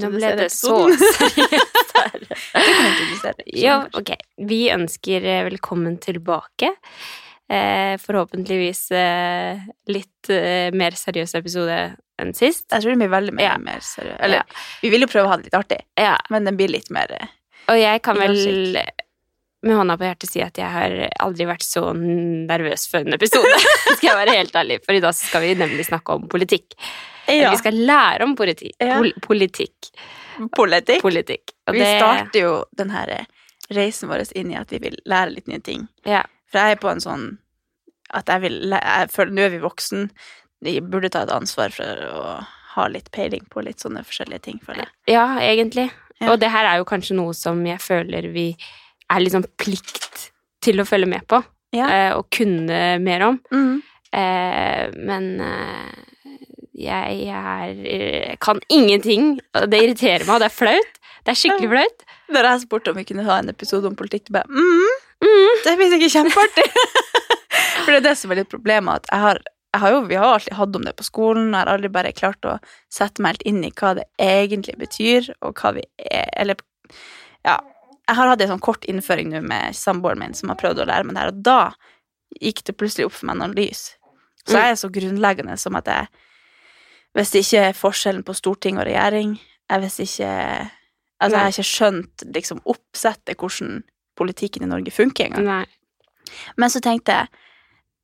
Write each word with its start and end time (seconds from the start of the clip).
Nå 0.00 0.10
ble 0.14 0.30
det 0.38 0.50
så 0.54 0.76
seriøst 0.98 1.96
her. 1.96 2.28
Ja, 3.64 3.80
ok. 3.96 4.14
Vi 4.50 4.60
ønsker 4.74 5.26
eh, 5.26 5.42
velkommen 5.48 5.98
tilbake. 6.02 6.72
Eh, 7.50 7.96
forhåpentligvis 7.98 8.84
eh, 8.94 9.58
litt 9.90 10.30
eh, 10.30 10.70
mer 10.76 10.94
seriøs 10.98 11.34
episode 11.40 11.80
enn 12.20 12.32
sist. 12.36 12.68
Jeg 12.70 12.84
tror 12.84 12.94
det 12.94 13.00
blir 13.02 13.10
veldig 13.16 13.34
mye 13.34 13.48
Ja. 13.48 13.58
mer 13.58 13.82
seriøst. 13.82 14.20
Eller, 14.22 14.62
vi 14.84 14.92
vil 14.92 15.02
jo 15.06 15.10
prøve 15.10 15.26
å 15.26 15.32
ha 15.34 15.40
det 15.40 15.48
litt 15.50 15.58
artig, 15.58 15.80
Ja, 15.98 16.14
men 16.30 16.46
den 16.46 16.58
blir 16.60 16.70
litt 16.70 16.90
mer 16.94 17.16
og 17.70 17.78
jeg 17.78 18.02
kan 18.02 18.18
vel. 18.18 18.34
Med 19.62 19.76
hånda 19.76 19.96
på 20.00 20.06
hjertet 20.08 20.30
si 20.30 20.40
at 20.44 20.56
jeg 20.56 20.70
har 20.72 20.94
aldri 21.20 21.44
vært 21.48 21.64
så 21.66 21.82
nervøs 21.96 22.86
før 22.90 23.04
en 23.06 23.16
episode. 23.18 23.50
skal 23.98 24.08
jeg 24.08 24.18
være 24.22 24.36
helt 24.38 24.56
ærlig, 24.56 24.78
for 24.86 24.96
i 24.96 25.02
dag 25.04 25.14
skal 25.18 25.44
vi 25.44 25.54
nemlig 25.60 25.84
snakke 25.88 26.16
om 26.16 26.28
politikk. 26.32 26.76
Ja, 27.30 27.50
Vi 27.52 27.60
skal 27.60 27.76
lære 27.86 28.24
om 28.26 28.32
politi 28.36 28.72
Ja. 28.80 28.96
pol 28.98 29.12
politikk. 29.22 29.90
politikk. 30.56 31.02
politikk. 31.02 31.52
Og 31.68 31.74
Vi 31.74 31.78
det- 31.84 31.98
starter 32.00 32.40
jo 32.40 32.64
den 32.76 32.90
her 32.90 33.08
eh, 33.10 33.24
reisen 33.70 34.08
vår 34.08 34.24
inn 34.34 34.50
i 34.50 34.56
at 34.58 34.70
vi 34.72 34.78
vil 34.78 34.96
lære 35.06 35.34
litt 35.34 35.46
nye 35.48 35.60
ting. 35.60 35.88
Ja. 36.04 36.22
For 36.50 36.58
jeg 36.58 36.72
er 36.72 36.80
på 36.80 36.90
en 36.90 37.00
sånn 37.04 37.38
at 38.12 38.26
jeg 38.26 38.40
vil 38.40 38.70
jeg 38.70 39.10
føler 39.12 39.30
Nå 39.32 39.42
er 39.44 39.50
vi 39.50 39.58
voksen. 39.62 40.10
Vi 40.62 40.80
burde 40.80 41.10
ta 41.10 41.22
et 41.22 41.30
ansvar 41.30 41.70
for 41.70 41.84
å 41.84 42.46
ha 42.74 42.86
litt 42.88 43.10
peiling 43.12 43.46
på 43.50 43.62
litt 43.62 43.78
sånne 43.78 44.02
forskjellige 44.04 44.42
ting, 44.42 44.58
føler 44.64 44.84
jeg. 44.86 44.90
Ja, 45.14 45.38
egentlig. 45.38 45.90
Og 46.20 46.38
det 46.40 46.50
her 46.50 46.66
er 46.66 46.78
jo 46.78 46.84
kanskje 46.84 47.14
noe 47.16 47.32
som 47.34 47.64
jeg 47.64 47.78
føler 47.78 48.26
vi 48.32 48.56
er 49.10 49.24
liksom 49.24 49.46
plikt 49.60 50.30
til 50.64 50.80
å 50.82 50.86
følge 50.88 51.08
med 51.10 51.26
på. 51.30 51.42
Ja. 51.70 51.86
eh, 51.86 52.12
og 52.18 52.26
kunne 52.34 52.98
mer 52.98 53.26
om. 53.28 53.36
Mm. 53.54 53.82
Eh, 54.10 54.96
men 55.06 55.28
eh, 55.44 55.92
jeg, 56.80 57.28
er, 57.30 58.34
kan 58.42 58.58
ingenting, 58.68 59.36
og 59.54 59.68
det 59.70 59.84
irriterer 59.84 60.24
meg, 60.26 60.34
og 60.34 60.42
det 60.42 60.48
er 60.50 60.56
flaut. 60.56 60.98
Det 61.20 61.34
er 61.34 61.38
skikkelig 61.38 61.70
flaut. 61.70 62.04
Da 62.30 62.42
jeg 62.46 62.64
spurte 62.64 62.92
om 62.92 62.98
vi 62.98 63.06
kunne 63.06 63.26
ha 63.26 63.38
en 63.42 63.52
episode 63.52 63.86
om 63.90 63.96
politikk, 63.98 64.30
bare 64.34 64.48
mm, 64.50 64.98
Mm. 65.20 65.48
Det 65.64 65.76
blir 65.76 65.90
sikkert 65.92 66.14
kjempeartig. 66.14 66.66
For 67.84 67.92
det 67.92 67.98
er 67.98 68.04
det 68.08 68.16
som 68.16 68.32
er 68.32 68.40
litt 68.40 68.52
problemet, 68.52 69.02
at 69.02 69.10
jeg 69.10 69.24
har, 69.24 69.40
jeg 69.74 69.82
har 69.82 69.94
jo, 69.94 69.98
vi 70.08 70.16
har 70.16 70.34
alltid 70.34 70.56
hatt 70.56 70.78
om 70.78 70.86
det 70.86 70.94
på 70.96 71.06
skolen, 71.06 71.50
og 71.50 71.58
jeg 71.58 71.60
har 71.60 71.72
aldri 71.74 71.90
bare 71.92 72.14
klart 72.16 72.48
å 72.48 72.56
sette 72.92 73.22
meg 73.22 73.36
helt 73.36 73.44
inn 73.50 73.60
i 73.66 73.72
hva 73.76 73.92
det 73.98 74.06
egentlig 74.16 74.78
betyr, 74.80 75.28
og 75.44 75.60
hva 75.60 75.74
vi 75.76 75.84
er 76.08 76.32
Eller 76.40 76.60
ja. 77.44 77.58
Jeg 78.10 78.18
har 78.18 78.26
hatt 78.32 78.40
en 78.42 78.50
sånn 78.50 78.64
kort 78.64 78.86
innføring 78.90 79.30
nå 79.30 79.40
med 79.46 79.76
samboeren 79.78 80.18
min, 80.18 80.32
som 80.34 80.50
har 80.50 80.58
prøvd 80.58 80.82
å 80.82 80.88
lære 80.90 81.06
meg 81.06 81.14
det 81.14 81.22
her, 81.22 81.30
og 81.30 81.42
da 81.46 82.40
gikk 82.42 82.64
det 82.66 82.74
plutselig 82.78 83.06
opp 83.06 83.14
for 83.14 83.30
meg 83.30 83.38
noen 83.38 83.54
lys. 83.54 83.84
Så 84.42 84.56
jeg 84.56 84.72
er 84.72 84.80
så 84.80 84.90
grunnleggende 84.90 85.54
som 85.60 85.76
at 85.78 85.88
jeg 85.90 86.08
Hvis 87.14 87.32
det 87.34 87.40
ikke 87.42 87.62
er 87.68 87.74
forskjellen 87.74 88.22
på 88.22 88.34
storting 88.38 88.78
og 88.78 88.86
regjering, 88.86 89.34
jeg 89.70 89.82
visste 89.82 90.06
ikke 90.06 90.34
Altså, 91.20 91.36
jeg 91.36 91.42
har 91.42 91.52
ikke 91.52 91.68
skjønt 91.68 92.22
liksom 92.32 92.60
oppsettet, 92.64 93.36
hvordan 93.36 93.82
politikken 94.16 94.64
i 94.64 94.68
Norge 94.70 94.92
funker 94.94 95.26
engang. 95.26 95.44
Nei. 95.44 96.36
Men 96.56 96.72
så 96.72 96.80
tenkte 96.80 97.12
jeg 97.12 97.28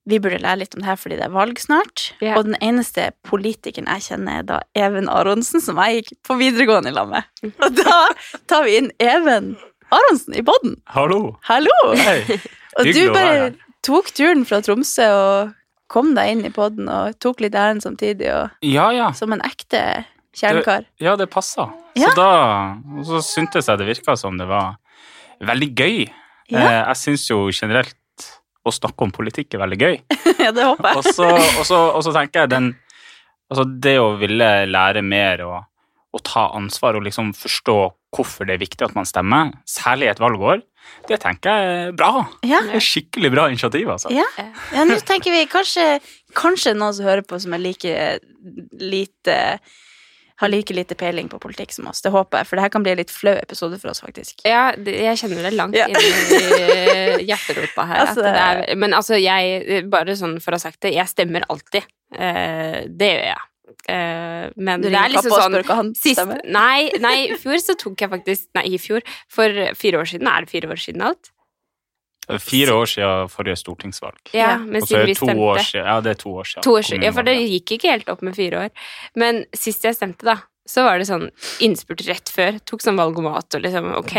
vi 0.06 0.18
burde 0.22 0.38
lære 0.38 0.60
litt 0.60 0.74
om 0.76 0.84
det 0.84 0.86
her 0.86 0.98
fordi 1.00 1.16
det 1.18 1.24
er 1.26 1.32
valg 1.34 1.58
snart. 1.58 2.10
Yeah. 2.20 2.36
Og 2.38 2.46
den 2.46 2.58
eneste 2.62 3.08
politikeren 3.26 3.88
jeg 3.90 4.04
kjenner, 4.06 4.42
er 4.42 4.44
da 4.46 4.58
Even 4.78 5.08
Aronsen, 5.10 5.62
som 5.64 5.80
jeg 5.82 6.02
gikk 6.02 6.12
på 6.28 6.36
videregående 6.38 6.92
i 6.92 6.94
lag 6.94 7.10
med. 7.10 7.32
Og 7.64 7.80
da 7.80 7.96
tar 8.46 8.68
vi 8.68 8.76
inn 8.78 8.92
Even 9.02 9.56
Aronsen 9.94 10.34
i 10.34 10.42
podden. 10.42 10.76
Hallo! 10.90 11.36
Hallo! 11.46 11.76
Hei! 11.94 12.38
Og 12.78 12.88
du 12.92 13.02
bare 13.14 13.52
tok 13.86 14.10
turen 14.16 14.42
fra 14.48 14.58
Tromsø 14.64 15.06
og 15.14 15.52
kom 15.88 16.10
deg 16.16 16.32
inn 16.34 16.42
i 16.48 16.50
podden 16.52 16.88
og 16.90 17.14
tok 17.22 17.38
litt 17.44 17.54
ærend 17.56 17.84
samtidig, 17.84 18.26
og 18.34 18.50
Ja, 18.66 18.88
ja. 18.92 19.12
som 19.16 19.32
en 19.32 19.40
ekte 19.46 19.80
kjernekar. 20.36 20.84
Ja, 21.00 21.14
det 21.16 21.28
passa. 21.32 21.68
Ja. 21.96 22.10
Så 22.10 22.18
da 22.18 22.26
og 22.98 23.06
så 23.08 23.20
syntes 23.24 23.70
jeg 23.70 23.80
det 23.80 23.86
virka 23.88 24.16
som 24.20 24.36
det 24.36 24.48
var 24.50 24.74
veldig 25.46 25.70
gøy. 25.78 26.02
Eh, 26.50 26.58
Jeg 26.90 26.98
syns 27.00 27.28
jo 27.30 27.46
generelt 27.54 27.94
å 28.66 28.74
snakke 28.74 29.06
om 29.06 29.14
politikk 29.14 29.54
er 29.56 29.62
veldig 29.64 29.80
gøy. 29.84 29.96
Ja, 30.46 30.50
det 30.52 30.66
håper 30.68 30.90
jeg. 30.90 30.98
Og 31.00 31.06
så, 31.16 31.30
og 31.32 31.64
så, 31.64 31.78
og 31.96 32.02
så 32.04 32.12
tenker 32.18 32.44
jeg 32.44 32.52
den 32.52 32.72
Altså, 33.46 33.62
det 33.80 33.94
å 34.02 34.10
ville 34.18 34.46
lære 34.66 35.00
mer 35.06 35.40
og, 35.46 35.58
og 36.16 36.24
ta 36.26 36.46
ansvar 36.56 36.96
og 36.98 37.04
liksom 37.06 37.32
forstå 37.36 37.76
hvorfor 38.16 38.48
det 38.48 38.56
er 38.56 38.62
viktig 38.64 38.86
at 38.86 38.94
man 38.96 39.04
stemmer, 39.08 39.52
særlig 39.68 40.08
i 40.08 40.12
et 40.14 40.22
valgår, 40.22 40.62
det 41.10 41.18
tenker 41.20 41.50
jeg 41.50 41.72
er 41.88 41.96
bra. 41.98 42.24
Ja. 42.46 42.60
Det 42.64 42.78
er 42.78 42.84
skikkelig 42.86 43.32
bra 43.34 43.48
initiativ, 43.52 43.88
altså. 43.92 44.12
Ja. 44.14 44.24
Ja, 44.72 44.84
nå 44.88 44.96
tenker 45.04 45.34
vi 45.34 45.42
kanskje, 45.50 45.98
kanskje 46.38 46.76
noen 46.78 46.94
som 46.96 47.08
hører 47.08 47.26
på 47.26 47.40
som 47.42 47.52
er 47.56 47.62
like 47.64 47.96
lite 48.80 49.58
har 50.36 50.50
like 50.52 50.74
lite 50.76 50.94
peiling 51.00 51.30
på 51.32 51.38
politikk 51.40 51.72
som 51.72 51.86
oss. 51.88 52.02
Det 52.04 52.10
håper 52.12 52.42
jeg, 52.42 52.46
for 52.48 52.58
det 52.58 52.64
her 52.66 52.72
kan 52.74 52.84
bli 52.84 52.92
en 52.92 52.98
litt 53.00 53.12
flau 53.12 53.32
episode 53.40 53.78
for 53.80 53.88
oss, 53.88 54.02
faktisk. 54.04 54.42
Ja, 54.44 54.66
jeg 54.76 55.16
kjenner 55.16 55.46
det 55.46 55.54
langt 55.56 55.76
Ja. 55.78 55.86
inn 55.88 55.96
i 55.96 57.24
hjerterota 57.24 57.86
her. 57.88 58.02
Altså- 58.04 58.20
at 58.26 58.34
det 58.36 58.42
er, 58.44 58.76
men 58.76 58.92
altså, 58.92 59.16
jeg 59.16 59.88
Bare 59.90 60.12
sånn 60.16 60.36
for 60.42 60.52
å 60.52 60.60
ha 60.60 60.64
sagt 60.68 60.80
det, 60.84 60.92
jeg 60.92 61.08
stemmer 61.08 61.42
alltid. 61.48 61.84
Eh, 62.12 62.84
det 62.86 63.08
gjør 63.14 63.24
jeg. 63.32 63.40
Eh, 63.88 64.50
men 64.56 64.82
Du 64.82 64.88
det 64.90 64.98
er 64.98 65.12
liksom 65.14 65.30
sånn 65.30 65.52
spør 65.54 65.66
hva 65.68 65.76
han 65.78 65.92
Sist, 65.94 66.18
stemmer. 66.18 66.40
nei, 66.58 66.90
nei, 66.98 67.16
i 67.30 67.36
fjor 67.38 67.60
så 67.62 67.76
tok 67.78 68.00
jeg 68.02 68.10
faktisk 68.10 68.48
Nei, 68.58 68.64
i 68.74 68.78
fjor. 68.82 69.04
For 69.30 69.48
fire 69.78 70.00
år 70.02 70.10
siden. 70.10 70.26
Er 70.32 70.46
det 70.46 70.50
fire 70.50 70.72
år 70.74 70.80
siden 70.82 71.04
alt? 71.06 71.30
Fire 72.42 72.74
år 72.74 72.88
siden 72.90 73.28
forrige 73.30 73.54
stortingsvalg. 73.60 74.16
Ja, 74.34 74.56
men 74.58 74.82
Og 74.82 74.88
så 74.88 74.96
siden 74.96 75.02
er 75.04 75.06
vi 75.06 75.12
det 75.14 75.20
to 75.20 75.26
år 75.30 75.60
stemte. 75.60 75.70
siden. 75.70 75.86
Ja, 75.86 76.00
det 76.02 76.10
er 76.10 76.20
to 76.24 76.32
år 76.34 76.48
siden. 76.50 76.62
To 76.66 76.72
år 76.74 76.86
siden. 76.88 77.04
Ja, 77.06 77.12
for 77.14 77.22
det 77.28 77.36
gikk 77.38 77.76
ikke 77.76 77.92
helt 77.92 78.08
opp 78.10 78.22
med 78.26 78.34
fire 78.34 78.64
år. 78.64 78.70
Men 79.14 79.44
sist 79.54 79.86
jeg 79.86 79.94
stemte, 79.94 80.26
da, 80.26 80.34
så 80.66 80.82
var 80.82 80.98
det 80.98 81.06
sånn 81.06 81.28
innspurt 81.62 82.02
rett 82.08 82.32
før. 82.34 82.58
Tok 82.66 82.82
sånn 82.82 82.98
valgomat 82.98 83.54
og 83.54 83.62
liksom 83.62 83.92
ok, 84.00 84.16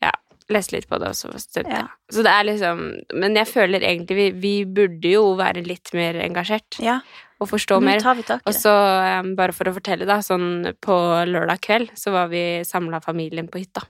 ja, 0.00 0.12
leste 0.48 0.78
litt 0.78 0.88
på 0.88 0.96
det, 1.02 1.12
og 1.12 1.18
så 1.20 1.28
stemte 1.36 1.68
jeg. 1.76 1.84
Ja. 1.84 1.92
Så 2.08 2.24
det 2.24 2.32
er 2.32 2.48
liksom 2.48 2.80
Men 3.20 3.36
jeg 3.36 3.46
føler 3.52 3.84
egentlig 3.84 4.16
vi, 4.16 4.30
vi 4.40 4.54
burde 4.64 5.12
jo 5.12 5.34
være 5.36 5.60
litt 5.68 5.92
mer 5.92 6.16
engasjert 6.24 6.80
Ja, 6.80 7.02
og 7.40 7.48
forstå 7.48 7.78
nå 7.80 7.86
mer. 7.86 8.00
tar 8.04 8.14
vi 8.18 8.22
tak 8.28 8.42
i 8.44 8.48
Og 8.50 8.54
så, 8.54 8.72
um, 9.20 9.34
bare 9.38 9.52
for 9.56 9.70
å 9.70 9.74
fortelle, 9.76 10.06
da, 10.08 10.18
sånn 10.24 10.74
på 10.80 10.96
lørdag 11.26 11.60
kveld 11.64 11.90
så 11.98 12.12
var 12.12 12.28
vi 12.28 12.60
samla 12.68 13.00
familien 13.04 13.48
på 13.48 13.62
hytta. 13.62 13.82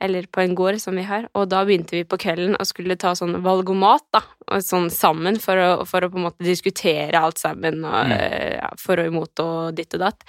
Eller 0.00 0.26
på 0.26 0.40
en 0.42 0.56
gård 0.58 0.80
som 0.82 0.96
vi 0.98 1.04
har. 1.06 1.28
Og 1.38 1.46
da 1.48 1.62
begynte 1.64 1.94
vi 1.94 2.02
på 2.04 2.18
kvelden 2.20 2.56
og 2.58 2.66
skulle 2.66 2.96
ta 3.00 3.12
sånn 3.16 3.38
valgomat, 3.44 4.02
da. 4.12 4.20
Og 4.50 4.64
sånn 4.66 4.90
sammen 4.92 5.38
for 5.40 5.56
å, 5.56 5.68
for 5.88 6.04
å 6.04 6.10
på 6.10 6.18
en 6.18 6.26
måte 6.26 6.44
diskutere 6.44 7.14
alt 7.20 7.38
sammen, 7.40 7.84
og 7.84 8.10
Mm. 8.10 8.12
eh, 8.18 8.56
ja, 8.58 8.70
for 8.76 8.98
og 9.00 9.06
imot 9.06 9.40
og 9.40 9.74
ditt 9.74 9.94
og 9.94 10.00
datt. 10.00 10.24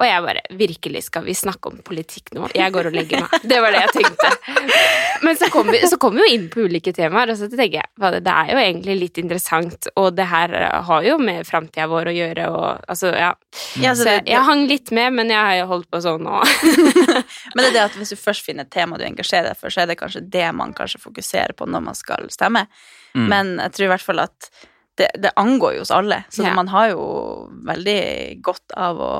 Og 0.00 0.06
jeg 0.08 0.22
bare 0.24 0.40
Virkelig, 0.56 1.02
skal 1.04 1.24
vi 1.26 1.34
snakke 1.36 1.68
om 1.68 1.80
politikk 1.84 2.32
nå? 2.36 2.46
Jeg 2.56 2.72
går 2.72 2.88
og 2.88 2.94
legger 2.96 3.24
meg. 3.26 3.44
Det 3.50 3.58
var 3.60 3.74
det 3.74 3.82
jeg 3.82 3.92
tenkte. 3.98 4.30
Men 5.22 5.36
så 5.38 5.48
kom 5.52 5.68
vi, 5.70 5.82
så 5.88 5.98
kom 6.00 6.16
vi 6.16 6.22
jo 6.24 6.30
inn 6.34 6.46
på 6.50 6.64
ulike 6.66 6.94
temaer, 6.96 7.30
og 7.32 7.38
så 7.38 7.46
tenker 7.50 7.78
jeg 7.82 7.90
det 8.00 8.22
det 8.24 8.32
er 8.32 8.48
jo 8.50 8.62
egentlig 8.62 8.96
litt 8.98 9.20
interessant, 9.20 9.86
og 10.00 10.08
det 10.16 10.26
her 10.30 10.54
har 10.88 11.04
jo 11.06 11.18
med 11.22 11.46
framtida 11.46 11.86
vår 11.90 12.10
å 12.10 12.14
gjøre, 12.16 12.48
og 12.50 12.88
altså, 12.90 13.12
ja. 13.14 13.30
Ja, 13.78 13.92
så 13.94 14.02
Så 14.02 14.08
det, 14.08 14.14
jeg, 14.16 14.26
jeg 14.32 14.46
hang 14.48 14.64
litt 14.70 14.90
med, 14.96 15.12
men 15.20 15.30
jeg 15.30 15.38
har 15.38 15.54
jo 15.60 15.68
holdt 15.70 15.90
på 15.92 16.00
sånn 16.02 16.24
nå. 16.26 16.40
men 17.54 17.62
det 17.62 17.68
er 17.68 17.76
det 17.76 17.84
at 17.84 18.00
hvis 18.00 18.14
du 18.14 18.18
først 18.18 18.48
finner 18.48 18.66
et 18.66 18.72
tema 18.74 18.98
du 18.98 19.06
engasjerer 19.06 19.52
deg 19.52 19.60
for, 19.60 19.70
så 19.72 19.84
er 19.84 19.92
det 19.92 20.00
kanskje 20.00 20.24
det 20.32 20.48
man 20.56 20.74
kanskje 20.76 21.02
fokuserer 21.04 21.54
på 21.58 21.68
når 21.70 21.86
man 21.92 21.98
skal 21.98 22.26
stemme. 22.32 22.66
Mm. 23.14 23.28
Men 23.28 23.54
jeg 23.60 23.76
tror 23.76 23.86
i 23.86 23.92
hvert 23.94 24.08
fall 24.08 24.24
at 24.24 24.50
det, 24.98 25.08
det 25.22 25.32
angår 25.40 25.78
jo 25.78 25.84
oss 25.86 25.94
alle, 25.94 26.24
så 26.32 26.42
Ja. 26.44 26.54
man 26.58 26.68
har 26.68 26.90
jo 26.92 27.04
veldig 27.68 28.42
godt 28.44 28.74
av 28.76 29.00
å, 29.00 29.12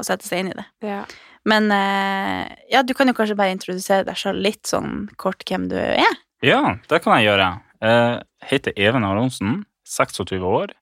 å 0.00 0.06
sette 0.06 0.26
seg 0.28 0.44
inn 0.44 0.52
i 0.52 0.58
det. 0.58 0.66
ja. 0.86 1.02
Men 1.48 1.70
eh, 1.72 2.48
ja, 2.68 2.82
du 2.84 2.90
kan 2.98 3.08
jo 3.08 3.14
kanskje 3.16 3.36
bare 3.38 3.54
introdusere 3.54 4.04
deg 4.04 4.16
selv 4.20 4.42
litt 4.44 4.66
sånn 4.68 5.06
kort 5.16 5.44
hvem 5.48 5.68
du 5.70 5.76
er. 5.78 6.10
Ja, 6.44 6.74
det 6.90 6.98
kan 7.04 7.14
jeg 7.16 7.28
gjøre. 7.30 7.46
Jeg 7.80 8.18
heter 8.50 8.74
Even 8.76 9.06
Aronsen, 9.06 9.62
26 9.88 10.42
år. 10.44 10.74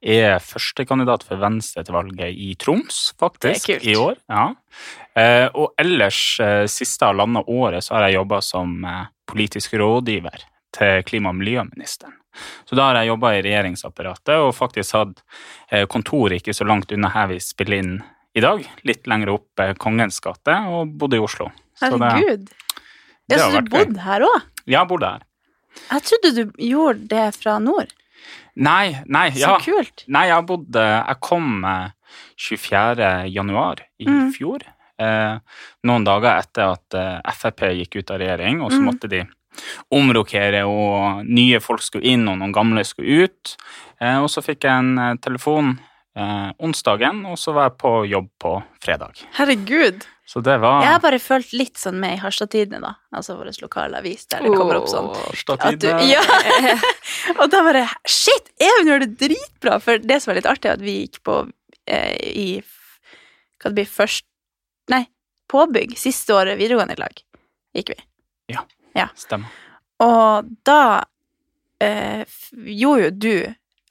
Er 0.00 0.38
førstekandidat 0.40 1.26
for 1.26 1.42
Venstre 1.42 1.84
til 1.84 1.96
valget 1.98 2.30
i 2.40 2.54
Troms, 2.56 3.10
faktisk, 3.20 3.68
i 3.84 3.96
år. 4.00 4.16
Ja. 4.30 4.46
Eh, 5.18 5.48
Og 5.52 5.74
ellers, 5.82 6.22
eh, 6.40 6.64
siste 6.72 7.04
halvannet 7.10 7.44
året, 7.50 7.84
så 7.84 7.98
har 7.98 8.06
jeg 8.08 8.16
jobba 8.20 8.40
som 8.40 8.78
eh, 8.84 9.04
politisk 9.28 9.74
rådgiver 9.82 10.46
til 10.72 11.02
klima- 11.10 11.34
og 11.34 11.40
miljøministeren. 11.42 12.16
Så 12.64 12.78
da 12.78 12.88
har 12.88 13.02
jeg 13.02 13.12
jobba 13.12 13.34
i 13.36 13.42
regjeringsapparatet 13.44 14.40
og 14.40 14.54
faktisk 14.56 14.96
hatt 14.96 15.20
eh, 15.70 15.84
kontor 15.86 16.32
ikke 16.32 16.54
så 16.56 16.64
langt 16.66 16.90
unna 16.96 17.12
her 17.12 17.28
vi 17.34 17.42
spiller 17.44 17.82
inn 17.82 17.94
i 18.34 18.40
dag. 18.42 18.64
Litt 18.84 19.06
lenger 19.10 19.30
opp 19.36 19.60
eh, 19.62 19.74
Kongens 19.78 20.20
gate, 20.24 20.56
og 20.70 20.94
bodde 20.98 21.16
i 21.16 21.22
Oslo. 21.22 21.50
Så 21.78 21.90
Herregud. 21.92 22.48
det 23.28 23.38
så 23.40 23.50
du 23.60 23.70
bodde 23.70 24.00
her 24.04 24.20
òg? 24.26 24.42
jeg 24.66 24.88
bodde 24.88 25.10
her. 25.14 25.22
Jeg 25.90 26.02
trodde 26.06 26.30
du 26.36 26.52
gjorde 26.70 27.08
det 27.10 27.34
fra 27.36 27.58
nord. 27.58 27.90
Nei, 28.56 28.94
nei, 29.10 29.30
Så 29.34 29.40
ja. 29.40 29.56
kult. 29.58 30.04
Nei, 30.08 30.28
jeg 30.30 30.46
bodde 30.46 30.82
Jeg 30.84 31.16
kom 31.20 31.64
eh, 31.64 31.90
24. 32.38 33.08
januar 33.34 33.82
i 33.98 34.06
Mm. 34.06 34.30
fjor. 34.32 34.62
Eh, 34.98 35.38
noen 35.84 36.04
dager 36.06 36.38
etter 36.38 36.72
at 36.76 36.94
eh, 36.94 37.32
Frp 37.34 37.60
gikk 37.74 37.96
ut 37.98 38.10
av 38.14 38.18
regjering, 38.22 38.62
og 38.62 38.70
så 38.70 38.78
Mm. 38.78 38.84
måtte 38.90 39.08
de 39.10 39.24
omrokere, 39.92 40.62
og 40.66 41.24
nye 41.26 41.60
folk 41.62 41.82
skulle 41.82 42.04
inn, 42.06 42.26
og 42.28 42.38
noen 42.38 42.52
gamle 42.54 42.84
skulle 42.86 43.24
ut. 43.28 43.56
Eh, 44.00 44.18
og 44.22 44.28
så 44.30 44.42
fikk 44.42 44.64
jeg 44.66 44.72
en 44.78 44.98
eh, 44.98 45.14
telefon 45.22 45.78
eh, 46.16 46.50
onsdagen, 46.58 47.22
og 47.30 47.38
så 47.40 47.54
var 47.56 47.70
jeg 47.70 47.78
på 47.82 47.92
jobb 48.10 48.28
på 48.42 48.52
fredag. 48.82 49.22
Herregud. 49.38 50.04
Så 50.24 50.40
det 50.40 50.56
var 50.62 50.80
Jeg 50.80 50.88
har 50.94 51.00
bare 51.04 51.18
følt 51.20 51.50
litt 51.52 51.76
sånn 51.76 51.98
med 52.00 52.16
i 52.16 52.20
Harstadtidene, 52.22 52.80
da. 52.80 52.94
Altså 53.12 53.36
vår 53.36 53.50
lokale 53.60 54.00
avis, 54.00 54.24
der 54.32 54.46
det 54.46 54.54
kommer 54.54 54.78
opp 54.78 54.88
sånn. 54.88 55.10
At 55.58 55.80
du, 55.82 55.90
ja. 56.08 56.22
og 57.40 57.50
da 57.52 57.60
bare 57.66 57.84
Shit, 58.08 58.48
Even 58.56 58.88
gjør 58.88 59.04
det 59.04 59.10
dritbra! 59.20 59.76
For 59.84 60.00
det 60.00 60.22
som 60.24 60.32
er 60.32 60.40
litt 60.40 60.48
artig, 60.48 60.70
er 60.70 60.78
at 60.78 60.84
vi 60.84 61.02
gikk 61.02 61.20
på 61.28 61.42
eh, 61.84 62.16
i 62.16 62.48
Hva 63.60 63.68
det 63.68 63.76
blir 63.82 63.90
først 63.90 64.24
Nei, 64.92 65.06
påbygg. 65.48 65.94
Siste 65.96 66.34
året 66.36 66.58
videregående 66.60 66.96
i 66.96 67.00
lag 67.00 67.20
gikk 67.74 67.94
vi. 67.94 68.00
Ja, 68.94 69.08
Stemmer. 69.18 69.50
Og 70.04 70.50
da 70.66 71.04
eh, 71.82 72.24
gjorde 72.52 73.08
jo 73.08 73.12
du 73.16 73.36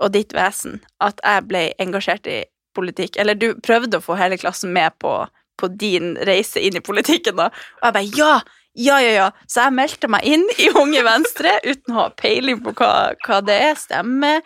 og 0.02 0.14
ditt 0.16 0.34
vesen 0.36 0.82
at 1.04 1.22
jeg 1.24 1.46
ble 1.50 1.64
engasjert 1.82 2.28
i 2.30 2.42
politikk. 2.76 3.20
Eller 3.22 3.38
du 3.38 3.54
prøvde 3.62 4.00
å 4.00 4.04
få 4.04 4.18
hele 4.20 4.40
klassen 4.42 4.74
med 4.74 4.98
på, 5.02 5.14
på 5.60 5.70
din 5.70 6.16
reise 6.28 6.62
inn 6.64 6.78
i 6.80 6.84
politikken, 6.84 7.38
da. 7.40 7.52
Og 7.82 7.90
jeg 7.90 7.98
bare 8.00 8.12
ja! 8.18 8.36
Ja, 8.74 8.96
ja, 8.98 9.10
ja. 9.14 9.26
Så 9.46 9.68
jeg 9.68 9.76
meldte 9.78 10.10
meg 10.10 10.26
inn 10.26 10.48
i 10.58 10.72
Unge 10.74 11.04
Venstre 11.06 11.60
uten 11.62 11.94
å 11.94 12.00
ha 12.00 12.06
peiling 12.18 12.58
på 12.66 12.72
hva, 12.80 13.12
hva 13.22 13.38
det 13.46 13.58
er, 13.68 13.76
stemme. 13.78 14.40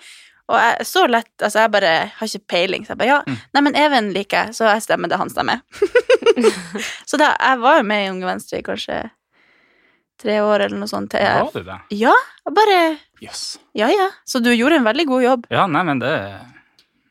Og 0.47 0.55
jeg, 0.59 0.87
så 0.87 1.05
lett, 1.07 1.31
altså 1.39 1.63
jeg 1.63 1.71
bare 1.71 1.93
har 2.17 2.29
ikke 2.29 2.51
peiling, 2.51 2.83
så 2.83 2.91
jeg 2.93 2.99
bare 3.01 3.09
ja. 3.09 3.19
Mm. 3.23 3.37
Nei, 3.55 3.63
men 3.63 3.79
Even 3.79 4.09
liker 4.15 4.47
jeg, 4.49 4.57
så 4.59 4.67
jeg 4.67 4.83
stemmer 4.83 5.11
det 5.11 5.19
han 5.19 5.31
stemmer. 5.31 5.63
så 7.09 7.19
da, 7.19 7.33
jeg 7.35 7.63
var 7.63 7.79
jo 7.79 7.87
med 7.87 8.03
i 8.03 8.11
Unge 8.11 8.27
Venstre 8.27 8.59
i 8.59 8.67
kanskje 8.67 8.99
tre 10.21 10.39
år 10.41 10.65
eller 10.65 10.77
noe 10.81 10.89
sånt. 10.91 11.11
Til 11.13 11.23
Var 11.23 11.49
du 11.53 11.63
det? 11.67 11.79
ja, 11.97 12.13
bare 12.49 12.97
yes. 13.23 13.57
Ja, 13.77 13.89
ja. 13.91 14.09
Så 14.25 14.39
du 14.43 14.51
gjorde 14.53 14.79
en 14.81 14.87
veldig 14.87 15.05
god 15.09 15.23
jobb. 15.23 15.47
Ja, 15.53 15.67
nei, 15.67 15.83
men 15.87 15.99
det 16.03 16.13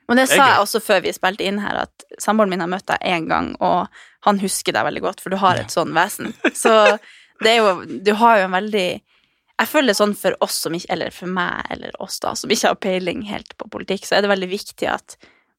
Men 0.09 0.21
det 0.21 0.29
Det 0.29 0.37
sa 0.37 0.47
jeg 0.53 0.63
også 0.63 0.81
før 0.81 1.01
vi 1.03 1.13
spilte 1.13 1.43
inn 1.47 1.59
her, 1.59 1.83
at 1.87 2.05
samboeren 2.23 2.51
min 2.51 2.63
har 2.63 2.71
møtt 2.71 2.87
deg 2.87 3.03
én 3.03 3.27
gang, 3.29 3.57
og 3.61 3.89
han 4.27 4.39
husker 4.39 4.73
deg 4.73 4.87
veldig 4.87 5.03
godt, 5.03 5.21
for 5.21 5.31
du 5.31 5.37
har 5.37 5.59
et 5.59 5.71
sånn 5.75 5.95
vesen. 5.95 6.33
Så 6.55 6.99
det 7.43 7.57
er 7.57 7.57
jo 7.61 7.85
Du 7.85 8.15
har 8.15 8.39
jo 8.39 8.45
en 8.47 8.55
veldig 8.55 8.89
Jeg 9.59 9.69
føler 9.69 9.93
det 9.93 9.97
sånn 9.99 10.15
for 10.17 10.37
oss 10.41 10.55
som 10.65 10.75
ikke 10.77 10.93
Eller 10.93 11.11
for 11.11 11.27
meg, 11.27 11.67
eller 11.71 11.91
oss, 12.01 12.21
da, 12.21 12.35
som 12.35 12.51
ikke 12.51 12.69
har 12.69 12.79
peiling 12.81 13.23
helt 13.29 13.57
på 13.59 13.69
politikk, 13.71 14.07
så 14.07 14.17
er 14.17 14.23
det 14.23 14.31
veldig 14.31 14.49
viktig 14.51 14.89
at 14.89 15.17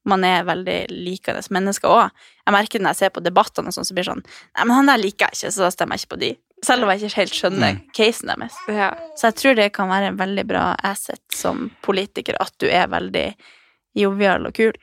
man 0.07 0.23
er 0.23 0.45
veldig 0.47 0.85
likende 0.89 1.41
mennesker 1.51 1.91
òg. 1.91 2.11
Jeg 2.47 2.55
merker 2.55 2.79
når 2.79 2.93
jeg 2.93 2.99
ser 3.01 3.09
på 3.11 3.23
debattene 3.25 3.67
og 3.67 3.75
sånn, 3.75 3.83
så 3.83 3.95
blir 3.95 4.05
det 4.05 4.13
sånn 4.13 4.23
Nei, 4.23 4.63
men 4.63 4.75
han 4.77 4.91
der 4.91 5.01
liker 5.01 5.27
jeg 5.27 5.35
ikke, 5.35 5.51
så 5.51 5.65
da 5.65 5.71
stemmer 5.73 5.97
jeg 5.97 6.05
ikke 6.05 6.13
på 6.15 6.19
de. 6.21 6.29
Selv 6.65 6.83
om 6.83 6.89
jeg 6.89 7.03
ikke 7.05 7.15
helt 7.21 7.35
skjønner 7.37 7.73
Mm. 7.75 7.81
casen 7.93 8.27
deres. 8.31 8.55
Ja. 8.67 8.89
Så 9.15 9.27
jeg 9.29 9.35
tror 9.35 9.55
det 9.55 9.73
kan 9.73 9.89
være 9.89 10.07
en 10.07 10.17
veldig 10.17 10.45
bra 10.47 10.75
asset 10.83 11.21
som 11.33 11.69
politiker, 11.85 12.35
at 12.41 12.53
du 12.59 12.65
er 12.67 12.87
veldig 12.87 13.35
jovial 13.95 14.47
og 14.47 14.53
kul. 14.57 14.73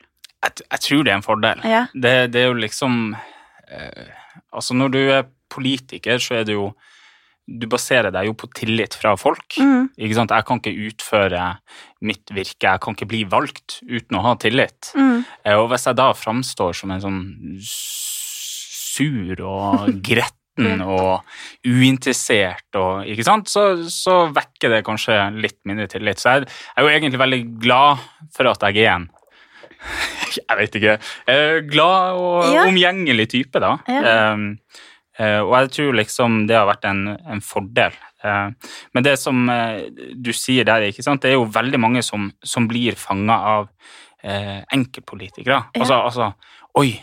jeg, 0.43 0.51
jeg 0.71 0.79
tror 0.79 1.03
det 1.03 1.11
er 1.11 1.15
en 1.15 1.21
fordel. 1.25 1.61
Ja. 1.67 1.85
Det, 1.93 2.31
det 2.31 2.41
er 2.41 2.47
jo 2.47 2.53
liksom 2.59 3.15
eh, 3.67 4.07
Altså, 4.53 4.73
når 4.73 4.89
du 4.91 4.99
er 5.11 5.23
politiker, 5.49 6.17
så 6.19 6.35
er 6.39 6.43
det 6.47 6.53
jo 6.55 6.73
Du 7.47 7.67
baserer 7.67 8.09
deg 8.11 8.25
jo 8.25 8.33
på 8.33 8.47
tillit 8.57 8.95
fra 8.97 9.15
folk. 9.15 9.53
Mm. 9.59 9.89
Ikke 9.99 10.15
sant? 10.15 10.31
Jeg 10.33 10.45
kan 10.47 10.57
ikke 10.57 10.87
utføre 10.87 11.57
mitt 12.01 12.31
virke, 12.33 12.65
jeg 12.71 12.81
kan 12.81 12.95
ikke 12.95 13.05
bli 13.11 13.23
valgt 13.29 13.81
uten 13.85 14.17
å 14.17 14.21
ha 14.23 14.31
tillit. 14.35 14.89
Mm. 14.95 15.25
Eh, 15.45 15.53
Og 15.53 15.69
hvis 15.69 15.85
jeg 15.85 15.95
da 15.95 16.07
framstår 16.13 16.73
som 16.73 16.89
en 16.95 17.01
sånn 17.01 17.19
sur 17.61 19.41
og 19.45 19.91
gretten 20.55 20.81
og 20.81 21.21
uinteressert 21.65 22.77
og 22.79 23.05
Ikke 23.11 23.25
sant, 23.27 23.49
så, 23.51 23.65
så 23.91 24.25
vekker 24.33 24.71
det 24.77 24.85
kanskje 24.85 25.17
litt 25.35 25.59
mindre 25.67 25.87
tillit. 25.91 26.19
Så 26.19 26.29
jeg 26.37 26.45
jeg 26.45 26.77
er 26.77 26.83
jo 26.83 26.93
egentlig 26.93 27.19
veldig 27.19 27.41
glad 27.61 28.03
for 28.35 28.47
at 28.51 28.63
jeg 28.69 28.85
er 28.85 28.95
en 28.95 29.09
Jeg 30.35 30.57
vet 30.57 30.75
ikke. 30.75 30.97
Glad 31.69 32.17
og 32.19 32.53
Ja. 32.53 32.65
omgjengelig 32.67 33.29
type, 33.31 33.59
da. 33.59 33.77
Ja. 33.87 34.33
Um, 34.33 34.57
og 35.15 35.53
jeg 35.55 35.69
tror 35.71 35.93
liksom 35.95 36.41
det 36.49 36.57
har 36.57 36.65
vært 36.67 36.83
en, 36.89 37.05
en 37.15 37.39
fordel. 37.39 37.93
Uh, 38.25 38.51
men 38.93 39.05
det 39.05 39.13
som 39.21 39.45
uh, 39.47 39.79
du 40.11 40.33
sier 40.35 40.65
der, 40.67 40.81
det 40.81 41.29
er 41.29 41.37
jo 41.37 41.45
veldig 41.45 41.79
mange 41.79 42.03
som, 42.03 42.31
som 42.43 42.67
blir 42.67 42.97
fanga 42.99 43.37
av 43.53 43.69
uh, 44.25 44.61
enkeltpolitikere. 44.73 45.61
Ja. 45.61 45.63
Altså, 45.79 46.01
altså 46.01 46.31
Oi, 46.75 46.97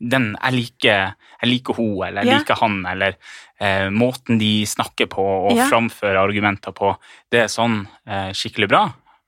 den, 0.00 0.36
jeg 0.42 0.52
liker, 0.52 1.14
jeg 1.42 1.48
liker 1.50 1.74
hun, 1.78 2.02
eller 2.08 2.24
jeg 2.24 2.40
liker 2.40 2.58
han, 2.60 2.80
eller 2.90 3.16
eh, 3.60 3.88
måten 3.94 4.38
de 4.40 4.64
snakker 4.66 5.06
på 5.12 5.24
og 5.50 5.56
framfører 5.70 6.20
argumenter 6.22 6.74
på, 6.76 6.94
det 7.30 7.44
er 7.44 7.52
sånn 7.52 7.86
eh, 8.06 8.30
skikkelig 8.36 8.68
bra. 8.68 8.84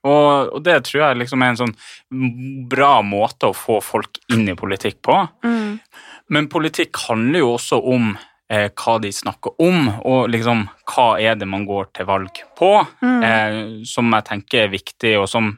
Og, 0.06 0.52
og 0.54 0.62
det 0.62 0.84
tror 0.86 1.02
jeg 1.08 1.18
liksom 1.18 1.42
er 1.42 1.48
en 1.54 1.60
sånn 1.64 1.76
bra 2.70 3.00
måte 3.02 3.48
å 3.50 3.56
få 3.56 3.80
folk 3.82 4.20
inn 4.32 4.46
i 4.48 4.54
politikk 4.58 5.00
på. 5.02 5.16
Mm. 5.42 5.78
Men 6.30 6.48
politikk 6.52 6.96
handler 7.08 7.42
jo 7.42 7.52
også 7.56 7.80
om 7.82 8.12
eh, 8.50 8.68
hva 8.70 8.96
de 9.02 9.10
snakker 9.14 9.56
om, 9.62 9.88
og 10.06 10.28
liksom 10.30 10.66
hva 10.92 11.08
er 11.18 11.34
det 11.38 11.48
man 11.50 11.66
går 11.66 11.88
til 11.96 12.06
valg 12.06 12.42
på, 12.58 12.72
Mm. 13.02 13.22
eh, 13.22 13.84
som 13.84 14.12
jeg 14.14 14.24
tenker 14.28 14.64
er 14.64 14.74
viktig, 14.74 15.16
og 15.18 15.28
som 15.30 15.50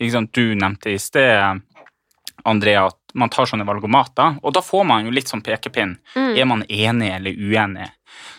liksom, 0.00 0.26
du 0.34 0.54
nevnte 0.58 0.90
i 0.90 0.98
sted, 0.98 1.62
Andrea, 2.44 2.86
at 2.86 2.96
man 3.14 3.28
tar 3.32 3.46
sånne 3.46 3.66
valgomater, 3.68 4.38
og 4.42 4.54
da 4.56 4.60
får 4.64 4.84
man 4.88 5.04
jo 5.04 5.10
litt 5.14 5.28
sånn 5.28 5.42
pekepinn. 5.44 5.96
Mm. 6.16 6.30
Er 6.38 6.44
man 6.48 6.62
enig 6.68 7.10
eller 7.14 7.36
uenig? 7.36 7.88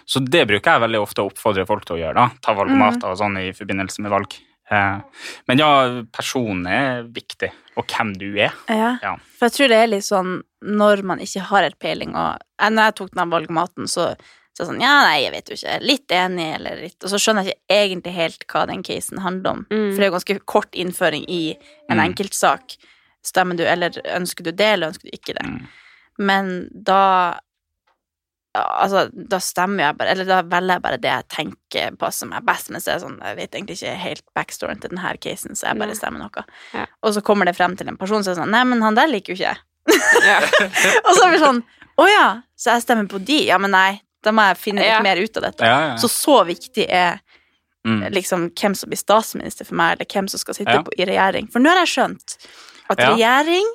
Så 0.05 0.19
det 0.19 0.47
bruker 0.49 0.71
jeg 0.75 0.81
veldig 0.83 0.99
ofte 1.01 1.23
å 1.23 1.29
oppfordre 1.31 1.65
folk 1.69 1.85
til 1.85 1.95
å 1.97 2.01
gjøre, 2.01 2.13
da. 2.15 2.29
Ta 2.41 2.53
valgomater 2.57 3.11
og 3.13 3.17
sånn 3.21 3.37
i 3.41 3.53
forbindelse 3.55 4.01
med 4.03 4.11
valg. 4.11 4.35
Eh, 4.71 4.99
men 5.47 5.59
ja, 5.59 6.03
personen 6.11 6.67
er 6.67 7.03
viktig, 7.03 7.51
og 7.77 7.85
hvem 7.87 8.13
du 8.17 8.29
er. 8.37 8.53
Ja. 8.69 8.93
Ja. 9.03 9.15
For 9.37 9.47
jeg 9.49 9.57
tror 9.57 9.69
det 9.73 9.81
er 9.83 9.91
litt 9.91 10.07
sånn 10.07 10.37
når 10.63 11.03
man 11.03 11.19
ikke 11.23 11.43
har 11.49 11.63
et 11.67 11.79
peiling, 11.79 12.15
og 12.15 12.39
eh, 12.59 12.69
når 12.71 12.89
jeg 12.91 12.95
tok 13.01 13.11
den 13.19 13.29
valgomaten, 13.33 13.87
så 13.91 14.13
så 14.53 14.67
sånn, 14.69 14.83
ja, 14.83 14.99
nei, 15.01 15.23
jeg 15.23 15.31
vet 15.33 15.47
jo 15.49 15.55
ikke, 15.57 15.77
litt 15.81 16.11
enig, 16.13 16.43
eller 16.59 16.81
litt, 16.83 16.99
og 17.01 17.09
så 17.09 17.17
skjønner 17.17 17.47
jeg 17.47 17.55
ikke 17.57 17.77
egentlig 17.79 18.11
helt 18.13 18.43
hva 18.51 18.61
den 18.69 18.83
casen 18.85 19.17
handler 19.23 19.49
om, 19.55 19.63
Mm. 19.65 19.87
for 19.89 19.97
det 19.97 20.03
er 20.05 20.11
jo 20.11 20.13
ganske 20.19 20.35
kort 20.45 20.71
innføring 20.77 21.23
i 21.27 21.57
en 21.89 21.97
Mm. 21.97 22.03
enkeltsak. 22.13 22.75
Stemmer 23.23 23.55
du, 23.59 23.63
eller 23.63 23.95
ønsker 24.17 24.43
du 24.43 24.51
det, 24.51 24.67
eller 24.75 24.91
ønsker 24.91 25.07
du 25.09 25.15
ikke 25.15 25.35
det? 25.37 25.45
Mm. 25.47 25.65
Men 26.19 26.53
da 26.71 27.01
Altså, 28.53 29.07
da 29.13 29.39
stemmer 29.41 29.81
jeg 29.87 29.95
bare 29.97 30.11
Eller 30.13 30.27
da 30.29 30.35
velger 30.45 30.75
jeg 30.75 30.83
bare 30.83 30.97
det 31.01 31.09
jeg 31.09 31.25
tenker 31.33 31.95
passer 31.97 32.29
meg 32.29 32.43
best, 32.45 32.67
men 32.69 32.83
så 32.83 32.91
er 32.93 32.99
det 32.99 33.05
sånn 33.07 33.15
Jeg 33.25 33.37
vet 33.39 33.55
egentlig 33.57 33.77
ikke 33.79 33.93
helt 34.03 34.25
backstoryen 34.37 34.81
til 34.83 34.91
denne 34.93 35.13
casen, 35.23 35.57
så 35.57 35.71
jeg 35.71 35.79
bare 35.81 35.95
stemmer 35.97 36.21
noe. 36.21 36.43
Ja. 36.75 36.83
Og 37.01 37.15
så 37.15 37.23
kommer 37.25 37.49
det 37.49 37.55
frem 37.57 37.73
til 37.79 37.89
en 37.89 37.97
person 37.97 38.21
som 38.21 38.35
er 38.35 38.37
sånn 38.43 38.53
Nei, 38.53 38.61
men 38.69 38.85
han 38.85 38.93
der 38.99 39.09
liker 39.09 39.33
jo 39.33 39.39
ikke 39.39 39.55
jeg. 39.55 39.63
Ja. 40.27 40.37
Og 41.07 41.09
så 41.17 41.25
er 41.25 41.33
vi 41.33 41.39
sånn 41.41 41.63
Å 41.97 42.05
ja, 42.11 42.27
så 42.53 42.75
jeg 42.75 42.85
stemmer 42.85 43.09
på 43.09 43.23
de? 43.25 43.39
Ja, 43.49 43.57
men 43.61 43.73
nei, 43.73 43.97
da 44.21 44.31
må 44.37 44.45
jeg 44.51 44.61
finne 44.61 44.85
litt 44.85 44.93
Ja. 44.93 45.01
mer 45.05 45.17
ut 45.23 45.41
av 45.41 45.47
dette. 45.49 45.65
Ja, 45.73 45.79
ja. 45.89 45.97
Så 46.01 46.11
så 46.13 46.37
viktig 46.47 46.85
er 46.93 47.23
Mm. 47.85 48.03
liksom 48.15 48.45
hvem 48.55 48.75
som 48.79 48.89
blir 48.89 48.97
statsminister 48.97 49.65
for 49.67 49.75
meg, 49.75 49.97
eller 49.97 50.05
hvem 50.07 50.29
som 50.31 50.39
skal 50.39 50.55
sitte 50.55 50.71
Ja. 50.71 50.83
på, 50.83 50.91
i 50.97 51.03
regjering. 51.05 51.49
For 51.51 51.59
nå 51.59 51.67
har 51.69 51.81
jeg 51.85 51.91
skjønt 51.97 52.37
at 52.89 52.99
Ja. 52.99 53.09
regjering 53.11 53.65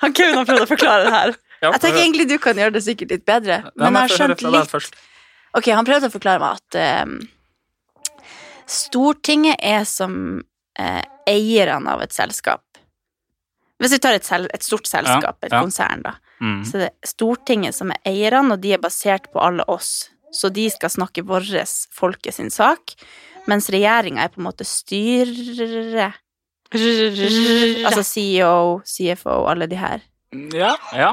Han 0.00 0.12
Kevin 0.18 0.34
har 0.38 0.44
prøvd 0.46 0.62
å 0.62 0.68
forklare 0.70 1.04
det 1.04 1.12
her. 1.12 1.34
Ja, 1.62 1.70
Jeg 1.72 1.80
tenker 1.80 2.00
egentlig 2.02 2.28
du 2.28 2.38
kan 2.38 2.56
gjøre 2.56 2.72
det 2.72 2.82
sikkert 2.82 3.10
litt 3.10 3.24
bedre, 3.26 3.62
men 3.76 3.92
jeg 3.94 4.02
har 4.02 4.08
skjønt 4.08 4.42
litt. 4.42 4.94
Ok, 5.54 5.66
han 5.70 5.84
prøvde 5.84 6.08
å 6.08 6.14
forklare 6.14 6.40
meg 6.42 6.58
at 6.58 6.78
ehm, 6.78 7.28
Stortinget 8.66 9.56
er 9.62 9.84
som 9.84 10.42
eh, 10.78 11.02
eierne 11.28 11.92
av 11.96 12.02
et 12.02 12.12
selskap. 12.14 12.62
Hvis 13.82 13.92
vi 13.96 13.98
tar 13.98 14.14
et, 14.14 14.24
sel 14.26 14.46
et 14.54 14.62
stort 14.62 14.86
selskap, 14.86 15.38
et 15.42 15.52
ja. 15.52 15.60
konsern, 15.62 16.02
da, 16.06 16.14
Mm. 16.42 16.64
så 16.66 16.72
det 16.80 16.86
er 16.90 17.06
Stortinget 17.06 17.74
som 17.76 17.92
er 17.92 18.00
eierne, 18.04 18.54
og 18.56 18.60
de 18.60 18.72
er 18.74 18.78
basert 18.82 19.28
på 19.30 19.38
alle 19.38 19.62
oss. 19.70 20.08
Så 20.34 20.48
de 20.50 20.64
skal 20.70 20.90
snakke 20.90 21.22
våres 21.22 21.86
folkets 21.94 22.36
sin 22.40 22.50
sak, 22.50 22.96
mens 23.50 23.68
regjeringa 23.72 24.22
er 24.24 24.28
på 24.32 24.40
en 24.40 24.46
måte 24.48 24.64
styret. 24.66 26.18
Altså 26.72 28.02
CEO, 28.06 28.80
CFO, 28.88 29.42
alle 29.50 29.66
de 29.68 29.76
her. 29.76 30.00
Ja, 30.56 30.74
ja, 30.96 31.10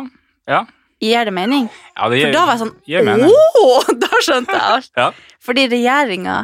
ja. 0.48 0.62
Gir 1.00 1.26
det 1.28 1.32
mening? 1.36 1.70
ja 1.96 2.08
det 2.12 2.22
For 2.26 2.34
da 2.36 2.42
var 2.48 2.58
jeg 2.58 2.62
sånn 2.62 2.74
gir. 2.88 3.08
Å, 3.08 3.68
da 4.04 4.10
skjønte 4.24 4.56
jeg 4.56 4.64
alt! 4.76 4.90
Ja. 5.00 5.10
Fordi 5.44 5.64
regjeringa 5.72 6.38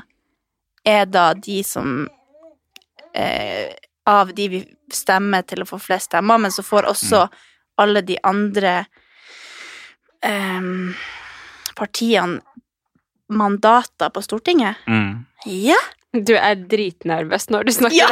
er 0.88 1.06
da 1.12 1.25
de 1.36 1.58
som 1.68 2.06
eh, 3.15 3.74
Av 4.08 4.30
de 4.38 4.46
vi 4.51 4.60
stemmer 4.94 5.42
til 5.50 5.63
å 5.63 5.68
få 5.68 5.80
flest 5.82 6.12
stemmer, 6.12 6.38
men 6.39 6.51
så 6.54 6.62
får 6.63 6.88
også 6.92 7.24
Mm. 7.25 7.39
alle 7.84 8.01
de 8.08 8.15
andre 8.24 8.74
eh, 10.24 10.68
partiene 11.75 12.39
mandater 13.30 14.10
på 14.13 14.22
Stortinget. 14.24 14.75
Mm. 14.88 15.25
Ja! 15.46 15.78
Du 16.16 16.32
er 16.40 16.56
dritnervøs 16.56 17.50
når 17.52 17.66
du 17.68 17.72
snakker. 17.75 17.98
Ja. 17.98 18.08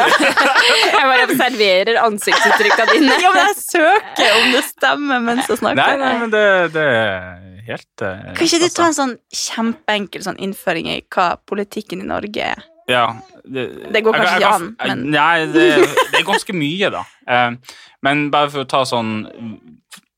jeg 0.91 1.05
bare 1.07 1.23
observerer 1.23 1.99
ansiktsuttrykkene 2.01 2.97
dine. 2.97 3.15
ja, 3.23 3.29
men 3.31 3.45
jeg 3.47 3.55
søker 3.61 4.33
om 4.41 4.49
det 4.51 4.63
stemmer 4.67 5.21
mens 5.23 5.47
jeg 5.47 5.61
snakker. 5.61 5.79
Nei, 5.79 6.01
nei, 6.01 6.09
men 6.19 6.33
det, 6.33 6.41
det 6.75 6.83
er 6.83 7.63
helt 7.69 8.03
eh, 8.03 8.25
Kan 8.35 8.43
ikke 8.49 8.59
du 8.59 8.65
altså, 8.67 8.75
ta 8.81 8.89
en 8.89 8.97
sånn 8.97 9.13
kjempeenkel 9.45 10.25
sånn 10.25 10.41
innføring 10.43 10.91
i 10.91 10.97
hva 11.15 11.29
politikken 11.47 12.03
i 12.03 12.09
Norge 12.11 12.49
er? 12.57 12.65
Ja. 12.91 13.05
Det, 13.47 13.69
Det 13.95 14.03
går 14.03 14.19
kanskje 14.19 14.35
ikke 14.41 14.51
an, 14.57 14.67
men- 14.83 15.05
Nei, 15.15 15.45
det, 15.55 15.65
det 15.87 16.19
er 16.19 16.27
ganske 16.27 16.57
mye, 16.59 16.91
da. 16.99 17.05
Eh, 17.23 17.79
Men 18.03 18.25
bare 18.35 18.51
for 18.51 18.65
å 18.65 18.69
ta 18.75 18.83
sånn 18.83 19.13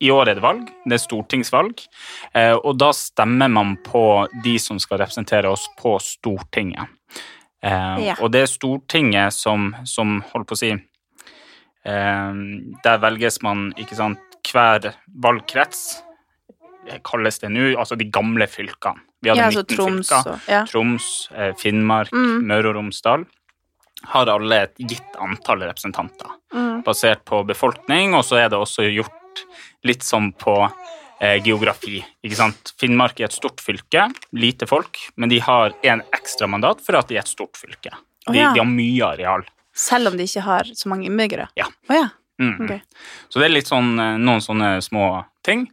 I 0.01 0.09
år 0.09 0.33
er 0.33 0.39
det 0.39 0.43
valg. 0.43 0.65
Det 0.89 0.97
er 0.97 1.05
stortingsvalg. 1.05 1.85
eh, 2.33 2.57
Og 2.57 2.81
da 2.81 2.89
stemmer 2.97 3.53
man 3.61 3.77
på 3.85 4.01
de 4.43 4.57
som 4.57 4.81
skal 4.81 5.03
representere 5.05 5.53
oss 5.53 5.69
på 5.77 5.99
Stortinget. 6.01 6.89
Eh, 7.65 7.97
Ja. 8.05 8.15
Og 8.21 8.29
det 8.31 8.43
er 8.45 8.51
Stortinget 8.51 9.33
som, 9.33 9.71
som 9.89 10.19
holder 10.31 10.45
på 10.45 10.53
å 10.53 10.59
si 10.61 10.71
eh, 10.71 12.33
Der 12.83 12.99
velges 13.01 13.41
man, 13.45 13.71
ikke 13.79 13.97
sant, 13.97 14.19
hver 14.51 14.91
valgkrets 15.09 16.01
kalles 17.03 17.39
det 17.41 17.49
nå, 17.49 17.71
altså 17.81 17.95
de 17.97 18.05
gamle 18.13 18.45
fylkene. 18.45 19.01
Vi 19.25 19.31
hadde 19.31 19.41
Ja, 19.41 19.47
altså 19.49 19.63
19 19.65 19.77
Troms 19.79 20.09
fylker. 20.11 20.41
ja. 20.51 20.59
Troms, 20.69 21.07
eh, 21.33 21.53
Finnmark, 21.57 22.11
Mm. 22.13 22.43
Møre 22.45 22.69
og 22.69 22.75
Romsdal 22.75 23.25
har 24.05 24.29
alle 24.29 24.59
et 24.67 24.75
gitt 24.77 25.15
antall 25.19 25.63
representanter, 25.65 26.29
Mm. 26.53 26.83
basert 26.83 27.25
på 27.25 27.43
befolkning, 27.47 28.13
og 28.13 28.21
så 28.23 28.37
er 28.37 28.49
det 28.49 28.59
også 28.59 28.85
gjort 28.93 29.45
litt 29.83 30.01
sånn 30.03 30.31
på 30.37 30.71
geografi. 31.45 32.01
ikke 32.25 32.37
sant? 32.37 32.73
Finnmark 32.81 33.21
er 33.21 33.29
et 33.29 33.35
stort 33.35 33.61
fylke, 33.63 34.09
lite 34.35 34.67
folk, 34.67 34.99
men 35.15 35.31
de 35.31 35.39
har 35.39 35.71
en 35.87 36.03
ekstra 36.13 36.49
mandat 36.51 36.83
for 36.83 36.99
at 36.99 37.07
de 37.07 37.15
er 37.15 37.23
et 37.23 37.31
stort 37.31 37.55
fylke. 37.55 37.93
De, 38.25 38.33
oh, 38.33 38.35
ja. 38.35 38.51
de 38.53 38.59
har 38.59 38.67
mye 38.67 39.07
areal. 39.07 39.45
Selv 39.75 40.11
om 40.11 40.17
de 40.17 40.27
ikke 40.27 40.43
har 40.45 40.69
så 40.75 40.91
mange 40.91 41.07
innbyggere? 41.09 41.47
Ja. 41.59 41.69
Oh, 41.89 41.95
ja. 41.95 42.07
Mm. 42.41 42.65
Okay. 42.65 42.81
Så 43.29 43.39
det 43.39 43.47
er 43.47 43.53
litt 43.53 43.69
sånn, 43.69 43.93
eh, 43.99 44.17
noen 44.19 44.43
sånne 44.43 44.75
små 44.83 45.23
ting. 45.45 45.67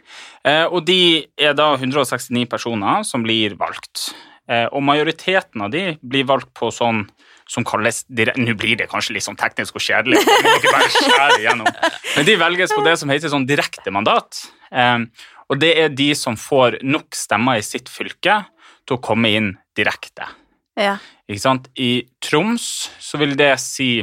Eh, 0.47 0.65
og 0.67 0.85
de 0.87 1.27
er 1.39 1.57
da 1.59 1.73
169 1.75 2.47
personer 2.51 3.03
som 3.07 3.25
blir 3.25 3.57
valgt. 3.59 4.13
Eh, 4.49 4.67
og 4.71 4.83
majoriteten 4.87 5.63
av 5.65 5.73
de 5.75 5.97
blir 6.03 6.27
valgt 6.29 6.53
på 6.59 6.71
sånn 6.75 7.07
som 7.53 7.67
kalles 7.69 8.03
Nå 8.09 8.55
blir 8.57 8.79
det 8.81 8.89
kanskje 8.91 9.17
litt 9.17 9.27
sånn 9.27 9.39
teknisk 9.41 9.77
og 9.77 9.85
kjedelig, 9.85 10.23
nå 10.25 10.39
må 10.41 10.55
dere 10.57 10.73
bare 10.73 10.91
skjære 10.95 11.39
igjennom. 11.43 11.69
men 12.17 12.29
de 12.29 12.39
velges 12.41 12.73
på 12.73 12.85
det 12.87 12.97
som 13.01 13.13
heter 13.13 13.33
sånn 13.33 13.49
direkte 13.49 13.93
mandat. 13.93 14.47
Eh, 14.73 15.05
og 15.53 15.61
det 15.61 15.73
er 15.83 15.93
de 15.93 16.13
som 16.17 16.39
får 16.39 16.81
nok 16.87 17.13
stemmer 17.17 17.61
i 17.61 17.67
sitt 17.67 17.93
fylke 17.93 18.39
til 18.87 18.97
å 18.97 19.03
komme 19.05 19.35
inn 19.37 19.53
direkte. 19.77 20.31
ja. 20.81 20.97
Ikke 21.29 21.45
sant? 21.45 21.69
I 21.81 22.09
Troms 22.21 22.65
så 23.01 23.21
vil 23.21 23.37
det 23.39 23.55
si 23.63 24.03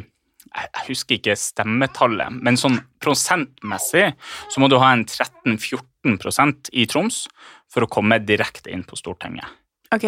jeg 0.50 0.86
husker 0.88 1.20
ikke 1.20 1.36
stemmetallet, 1.38 2.40
men 2.42 2.58
sånn 2.58 2.80
prosentmessig 3.04 4.08
så 4.50 4.62
må 4.62 4.70
du 4.72 4.80
ha 4.82 4.92
en 4.96 5.04
13-14% 5.06 6.72
i 6.74 6.88
Troms 6.90 7.28
for 7.70 7.86
å 7.86 7.92
komme 7.92 8.18
direkte 8.26 8.72
inn 8.74 8.82
på 8.88 8.98
Stortinget. 8.98 9.46
Ok. 9.96 10.04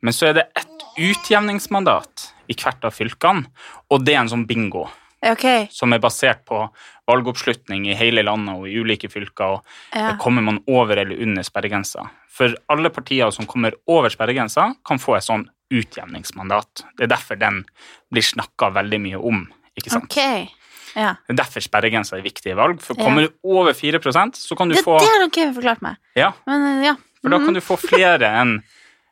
Men 0.00 0.12
så 0.12 0.28
er 0.30 0.32
det 0.34 0.46
ett 0.56 0.84
utjevningsmandat 0.98 2.30
i 2.48 2.54
hvert 2.54 2.84
av 2.86 2.94
fylkene, 2.94 3.46
og 3.90 4.04
det 4.06 4.14
er 4.14 4.20
en 4.24 4.28
sånn 4.32 4.46
bingo 4.48 4.86
Okay. 5.26 5.66
som 5.72 5.92
er 5.92 5.98
basert 5.98 6.44
på 6.46 6.68
valgoppslutning 7.08 7.86
i 7.90 7.94
hele 7.98 8.22
landet 8.22 8.54
og 8.54 8.68
i 8.68 8.76
ulike 8.78 9.08
fylker. 9.10 9.56
og 9.58 9.64
Ja. 9.94 10.16
Kommer 10.20 10.42
man 10.42 10.60
over 10.68 10.96
eller 10.96 11.16
under 11.22 11.42
sperregrensa? 11.42 12.08
For 12.28 12.54
alle 12.68 12.90
partier 12.90 13.30
som 13.32 13.46
kommer 13.46 13.72
over 13.88 14.08
sperregrensa, 14.10 14.74
kan 14.86 14.98
få 14.98 15.16
et 15.16 15.24
sånn 15.24 15.48
utjevningsmandat. 15.72 16.84
Det 16.96 17.04
er 17.10 17.16
derfor 17.16 17.38
den 17.38 17.64
blir 18.12 18.22
snakka 18.22 18.72
veldig 18.72 19.00
mye 19.00 19.16
om. 19.24 19.48
ikke 19.78 19.90
sant? 19.90 20.04
Ok. 20.04 20.48
Ja. 20.96 21.16
Det 21.26 21.38
er 21.38 21.42
derfor 21.44 21.60
sperregrensa 21.60 22.16
er 22.16 22.22
viktig 22.22 22.52
i 22.52 22.54
valg. 22.54 22.80
For 22.80 22.94
Ja. 22.96 23.04
kommer 23.04 23.26
du 23.28 23.32
over 23.44 23.72
4% 23.74 24.34
så 24.36 24.56
kan 24.56 24.68
du 24.68 24.74
Det, 24.74 24.84
få 24.84 24.98
det 24.98 25.08
har 25.08 25.28
dere 25.28 25.52
forklart 25.54 25.82
meg. 25.82 25.96
Ja, 26.14 26.32
Men 26.46 26.82
ja. 26.84 26.94
for 27.20 27.28
da 27.30 27.38
Mhm. 27.38 27.44
kan 27.44 27.54
du 27.54 27.60
få 27.60 27.76
flere 27.78 28.20
enn 28.40 28.62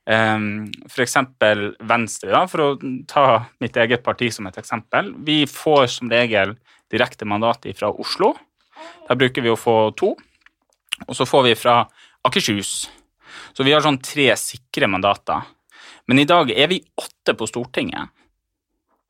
f.eks. 0.07 1.17
Venstre, 1.81 2.31
da, 2.31 2.45
for 2.51 2.61
å 2.61 2.69
ta 3.09 3.27
mitt 3.63 3.77
eget 3.81 4.05
parti 4.05 4.31
som 4.33 4.47
et 4.51 4.59
eksempel. 4.61 5.13
Vi 5.25 5.45
får 5.49 5.87
som 5.99 6.13
regel 6.13 6.57
direkte 6.93 7.25
mandat 7.29 7.67
fra 7.79 7.91
Oslo. 7.91 8.35
Der 9.09 9.17
bruker 9.17 9.45
vi 9.45 9.53
å 9.53 9.59
få 9.59 9.95
to. 9.97 10.15
Og 11.09 11.17
så 11.17 11.27
får 11.27 11.49
vi 11.49 11.55
fra 11.59 11.79
Akershus. 12.25 12.91
Så 13.57 13.65
vi 13.67 13.73
har 13.75 13.83
sånn 13.85 14.01
tre 14.03 14.29
sikre 14.39 14.89
mandater. 14.91 15.43
Men 16.07 16.21
i 16.21 16.29
dag 16.29 16.51
er 16.53 16.69
vi 16.69 16.83
åtte 17.01 17.33
på 17.39 17.47
Stortinget, 17.49 18.11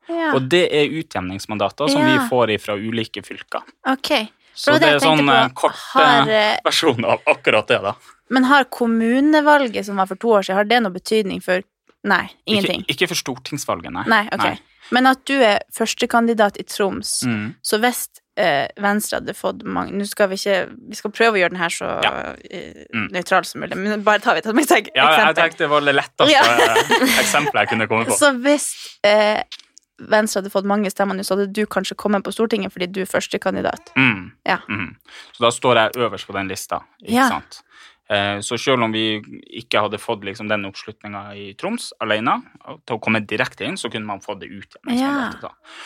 ja. 0.07 0.31
og 0.31 0.45
det 0.47 0.63
er 0.71 0.93
utjevningsmandater 0.95 1.89
som 1.91 2.01
Ja. 2.01 2.13
vi 2.13 2.29
får 2.29 2.53
fra 2.63 2.77
ulike 2.79 3.21
fylker. 3.25 3.65
Ok. 3.91 4.11
Så 4.55 4.73
det, 4.75 4.81
det 4.85 4.89
er 4.95 4.99
sånn 5.03 5.23
på, 5.27 5.33
eh, 5.35 5.47
kort 5.53 5.79
har, 5.93 6.29
eh, 6.29 6.57
versjon 6.65 7.05
av 7.05 7.21
akkurat 7.27 7.67
det, 7.67 7.81
da. 7.83 7.93
Men 8.29 8.43
har 8.49 8.63
kommunevalget 8.73 9.85
som 9.85 9.95
var 9.97 10.07
for 10.07 10.15
to 10.15 10.27
år 10.39 10.41
siden, 10.47 10.55
har 10.55 10.63
det 10.69 10.81
noe 10.83 10.91
betydning 10.95 11.41
for 11.43 11.61
Nei, 12.05 12.27
ingenting. 12.45 12.83
Ikke, 12.85 12.93
ikke 13.05 13.07
for 13.09 13.15
stortingsvalget, 13.17 13.91
nei. 13.91 14.03
Nei, 14.05 14.23
ok. 14.31 14.59
Men 14.93 15.07
at 15.09 15.23
du 15.25 15.33
er 15.41 15.63
førstekandidat 15.73 16.59
i 16.61 16.63
Troms, 16.69 17.23
Mm. 17.25 17.55
så 17.65 17.79
hvis 17.81 18.07
eh, 18.37 18.67
Venstre 18.77 19.17
hadde 19.21 19.33
fått 19.33 19.63
mange 19.63 19.93
Nå 19.95 20.05
skal 20.05 20.27
vi 20.27 20.35
ikke 20.35 20.69
Vi 20.89 20.95
skal 20.99 21.11
prøve 21.11 21.37
å 21.37 21.39
gjøre 21.39 21.49
den 21.55 21.57
her 21.61 21.69
så 21.69 22.03
Ja. 22.03 22.11
eh, 22.51 22.83
Mm. 22.93 23.09
nøytral 23.11 23.45
som 23.45 23.61
mulig, 23.61 23.75
men 23.77 24.03
bare 24.03 24.19
tar 24.19 24.33
vi 24.35 24.39
et 24.39 24.45
eksempel. 24.45 24.91
Ja, 24.93 25.25
jeg 25.31 25.35
tenkte 25.35 25.57
det 25.57 25.69
var 25.69 25.81
det 25.81 25.95
letteste 25.95 26.29
Ja. 26.29 26.43
eksempelet 27.23 27.53
jeg 27.61 27.69
kunne 27.69 27.87
komme 27.87 28.05
på. 28.05 28.17
Så 28.21 28.31
hvis 28.41 28.67
eh, 29.03 29.41
Venstre 29.99 30.41
hadde 30.41 30.51
fått 30.51 30.65
mange 30.67 30.89
stemmer 30.91 31.15
nå, 31.15 31.23
så 31.23 31.37
hadde 31.37 31.53
du 31.53 31.65
kanskje 31.65 31.95
kommet 31.95 32.23
på 32.23 32.31
Stortinget 32.33 32.73
fordi 32.73 32.87
du 32.91 33.01
er 33.01 33.05
førstekandidat. 33.05 33.93
Mm. 33.95 34.31
Ja. 34.45 34.57
Mm. 34.69 34.95
Så 35.31 35.39
da 35.45 35.51
står 35.55 35.75
jeg 35.75 35.91
øverst 35.95 36.27
på 36.27 36.33
den 36.33 36.47
lista, 36.51 36.81
ikke 37.01 37.11
Ja. 37.15 37.29
sant. 37.29 37.61
Eh, 38.09 38.39
Så 38.41 38.57
selv 38.59 38.83
om 38.83 38.91
vi 38.91 39.21
ikke 39.61 39.79
hadde 39.81 39.97
fått 39.97 40.21
liksom 40.23 40.47
den 40.49 40.65
oppslutninga 40.65 41.33
i 41.35 41.53
Troms 41.53 41.91
alene, 42.01 42.41
til 42.85 42.97
å 42.97 43.01
komme 43.01 43.25
direkte 43.25 43.65
inn, 43.65 43.77
så 43.77 43.89
kunne 43.89 44.05
man 44.05 44.19
fått 44.19 44.41
det 44.41 44.49
ut 44.51 44.75
igjen. 44.87 44.99
Ja. 44.99 45.31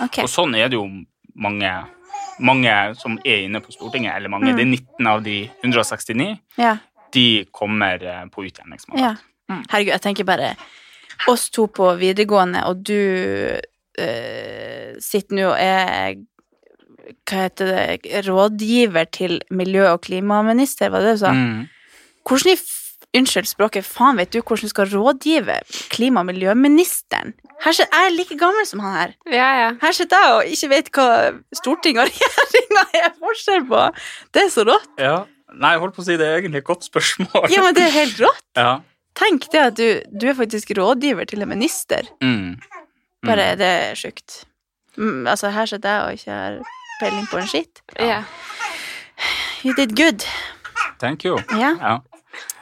Okay. 0.02 0.24
Og 0.24 0.30
sånn 0.30 0.56
er 0.58 0.68
det 0.70 0.74
jo 0.76 0.88
mange, 1.36 1.86
mange 2.40 2.96
som 2.98 3.18
er 3.24 3.46
inne 3.46 3.62
på 3.62 3.72
Stortinget, 3.72 4.16
eller 4.16 4.30
mange, 4.30 4.50
Mm. 4.52 4.56
det 4.58 4.62
er 4.62 4.72
19 4.72 5.08
av 5.08 5.24
de 5.24 5.50
169, 5.64 6.40
Ja. 6.58 6.78
de 7.12 7.46
kommer 7.54 8.02
eh, 8.04 8.26
på 8.26 8.44
utjevningsmandat. 8.50 9.00
ja. 9.00 9.16
Mm. 9.50 9.64
Herregud, 9.70 9.92
jeg 9.94 10.02
tenker 10.02 10.24
bare 10.26 10.56
oss 11.28 11.50
to 11.50 11.68
på 11.68 11.98
videregående, 11.98 12.66
og 12.68 12.84
du 12.84 13.60
sitter 15.04 15.36
nå 15.38 15.48
og 15.52 15.58
er 15.60 16.18
hva 17.30 17.46
heter 17.48 17.70
det, 17.72 18.26
rådgiver 18.28 19.08
til 19.14 19.40
miljø- 19.50 19.90
og 19.94 20.04
klimaminister, 20.06 20.92
var 20.94 21.02
det 21.02 21.14
det 21.14 21.16
du 21.20 21.24
sa? 21.24 21.32
Mm. 21.34 21.64
Hvordan 22.28 22.54
i 22.54 22.60
Unnskyld 23.18 23.48
språket, 23.50 23.88
faen 23.90 24.20
vet 24.20 24.30
du 24.30 24.38
hvordan 24.44 24.68
du 24.68 24.70
skal 24.70 24.90
rådgive 24.92 25.56
klima- 25.90 26.22
og 26.22 26.28
miljøministeren? 26.28 27.34
Her 27.64 27.74
sitter 27.74 27.96
jeg 27.98 28.12
er 28.12 28.14
like 28.14 28.38
gammel 28.38 28.68
som 28.70 28.84
han 28.86 28.94
her. 28.94 29.16
Ja, 29.34 29.48
ja. 29.64 29.72
Her 29.82 29.96
sitter 29.98 30.22
jeg 30.22 30.36
og 30.36 30.52
ikke 30.54 30.70
vet 30.76 30.92
hva 30.94 31.08
Stortinget 31.58 32.04
og 32.04 32.12
regjeringa 32.14 32.84
er 33.02 33.16
forskjell 33.18 33.66
på. 33.72 33.82
Det 34.30 34.44
er 34.46 34.54
så 34.54 34.66
rått. 34.70 34.94
Ja. 35.02 35.16
Nei, 35.58 35.72
jeg 35.74 35.82
holdt 35.82 35.98
på 35.98 36.04
å 36.04 36.06
si 36.06 36.20
det 36.22 36.28
er 36.28 36.38
egentlig 36.38 36.62
et 36.62 36.70
godt 36.70 36.86
spørsmål. 36.86 37.50
Ja, 37.50 37.64
men 37.66 37.74
det 37.74 37.88
er 37.88 37.98
helt 37.98 38.22
rått. 38.22 38.46
Ja. 38.62 38.76
Tenk 39.18 39.50
det 39.52 39.60
at 39.60 39.76
du, 39.76 39.88
du 40.22 40.30
er 40.30 40.38
faktisk 40.38 40.70
rådgiver 40.78 41.26
til 41.28 41.42
en 41.42 41.50
minister. 41.50 42.06
Mm. 42.22 42.60
Bare 43.26 43.56
det 43.60 43.68
er 43.68 43.96
sjukt. 44.00 44.44
Mm, 44.98 45.28
altså, 45.28 45.50
her 45.52 45.66
sitter 45.66 45.90
jeg 45.90 46.04
og 46.06 46.14
ikke 46.14 46.32
har 46.32 46.60
peiling 47.02 47.28
på 47.32 47.38
en 47.42 47.48
skitt. 47.48 47.82
ja. 48.00 48.24
You 49.66 49.74
did 49.76 49.92
good. 49.98 50.24
Thank 51.00 51.26
you. 51.26 51.38
Ja. 51.52 51.74
Ja. 51.80 51.98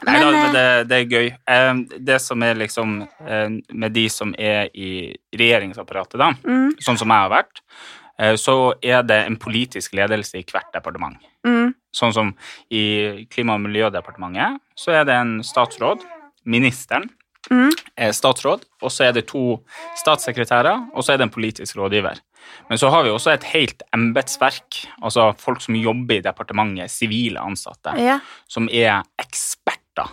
Nei, 0.06 0.12
Men, 0.12 0.22
da, 0.22 0.38
eh, 0.38 0.52
det, 0.52 0.88
det 0.88 0.96
er 0.98 1.04
gøy. 1.12 1.28
Eh, 1.46 1.98
Det 2.10 2.16
som 2.22 2.42
er 2.42 2.54
liksom 2.58 3.02
eh, 3.26 3.48
med 3.70 3.92
de 3.94 4.08
som 4.10 4.34
er 4.38 4.68
i 4.74 5.14
regjeringsapparatet, 5.34 6.18
da, 6.18 6.32
Mm, 6.44 6.72
sånn 6.82 6.98
som 6.98 7.08
jeg 7.08 7.22
har 7.22 7.30
vært, 7.30 7.60
eh, 8.18 8.34
så 8.34 8.74
er 8.82 9.02
det 9.06 9.20
en 9.26 9.36
politisk 9.36 9.94
ledelse 9.94 10.38
i 10.38 10.44
hvert 10.44 10.72
departement. 10.74 11.16
mm, 11.46 11.74
Sånn 11.94 12.12
som 12.12 12.34
i 12.70 13.26
Klima- 13.30 13.54
og 13.54 13.60
miljødepartementet, 13.60 14.58
så 14.76 14.92
er 14.92 15.04
det 15.04 15.14
en 15.14 15.38
statsråd, 15.42 16.02
ministeren, 16.44 17.10
mm. 17.50 17.70
er 17.96 18.12
statsråd, 18.12 18.64
og 18.82 18.90
så 18.92 19.04
er 19.08 19.12
det 19.12 19.26
to 19.28 19.60
statssekretærer, 19.96 20.88
og 20.94 21.04
så 21.04 21.12
er 21.12 21.16
det 21.18 21.28
en 21.28 21.34
politisk 21.34 21.76
rådgiver. 21.76 22.20
Men 22.68 22.78
så 22.78 22.88
har 22.90 23.02
vi 23.04 23.10
også 23.10 23.32
et 23.34 23.44
helt 23.52 23.82
embetsverk, 23.94 24.86
altså 25.02 25.32
folk 25.38 25.60
som 25.60 25.74
jobber 25.76 26.16
i 26.18 26.20
departementet, 26.24 26.90
sivile 26.90 27.40
ansatte 27.40 27.92
Ja. 27.98 28.20
som 28.48 28.68
er 28.72 29.02
eksperter. 29.18 30.08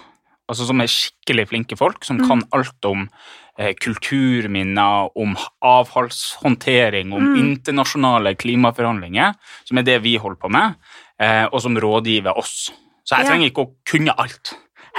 Altså 0.49 0.65
som 0.67 0.79
er 0.81 0.85
skikkelig 0.91 1.47
flinke 1.49 1.77
folk, 1.77 2.03
som 2.05 2.19
kan 2.27 2.43
alt 2.53 2.85
om 2.85 3.09
eh, 3.57 3.73
kulturminner, 3.73 5.09
om 5.15 5.35
avfallshåndtering, 5.63 7.13
om 7.13 7.21
Mm. 7.23 7.35
internasjonale 7.39 8.35
klimaforhandlinger, 8.35 9.33
som 9.65 9.77
er 9.77 9.81
det 9.83 10.01
vi 10.03 10.17
holder 10.17 10.39
på 10.41 10.49
med, 10.51 10.75
eh, 11.19 11.45
og 11.51 11.61
som 11.61 11.75
rådgiver 11.75 12.37
oss. 12.37 12.71
Så 13.05 13.15
jeg 13.15 13.25
Ja. 13.25 13.29
trenger 13.31 13.49
ikke 13.49 13.65
å 13.65 13.73
kunne 13.85 14.13
alt. 14.17 14.53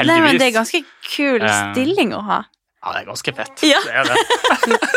Nei, 0.04 0.20
men 0.20 0.38
det 0.38 0.48
er 0.50 0.54
ganske 0.58 0.82
kul 1.08 1.42
Eh, 1.42 1.72
stilling 1.72 2.12
å 2.12 2.20
ha. 2.26 2.42
Ja, 2.84 2.92
det 2.92 3.00
er 3.02 3.06
ganske 3.10 3.32
fett. 3.34 3.62
Ja. 3.72 3.80
Det 3.84 3.92
er 3.92 4.04
det. 4.04 4.16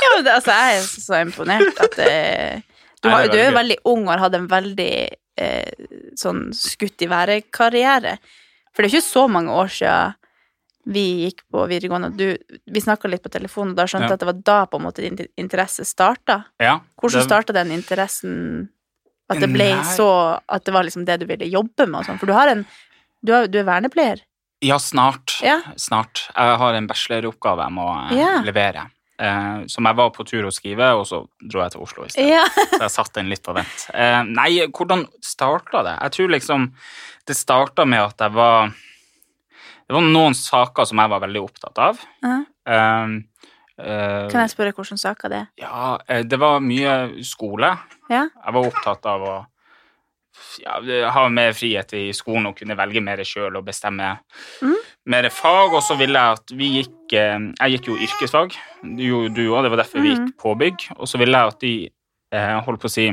Ja, 0.00 0.08
men 0.16 0.24
det, 0.24 0.32
altså, 0.32 0.50
jeg 0.56 0.78
er 0.78 0.86
så 0.88 1.18
imponert 1.20 1.80
at 1.84 1.96
det, 1.98 2.14
du, 3.02 3.08
Nei, 3.10 3.26
det 3.28 3.28
er 3.28 3.32
du 3.32 3.38
er 3.38 3.50
veldig 3.52 3.56
veldig 3.58 3.76
ung 3.92 4.06
og 4.06 4.12
har 4.14 4.22
hatt 4.24 4.34
en 4.38 4.46
veldig 4.50 4.92
eh, 5.38 5.84
sånn 6.18 6.40
skutt 6.56 7.04
i 7.04 7.08
været-karriere. 7.10 8.14
For 8.72 8.82
det 8.82 8.88
er 8.88 8.94
ikke 8.96 9.06
så 9.10 9.26
mange 9.30 9.52
år 9.52 9.68
siden 9.76 10.16
vi 10.90 11.04
gikk 11.26 11.42
på 11.52 11.66
videregående, 11.68 12.08
og 12.08 12.16
du, 12.16 12.58
vi 12.72 12.80
snakka 12.82 13.06
litt 13.12 13.22
på 13.22 13.30
telefonen, 13.30 13.74
og 13.74 13.78
da 13.82 13.84
skjønte 13.86 14.08
jeg 14.08 14.14
Ja. 14.14 14.16
at 14.16 14.22
det 14.24 14.30
var 14.30 14.38
da 14.48 14.58
på 14.72 14.80
en 14.80 14.86
måte 14.88 15.04
din 15.04 15.20
interesse 15.38 15.84
starta. 15.86 16.38
Ja, 16.58 16.78
Hvordan 16.96 17.20
det- 17.20 17.28
starta 17.28 17.52
den 17.60 17.70
interessen? 17.76 18.70
At 19.30 19.38
det 19.44 19.52
ble 19.52 19.68
Nei. 19.76 19.84
så 19.94 20.40
At 20.48 20.64
det 20.64 20.72
var 20.74 20.82
liksom 20.88 21.04
det 21.06 21.20
du 21.20 21.26
ville 21.28 21.46
jobbe 21.46 21.86
med 21.86 22.00
og 22.00 22.06
sånn? 22.08 22.18
For 22.18 22.26
du 22.26 22.32
har 22.34 22.48
en 22.50 22.64
Du, 23.22 23.30
har, 23.36 23.46
du 23.46 23.58
er 23.60 23.64
vernepleier. 23.68 24.24
Ja, 24.60 24.76
snart. 24.78 25.38
Ja. 25.42 25.60
Snart. 25.80 26.26
Jeg 26.36 26.56
har 26.60 26.74
en 26.76 26.86
bacheloroppgave 26.90 27.64
jeg 27.64 27.72
må 27.76 27.86
eh, 28.10 28.16
Ja. 28.18 28.32
levere. 28.44 28.86
Eh, 29.20 29.66
som 29.68 29.84
jeg 29.84 29.96
var 29.96 30.10
på 30.16 30.24
tur 30.24 30.46
å 30.48 30.52
skrive, 30.52 30.86
og 30.96 31.04
så 31.08 31.22
dro 31.44 31.60
jeg 31.60 31.72
til 31.74 31.82
Oslo 31.84 32.04
i 32.06 32.12
stedet. 32.12 32.28
Ja. 32.30 32.44
Så 32.72 32.78
jeg 32.86 32.92
satte 32.94 33.18
den 33.20 33.28
litt 33.32 33.42
på 33.44 33.52
vent. 33.56 33.82
Eh, 33.92 34.20
nei, 34.24 34.50
hvordan 34.72 35.06
starta 35.24 35.82
det? 35.84 35.96
Jeg 36.06 36.14
tror 36.16 36.32
liksom 36.36 36.70
det 37.28 37.36
starta 37.36 37.84
med 37.88 38.00
at 38.00 38.24
jeg 38.24 38.32
var 38.32 38.70
Det 38.70 39.96
var 39.96 40.06
noen 40.06 40.34
saker 40.38 40.86
som 40.86 41.00
jeg 41.02 41.10
var 41.10 41.20
veldig 41.24 41.40
opptatt 41.42 41.78
av. 41.82 42.00
Ja. 42.22 42.36
Eh, 42.70 43.14
eh, 43.82 44.28
Kan 44.30 44.40
jeg 44.44 44.52
spørre 44.54 44.72
hvilke 44.76 44.96
saker 45.02 45.28
det 45.32 45.40
er? 45.42 45.48
Ja, 45.58 45.98
eh, 46.08 46.22
det 46.22 46.38
var 46.40 46.60
mye 46.62 47.24
skole. 47.26 47.72
Ja. 48.08 48.24
Jeg 48.28 48.54
var 48.56 48.68
opptatt 48.70 49.08
av 49.10 49.20
å 49.26 49.34
ja, 50.62 50.78
ha 51.14 51.28
mer 51.32 51.52
frihet 51.56 51.92
i 51.98 52.08
skolen 52.16 52.50
og 52.50 52.58
kunne 52.58 52.76
velge 52.78 53.02
mer 53.04 53.22
sjøl 53.26 53.56
og 53.58 53.66
bestemme 53.66 54.12
mm. 54.62 54.76
mer 55.12 55.28
fag. 55.34 55.76
Og 55.76 55.82
så 55.86 55.96
ville 56.00 56.18
jeg 56.18 56.40
at 56.40 56.54
vi 56.56 56.72
gikk 56.78 57.14
eh, 57.18 57.38
Jeg 57.60 57.76
gikk 57.76 57.90
jo 57.92 58.00
yrkesfag, 58.08 58.58
du 58.84 59.02
gjorde 59.04 59.34
du 59.36 59.46
òg, 59.48 59.64
det 59.64 59.72
var 59.74 59.82
derfor 59.84 60.04
vi 60.04 60.14
gikk 60.14 60.36
påbygg. 60.40 60.90
Og 60.98 61.08
så 61.10 61.20
ville 61.20 61.38
jeg 61.38 61.54
at 61.54 61.64
de 61.64 61.74
eh, 62.34 62.58
holdt 62.66 62.82
på 62.82 62.90
å 62.90 62.94
si 62.96 63.08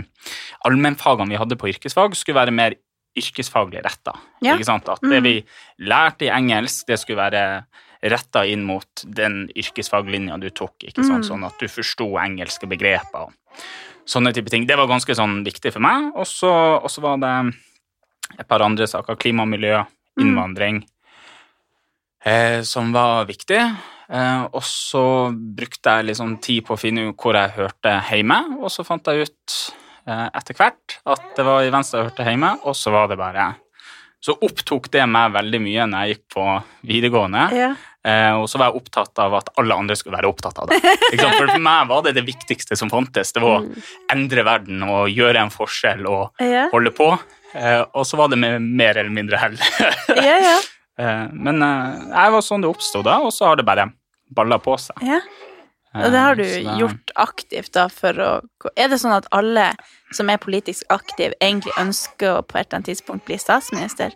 allmennfagene 0.68 1.34
vi 1.34 1.42
hadde 1.42 1.60
på 1.60 1.72
yrkesfag, 1.74 2.16
skulle 2.18 2.42
være 2.42 2.56
mer 2.56 2.78
yrkesfaglig 3.18 3.82
retta. 3.86 4.14
Ja. 4.46 4.54
At 4.54 5.02
det 5.02 5.22
Mhm. 5.22 5.24
vi 5.24 5.46
lærte 5.80 6.26
i 6.26 6.30
engelsk, 6.30 6.86
det 6.88 7.00
skulle 7.00 7.18
være 7.18 7.66
retta 8.04 8.46
inn 8.46 8.64
mot 8.64 9.04
den 9.04 9.50
yrkesfaglinja 9.56 10.40
du 10.40 10.50
tok. 10.50 10.76
ikke 10.84 11.04
sant? 11.04 11.26
Mhm. 11.26 11.30
Sånn 11.30 11.46
at 11.46 11.58
du 11.60 11.68
forsto 11.68 12.18
engelske 12.22 12.68
begreper. 12.70 13.34
Sånne 14.08 14.34
type 14.36 14.50
ting. 14.54 14.66
Det 14.68 14.78
var 14.80 14.88
ganske 14.90 15.16
sånn 15.18 15.42
viktig 15.46 15.74
for 15.76 15.84
meg. 15.84 16.12
Og 16.16 16.26
så 16.28 17.04
var 17.04 17.18
det 17.22 17.34
et 18.40 18.48
par 18.48 18.64
andre 18.66 18.88
saker. 18.88 19.16
Klima 19.20 19.44
og 19.44 19.52
miljø, 19.54 19.84
Mm. 20.18 20.24
innvandring, 20.26 20.78
eh, 22.26 22.62
som 22.64 22.92
var 22.94 23.26
viktig. 23.30 23.60
Eh, 24.10 24.44
og 24.54 24.64
så 24.64 25.04
brukte 25.36 25.98
jeg 25.98 26.06
liksom 26.08 26.38
tid 26.42 26.66
på 26.66 26.74
å 26.74 26.80
finne 26.80 27.10
ut 27.10 27.18
hvor 27.18 27.36
jeg 27.36 27.52
hørte 27.58 27.94
hjemme, 28.10 28.38
og 28.62 28.72
så 28.72 28.86
fant 28.88 29.04
jeg 29.12 29.28
ut 29.28 29.56
eh, 30.08 30.30
etter 30.34 30.56
hvert 30.56 30.96
at 31.06 31.36
det 31.36 31.46
var 31.46 31.62
i 31.66 31.70
Venstre 31.74 32.00
jeg 32.00 32.10
hørte 32.10 32.26
hjemme, 32.30 32.54
og 32.64 32.74
så 32.80 32.92
var 32.92 33.10
det 33.12 33.18
bare 33.20 33.56
Så 34.24 34.34
opptok 34.42 34.90
det 34.90 35.04
meg 35.08 35.32
veldig 35.36 35.60
mye 35.62 35.84
når 35.86 36.00
jeg 36.08 36.16
gikk 36.16 36.24
på 36.34 36.46
videregående. 36.90 37.44
Ja. 37.54 37.68
Eh, 38.08 38.34
og 38.40 38.46
så 38.48 38.60
var 38.62 38.70
jeg 38.72 38.80
opptatt 38.80 39.20
av 39.20 39.34
at 39.42 39.50
alle 39.60 39.76
andre 39.76 39.96
skulle 40.00 40.16
være 40.16 40.30
opptatt 40.32 40.60
av 40.64 40.70
det. 40.72 40.80
For 41.20 41.58
meg 41.60 41.90
var 41.90 42.06
det 42.06 42.14
det 42.16 42.24
viktigste 42.28 42.78
som 42.80 42.92
fantes. 42.94 43.34
Det 43.36 43.42
var 43.44 43.66
å 43.66 43.82
endre 44.14 44.46
verden 44.48 44.86
og 44.88 45.10
gjøre 45.12 45.42
en 45.44 45.52
forskjell 45.52 46.06
og 46.08 46.40
Ja. 46.44 46.70
holde 46.72 46.94
på. 46.96 47.10
Eh, 47.54 47.84
og 47.94 48.06
så 48.08 48.16
var 48.20 48.30
det 48.32 48.38
med 48.40 48.62
mer 48.62 48.98
eller 49.02 49.12
mindre 49.12 49.38
hell. 49.42 49.58
Ja, 50.16 50.38
ja. 50.40 50.56
eh, 51.04 51.28
men 51.34 51.60
jeg 51.60 52.32
var 52.38 52.42
sånn 52.46 52.64
det 52.64 52.70
oppsto 52.72 53.04
da, 53.04 53.20
og 53.28 53.34
så 53.36 53.50
har 53.52 53.60
det 53.60 53.66
bare 53.68 53.90
balla 54.32 54.58
på 54.60 54.78
seg. 54.80 55.04
ja. 55.04 55.20
Og 55.98 56.12
det 56.14 56.20
har 56.22 56.36
du 56.36 56.44
det- 56.44 56.74
gjort 56.78 57.12
aktivt 57.18 57.72
da 57.74 57.88
for 57.90 58.14
å 58.22 58.32
Er 58.78 58.90
det 58.92 59.00
sånn 59.02 59.16
at 59.16 59.26
alle 59.34 59.72
som 60.14 60.30
er 60.30 60.38
politisk 60.38 60.84
aktive, 60.94 61.34
egentlig 61.42 61.74
ønsker 61.80 62.36
å 62.38 62.44
på 62.46 62.60
et 62.60 62.68
eller 62.68 62.78
annet 62.84 62.90
tidspunkt 62.92 63.26
bli 63.26 63.38
statsminister? 63.42 64.12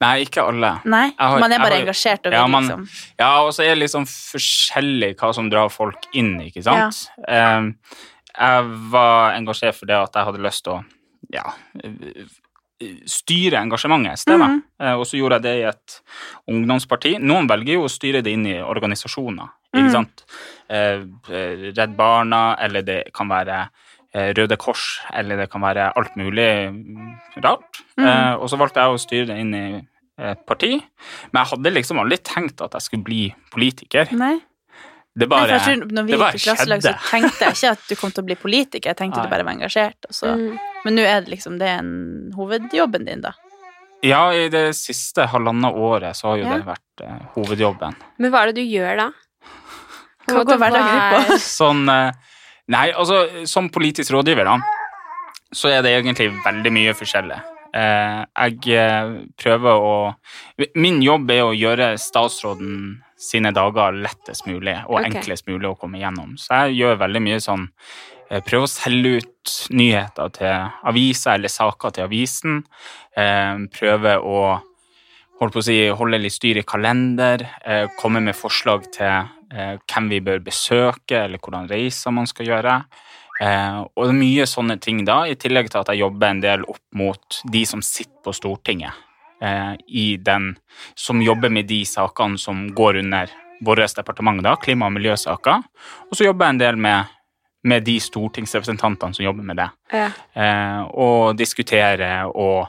Nei, 0.00 0.24
ikke 0.24 0.40
alle. 0.48 0.80
Nei? 0.88 1.10
Har- 1.18 1.38
man 1.40 1.52
er 1.52 1.58
bare 1.58 1.74
har- 1.76 1.82
engasjert 1.84 2.24
og 2.26 2.32
vil 2.32 2.38
Ja, 2.38 2.46
man- 2.46 2.64
liksom 2.64 2.88
Ja, 3.18 3.42
og 3.42 3.52
så 3.52 3.62
er 3.64 3.74
det 3.74 3.82
liksom 3.84 4.06
forskjellig 4.06 5.14
hva 5.16 5.34
som 5.34 5.50
drar 5.50 5.68
folk 5.70 6.06
inn, 6.14 6.38
ikke 6.40 6.62
sant? 6.62 7.10
Eh, 7.28 7.72
jeg 8.38 8.64
var 8.90 9.32
engasjert 9.36 9.74
for 9.74 9.86
det 9.86 9.96
at 9.96 10.12
jeg 10.14 10.24
hadde 10.24 10.38
lyst 10.40 10.64
til 10.64 10.72
å 10.72 10.84
ja, 11.32 11.42
styre 13.06 13.58
engasjementet 13.60 14.12
et 14.12 14.18
sted. 14.22 14.38
Mhm. 14.40 14.62
Eh, 14.80 14.92
og 14.94 15.04
så 15.04 15.18
gjorde 15.18 15.36
jeg 15.36 15.42
det 15.42 15.56
i 15.60 15.68
et 15.68 16.00
ungdomsparti. 16.48 17.18
Noen 17.20 17.46
velger 17.48 17.74
jo 17.76 17.84
å 17.84 17.90
styre 17.92 18.22
det 18.22 18.32
inn 18.32 18.46
i 18.46 18.56
organisasjoner, 18.62 19.50
ikke 19.74 19.84
Mhm. 19.84 19.92
sant? 19.92 20.24
Eh, 20.70 21.04
Redd 21.76 21.94
Barna, 21.96 22.56
eller 22.58 22.82
det 22.82 23.12
kan 23.12 23.28
være 23.28 23.68
eh, 24.12 24.32
Røde 24.34 24.56
Kors, 24.56 24.98
eller 25.14 25.36
det 25.36 25.50
kan 25.50 25.60
være 25.60 25.92
alt 25.96 26.16
mulig 26.16 26.72
mm, 26.72 27.20
rart. 27.44 27.82
Mm. 27.96 28.06
Eh, 28.08 28.34
og 28.42 28.48
så 28.50 28.58
valgte 28.58 28.74
jeg 28.74 28.90
å 28.90 28.98
styre 28.98 29.26
det 29.28 29.38
inn 29.38 29.54
i 29.54 29.86
parti. 30.46 30.70
Men 31.32 31.40
jeg 31.42 31.50
hadde 31.54 31.72
liksom 31.74 32.00
aldri 32.02 32.18
tenkt 32.26 32.62
at 32.66 32.76
jeg 32.78 32.86
skulle 32.86 33.06
bli 33.06 33.22
politiker. 33.54 34.10
Nei? 34.20 34.36
Det 35.20 35.26
bare, 35.28 35.56
Nei, 35.56 35.58
tror, 35.64 35.86
når 35.90 36.06
vi 36.06 36.12
det 36.14 36.18
bare 36.20 36.38
gikk 36.38 36.40
i 36.40 36.46
klasselag, 36.46 36.82
så 36.84 36.92
tenkte 37.10 37.44
jeg 37.48 37.56
ikke 37.56 37.70
at 37.74 37.86
du 37.90 37.94
kom 37.98 38.12
til 38.14 38.22
å 38.22 38.26
bli 38.28 38.36
politiker. 38.38 38.92
Jeg 38.92 38.98
tenkte 39.00 39.18
Nei. 39.18 39.26
du 39.26 39.32
bare 39.34 39.46
var 39.48 39.56
engasjert. 39.58 40.06
Og 40.08 40.14
så. 40.16 40.34
Mm. 40.38 40.58
Men 40.84 40.96
nå 40.96 41.06
er 41.06 41.24
det 41.26 41.32
liksom 41.34 41.58
det 41.60 41.66
er 41.68 41.80
en 41.82 42.30
hovedjobben 42.36 43.08
din, 43.08 43.24
da. 43.26 43.34
Ja, 44.06 44.22
i 44.32 44.46
det 44.48 44.70
siste 44.78 45.26
halvannet 45.28 45.76
året 45.76 46.16
så 46.16 46.30
har 46.30 46.38
jo 46.40 46.46
Ja. 46.46 46.56
det 46.56 46.64
vært 46.70 47.02
eh, 47.04 47.18
hovedjobben. 47.34 47.98
Men 48.22 48.32
hva 48.32 48.44
er 48.46 48.52
det 48.52 48.62
du 48.62 48.70
gjør 48.70 48.96
da? 48.96 49.08
På 50.30 50.38
Hva 50.38 50.44
går 50.46 50.60
hverdagen 50.62 50.96
ut 50.96 51.28
på? 51.28 51.38
Sånn 51.42 51.82
eh, 51.90 52.12
Nei, 52.70 52.86
altså, 52.94 53.44
som 53.50 53.66
politisk 53.68 54.12
rådgiver, 54.14 54.46
da, 54.46 54.60
så 55.52 55.72
er 55.74 55.82
det 55.82 55.90
egentlig 55.98 56.28
veldig 56.44 56.70
mye 56.70 56.92
forskjellig. 56.94 57.38
Eh, 57.70 58.22
jeg 58.50 58.74
eh, 58.74 59.10
prøver 59.38 59.84
å 59.86 59.94
Min 60.74 60.98
jobb 61.04 61.30
er 61.30 61.44
å 61.46 61.54
gjøre 61.54 61.92
statsråden 62.02 62.96
sine 63.20 63.52
dager 63.54 63.94
lettest 63.94 64.46
mulig 64.48 64.74
og 64.88 64.96
okay. 64.98 65.10
enklest 65.10 65.46
mulig 65.46 65.68
å 65.68 65.76
komme 65.78 66.00
igjennom. 66.00 66.34
Så 66.40 66.64
jeg 66.64 66.80
gjør 66.80 67.02
veldig 67.04 67.22
mye 67.22 67.38
sånn 67.44 67.68
eh, 68.30 68.40
Prøver 68.42 68.66
å 68.66 68.72
selge 68.72 69.20
ut 69.20 69.54
nyheter 69.76 70.32
til 70.34 70.88
aviser 70.90 71.36
eller 71.36 71.52
saker 71.52 71.94
til 71.94 72.06
avisen. 72.08 72.58
Prøver 73.74 74.22
å 74.22 74.40
holdt 75.40 75.54
på 75.54 75.62
å 75.62 75.64
si, 75.64 75.76
holde 75.96 76.20
litt 76.20 76.36
styr 76.36 76.60
i 76.60 76.66
kalender, 76.68 77.42
komme 77.98 78.20
med 78.22 78.36
forslag 78.36 78.84
til 78.94 79.30
hvem 79.50 80.10
vi 80.12 80.20
bør 80.22 80.42
besøke, 80.44 81.24
eller 81.24 81.40
hvordan 81.42 81.66
reiser 81.72 82.14
man 82.14 82.28
skal 82.30 82.52
gjøre. 82.52 82.76
Eh, 83.40 83.78
og 83.96 84.04
det 84.04 84.10
er 84.12 84.18
mye 84.20 84.46
sånne 84.48 84.76
ting 84.84 85.04
da, 85.08 85.22
i 85.26 85.34
tillegg 85.40 85.70
til 85.72 85.80
at 85.80 85.88
jeg 85.94 86.02
jobber 86.02 86.28
en 86.34 86.42
del 86.44 86.64
opp 86.68 86.82
mot 86.98 87.38
de 87.50 87.62
som 87.68 87.80
sitter 87.84 88.18
på 88.26 88.34
Stortinget, 88.36 88.92
eh, 89.40 89.76
i 89.88 90.16
den, 90.20 90.50
som 90.94 91.22
jobber 91.24 91.48
med 91.50 91.66
de 91.70 91.78
sakene 91.88 92.36
som 92.38 92.66
går 92.76 92.98
under 93.00 93.30
vårt 93.64 93.94
departement, 93.96 94.42
da, 94.44 94.56
klima- 94.56 94.86
og 94.86 94.92
miljøsaker. 94.92 95.62
Og 96.10 96.16
så 96.16 96.24
jobber 96.28 96.46
jeg 96.46 96.54
en 96.56 96.58
del 96.66 96.76
med, 96.76 97.06
med 97.64 97.84
de 97.84 97.96
stortingsrepresentantene 98.00 99.14
som 99.16 99.24
jobber 99.24 99.42
med 99.44 99.56
det 99.60 99.70
Ja. 99.92 100.10
eh, 100.34 100.82
og 100.94 101.36
diskuterer 101.36 102.28
og 102.34 102.68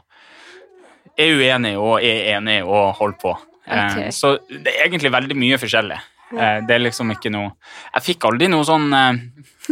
er 1.20 1.36
uenig 1.38 1.76
og 1.78 2.00
er 2.04 2.38
enig 2.38 2.62
og 2.64 2.96
holder 2.96 3.18
på. 3.20 3.38
Eh, 3.68 4.10
Så 4.12 4.38
det 4.50 4.68
er 4.72 4.88
egentlig 4.88 5.12
veldig 5.12 5.36
mye 5.38 5.58
forskjellig. 5.60 6.00
Eh, 6.32 6.60
det 6.66 6.72
er 6.76 6.80
liksom 6.80 7.12
ikke 7.12 7.30
noe 7.32 7.52
Jeg 7.94 8.04
fikk 8.04 8.24
aldri 8.30 8.48
noe 8.48 8.64
sånn 8.64 8.94
eh, 8.96 9.20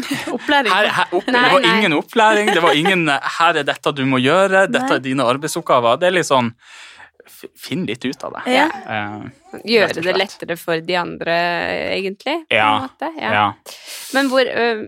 Opplæring. 0.36 0.72
her, 0.74 0.88
her, 1.00 1.08
opp, 1.14 1.28
Nei, 1.28 1.44
Det 1.44 1.54
var 1.54 1.62
nei. 1.66 1.72
ingen 1.78 1.94
opplæring, 2.00 2.54
det 2.54 2.62
var 2.64 2.74
ingen 2.78 3.08
'her 3.10 3.58
er 3.62 3.64
dette 3.64 3.92
du 3.96 4.06
må 4.06 4.18
gjøre', 4.20 4.68
'dette 4.72 4.88
Nei. 4.88 4.96
er 4.96 5.00
dine 5.00 5.24
arbeidsoppgaver'. 5.24 6.00
Det 6.00 6.08
er 6.08 6.12
litt 6.20 6.26
sånn 6.30 6.54
Finn 7.56 7.86
litt 7.88 8.04
ut 8.04 8.24
av 8.28 8.34
det. 8.36 8.52
Ja. 8.52 8.66
Uh, 8.84 9.60
Gjøre 9.64 10.02
det 10.04 10.16
lettere 10.18 10.58
for 10.60 10.82
de 10.84 10.96
andre, 11.00 11.36
egentlig? 11.96 12.34
på 12.50 12.56
Ja. 12.58 12.76
en 12.76 12.82
måte. 12.90 13.12
ja. 13.22 13.32
ja. 13.34 13.54
Men 14.14 14.28
hvor 14.30 14.42
uh, 14.44 14.88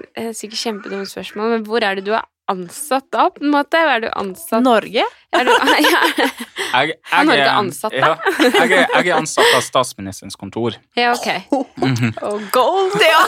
det 0.00 0.16
er 0.16 0.32
Sikkert 0.32 0.62
kjempedumt 0.62 1.10
spørsmål, 1.10 1.50
men 1.58 1.64
hvor 1.66 1.82
er 1.84 1.94
det 1.98 2.06
du 2.06 2.12
er 2.16 2.24
ansatt 2.50 3.06
da, 3.14 3.28
på 3.34 3.44
en 3.46 3.52
måte? 3.54 3.78
Er 3.94 4.04
du 4.04 4.08
ansatt 4.18 4.62
Norge? 4.66 5.06
er 5.30 5.46
du, 5.46 5.50
ja. 5.86 6.00
Jeg, 6.18 6.88
jeg, 6.90 6.96
Har 7.12 7.24
Norge 7.28 7.44
er- 7.46 7.56
ansatt 7.60 7.94
da? 7.94 8.12
Ja, 8.18 8.32
jeg, 8.50 8.72
er- 8.80 8.94
jeg 8.96 9.08
er 9.12 9.16
ansatt 9.20 9.52
av 9.54 9.62
statsministerens 9.62 10.36
kontor. 10.40 10.74
ja, 10.98 11.12
ok. 11.14 11.28
Og 12.26 12.48
gold, 12.54 12.96
ja! 13.06 13.20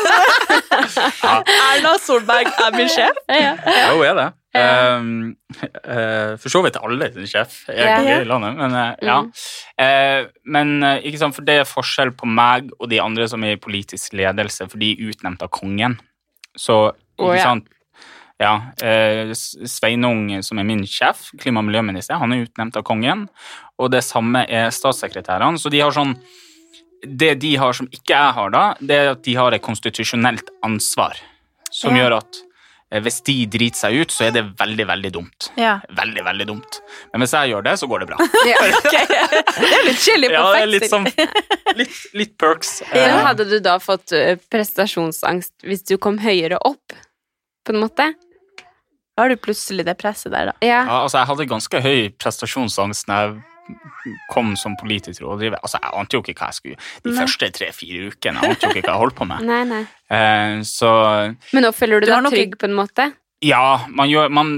Erna 1.23 1.97
Solberg 2.03 2.51
er 2.53 2.77
min 2.77 2.91
sjef. 2.91 3.19
Ja, 3.31 3.39
ja. 3.41 3.53
Ja, 3.67 3.91
hun 3.95 4.07
er 4.07 4.17
det. 4.19 4.29
Ja. 4.53 4.65
Um, 4.99 5.13
uh, 5.63 6.35
for 6.37 6.53
så 6.53 6.61
vidt 6.67 6.75
alle 6.77 7.07
sin 7.15 7.25
sjef 7.31 7.63
Ja. 7.73 7.95
egentlig 7.95 8.19
i 8.27 8.29
landet, 8.29 8.59
men 8.59 8.75
uh, 8.77 8.91
ja. 9.01 9.15
Mm. 9.25 9.31
Eh, 9.81 10.27
men 10.45 10.75
ikke 11.01 11.23
sant, 11.23 11.37
for 11.39 11.47
det 11.49 11.61
er 11.63 11.69
forskjell 11.69 12.13
på 12.19 12.29
meg 12.29 12.69
og 12.79 12.91
de 12.93 13.01
andre 13.01 13.25
som 13.33 13.45
er 13.49 13.57
i 13.57 13.61
politisk 13.63 14.13
ledelse, 14.19 14.67
for 14.69 14.83
de 14.83 14.91
er 14.93 15.09
utnevnt 15.09 15.41
av 15.47 15.49
kongen. 15.57 15.97
Så, 16.59 16.83
ikke 17.17 17.41
sant 17.41 17.71
ja, 18.43 18.53
eh, 18.83 19.31
Sveinung, 19.37 20.27
som 20.43 20.59
er 20.59 20.67
min 20.67 20.83
sjef, 20.89 21.29
klima- 21.39 21.63
og 21.63 21.69
miljøminister, 21.71 22.19
han 22.19 22.33
er 22.35 22.45
utnevnt 22.47 22.77
av 22.81 22.85
kongen. 22.89 23.29
Og 23.79 23.91
det 23.95 24.03
samme 24.05 24.45
er 24.51 24.71
statssekretærene. 24.75 25.59
Så 25.63 25.71
de 25.73 25.81
har 25.85 25.95
sånn 25.95 26.17
Det 27.03 27.33
de 27.43 27.57
har 27.59 27.73
som 27.75 27.89
ikke 27.91 28.15
jeg 28.15 28.33
har, 28.37 28.51
da, 28.55 28.61
det 28.79 28.95
er 28.95 29.09
at 29.17 29.23
de 29.27 29.33
har 29.35 29.51
et 29.57 29.63
konstitusjonelt 29.63 30.51
ansvar. 30.63 31.17
Som 31.71 31.97
Ja. 31.97 32.05
gjør 32.05 32.15
at 32.21 32.37
eh, 32.93 33.01
hvis 33.03 33.17
de 33.27 33.35
driter 33.51 33.81
seg 33.81 33.97
ut, 34.05 34.13
så 34.15 34.29
er 34.29 34.31
det 34.37 34.45
veldig, 34.61 34.87
veldig 34.87 35.11
dumt. 35.17 35.49
Ja. 35.59 35.81
Veldig, 35.91 36.23
veldig 36.29 36.47
dumt. 36.47 36.79
Men 37.13 37.25
hvis 37.25 37.33
jeg 37.35 37.51
gjør 37.51 37.65
det, 37.67 37.75
så 37.81 37.89
går 37.91 38.05
det 38.05 38.09
bra. 38.13 38.19
Ja. 38.47 38.59
okay. 38.79 39.07
Det 39.59 39.73
er 39.81 39.85
litt 39.89 39.99
chill 40.05 40.29
på 40.29 40.33
Ja, 40.33 40.65
litt 40.65 40.87
sånn 40.93 41.09
Litt, 41.75 41.97
litt 42.15 42.37
perks. 42.39 42.83
Eh, 42.95 43.19
hadde 43.27 43.49
du 43.51 43.59
da 43.65 43.79
fått 43.83 44.13
eh, 44.15 44.37
prestasjonsangst 44.53 45.67
hvis 45.67 45.83
du 45.91 45.97
kom 45.99 46.19
høyere 46.23 46.59
opp, 46.63 46.95
på 47.67 47.75
en 47.75 47.83
måte? 47.83 48.13
Da 49.17 49.23
har 49.27 49.29
du 49.33 49.37
plutselig 49.37 49.85
det 49.85 49.95
presset 50.01 50.33
der, 50.33 50.51
da. 50.53 50.53
Ja. 50.65 50.83
Ja, 50.89 50.99
altså, 51.05 51.19
jeg 51.21 51.29
hadde 51.29 51.47
ganske 51.51 51.81
høy 51.85 51.99
prestasjonsangst 52.23 53.09
når 53.11 53.25
jeg 53.27 54.15
kom 54.33 54.55
som 54.59 54.75
politisk 54.81 55.23
rådgiver. 55.23 55.61
Altså, 55.63 55.79
Jeg 55.83 55.93
ante 56.01 56.17
jo 56.17 56.23
ikke 56.25 56.35
hva 56.41 56.49
jeg 56.51 56.57
skulle 56.59 56.79
De 57.05 57.11
Nei. 57.13 57.19
første 57.21 57.51
tre-fire 57.59 58.09
ukene. 58.11 58.41
Jeg 58.43 58.55
ante 58.57 58.67
jo 58.67 58.73
ikke 58.73 58.87
hva 58.89 58.95
jeg 58.97 59.03
holdt 59.05 59.19
på 59.21 59.27
med. 59.29 59.45
Nei, 59.53 59.61
nei. 59.69 59.83
Eh, 60.13 60.63
så 60.69 60.91
Men 61.53 61.67
nå 61.69 61.73
føler 61.77 62.01
du, 62.03 62.09
Du 62.09 62.13
deg 62.15 62.25
nok 62.27 62.35
trygg 62.39 62.57
på 62.59 62.69
en 62.71 62.79
måte? 62.79 63.11
ja, 63.43 63.63
man, 63.91 64.09
gjør, 64.09 64.29
man, 64.31 64.51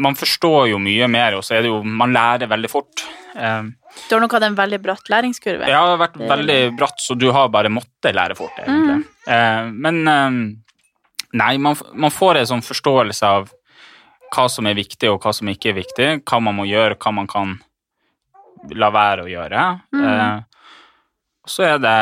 man 0.00 0.14
forstår 0.16 0.70
jo 0.72 0.78
mye 0.80 1.06
mer, 1.12 1.34
og 1.38 1.42
så 1.44 1.58
er 1.58 1.64
det 1.66 1.68
jo 1.72 1.82
Man 1.84 2.14
lærer 2.16 2.48
veldig 2.50 2.70
fort. 2.72 3.02
Eh, 3.36 3.62
Du 4.08 4.14
har 4.16 4.20
nok 4.26 4.32
hatt 4.34 4.46
en 4.50 4.56
veldig 4.58 4.82
bratt 4.82 5.08
læringskurve. 5.12 5.68
Ja, 5.70 5.82
det 5.86 5.94
har 5.94 6.00
vært 6.08 6.16
veldig 6.34 6.60
bratt, 6.78 6.98
så 7.04 7.14
du 7.14 7.30
har 7.36 7.48
bare 7.54 7.70
måttet 7.72 8.14
lære 8.16 8.34
fort, 8.38 8.56
egentlig. 8.64 9.04
Eh, 9.30 9.68
men 9.72 10.02
eh, 10.08 10.38
nei, 11.38 11.52
man, 11.62 11.76
man 11.94 12.10
får 12.14 12.42
en 12.42 12.50
sånn 12.56 12.64
forståelse 12.66 13.30
av 13.38 13.52
hva 14.34 14.48
som 14.50 14.66
er 14.66 14.74
viktig, 14.78 15.08
og 15.12 15.20
hva 15.22 15.32
som 15.36 15.48
ikke 15.52 15.70
er 15.72 15.78
viktig. 15.78 16.08
Hva 16.26 16.40
man 16.42 16.56
må 16.58 16.66
gjøre, 16.68 16.96
hva 17.00 17.12
man 17.14 17.28
kan 17.30 17.54
la 18.74 18.88
være 18.94 19.24
å 19.26 19.30
gjøre. 19.30 19.62
Mm. 19.94 20.04
Eh, 20.08 20.66
så 21.46 21.66
er 21.68 21.78
det 21.84 21.94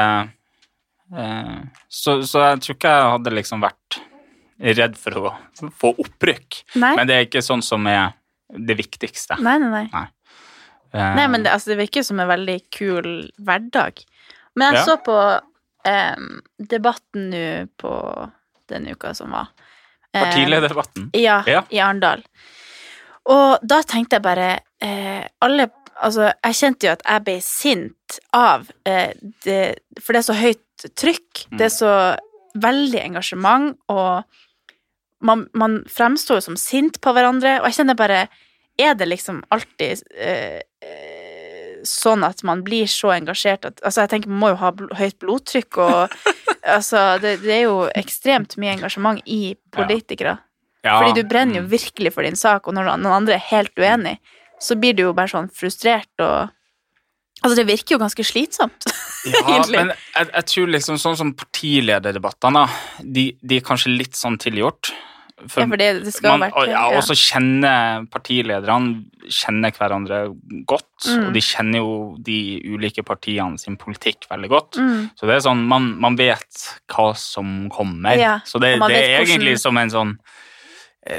eh, 1.19 1.61
så, 1.91 2.21
så 2.23 2.45
jeg 2.47 2.63
tror 2.63 2.77
ikke 2.79 2.93
jeg 2.97 3.13
hadde 3.17 3.35
liksom 3.37 3.65
vært 3.65 4.01
redd 4.79 4.95
for 5.01 5.19
å 5.19 5.33
få 5.83 5.91
opprykk. 6.05 6.61
Nei? 6.79 6.93
Men 6.99 7.09
det 7.11 7.17
er 7.17 7.25
ikke 7.27 7.43
sånn 7.43 7.65
som 7.67 7.87
er 7.91 8.13
det 8.53 8.77
viktigste. 8.79 9.41
Nei, 9.43 9.57
nei, 9.63 9.71
nei. 9.91 10.05
Eh, 10.93 11.15
Nei, 11.17 11.25
men 11.33 11.43
det, 11.43 11.51
altså, 11.55 11.73
det 11.73 11.81
virker 11.81 12.05
som 12.07 12.21
en 12.21 12.29
veldig 12.31 12.59
kul 12.71 13.07
hverdag. 13.41 14.03
Men 14.55 14.75
jeg 14.77 14.83
Ja. 14.83 14.85
så 14.93 14.99
på 15.03 15.17
debatten 16.63 17.31
nå 17.33 17.45
på 17.81 17.93
den 18.71 18.87
uka 18.93 19.15
som 19.15 19.33
var. 19.35 19.49
Em, 20.15 20.25
Eh, 21.15 21.21
Ja, 21.23 21.43
Ja. 21.47 21.63
i 21.71 21.79
Arendal. 21.81 22.23
Og 23.31 23.59
da 23.63 23.83
tenkte 23.87 24.19
jeg 24.19 24.23
bare 24.23 24.51
eh, 24.83 25.27
Alle 25.41 25.71
Altså, 26.03 26.33
jeg 26.43 26.55
kjente 26.59 26.87
jo 26.89 26.93
at 26.97 27.03
jeg 27.07 27.23
ble 27.27 27.35
sint 27.45 28.15
av 28.35 28.71
eh, 28.89 29.13
det 29.45 29.59
For 30.01 30.13
det 30.17 30.23
er 30.23 30.27
så 30.27 30.35
høyt 30.35 30.87
trykk. 30.99 31.43
Det 31.53 31.67
er 31.69 31.75
så 31.75 31.93
veldig 32.59 32.99
engasjement, 33.05 33.77
og 33.89 34.25
man, 35.23 35.45
man 35.55 35.77
fremstår 35.89 36.41
jo 36.41 36.45
som 36.49 36.57
sint 36.59 36.99
på 37.01 37.13
hverandre, 37.15 37.61
og 37.61 37.69
jeg 37.69 37.77
kjenner 37.79 37.95
bare 38.01 38.25
Er 38.81 38.97
det 38.99 39.07
liksom 39.13 39.43
alltid 39.55 40.03
eh, 40.17 40.59
eh, 40.83 41.22
sånn 41.87 42.25
at 42.27 42.43
man 42.47 42.63
blir 42.67 42.89
så 42.91 43.13
engasjert 43.17 43.67
at 43.69 43.83
Altså, 43.83 44.05
jeg 44.05 44.13
tenker 44.13 44.33
man 44.33 44.41
må 44.43 44.53
jo 44.53 44.61
ha 44.63 44.71
bl 44.77 44.89
høyt 44.99 45.19
blodtrykk, 45.23 45.79
og 45.83 46.15
altså 46.77 47.05
det, 47.23 47.39
det 47.45 47.57
er 47.59 47.65
jo 47.67 47.77
ekstremt 47.99 48.57
mye 48.61 48.77
engasjement 48.77 49.23
i 49.27 49.57
politikere. 49.75 50.39
Ja, 50.83 50.97
Fordi 50.99 51.21
du 51.21 51.29
brenner 51.29 51.61
jo 51.61 51.67
mm. 51.67 51.71
virkelig 51.71 52.15
for 52.15 52.27
din 52.27 52.39
sak, 52.39 52.67
og 52.67 52.75
når 52.75 52.91
noen 52.95 53.13
andre 53.23 53.37
er 53.37 53.47
helt 53.53 53.75
uenig, 53.79 54.17
så 54.63 54.75
blir 54.79 54.97
du 54.99 55.05
jo 55.07 55.15
bare 55.17 55.31
sånn 55.33 55.53
frustrert 55.55 56.13
og 56.23 56.51
Altså, 57.43 57.57
det 57.59 57.65
virker 57.67 57.97
jo 57.97 58.03
ganske 58.03 58.23
slitsomt. 58.23 58.85
Ja, 59.23 59.39
egentlig. 59.47 59.79
men 59.79 59.91
jeg, 59.95 60.29
jeg 60.33 60.47
tror 60.51 60.71
liksom 60.75 60.97
sånn 60.99 61.15
som 61.19 61.29
partilederdebattene, 61.39 62.65
de, 63.03 63.23
de 63.39 63.59
er 63.61 63.63
kanskje 63.63 63.93
litt 63.95 64.19
sånn 64.19 64.35
tilgjort. 64.43 64.91
For 65.49 65.63
Ja, 65.63 65.67
for 65.67 65.77
det, 65.81 66.05
det 66.05 66.13
skal 66.15 66.39
man, 66.39 66.51
ha 66.51 66.61
vært 66.63 66.69
ja, 66.71 66.83
og 66.97 67.03
så 67.03 67.15
kjenner 67.19 68.07
partilederne 68.11 69.05
kjenner 69.29 69.71
hverandre 69.77 70.21
godt, 70.67 70.87
Mm. 71.03 71.27
og 71.27 71.33
de 71.35 71.41
kjenner 71.43 71.79
jo 71.83 72.17
de 72.23 72.37
ulike 72.75 73.03
partiene 73.03 73.59
sin 73.59 73.77
politikk 73.77 74.29
veldig 74.31 74.49
godt. 74.49 74.77
mm, 74.79 75.11
Så 75.19 75.27
det 75.27 75.35
er 75.35 75.41
sånn, 75.49 75.65
man, 75.67 75.99
man 76.01 76.15
vet 76.17 76.81
hva 76.89 77.09
som 77.19 77.69
kommer. 77.71 78.17
Ja, 78.17 78.37
så 78.47 78.61
det, 78.63 78.79
det 78.87 79.01
er 79.03 79.25
egentlig 79.25 79.59
som 79.59 79.77
en 79.79 79.91
sånn 79.91 80.19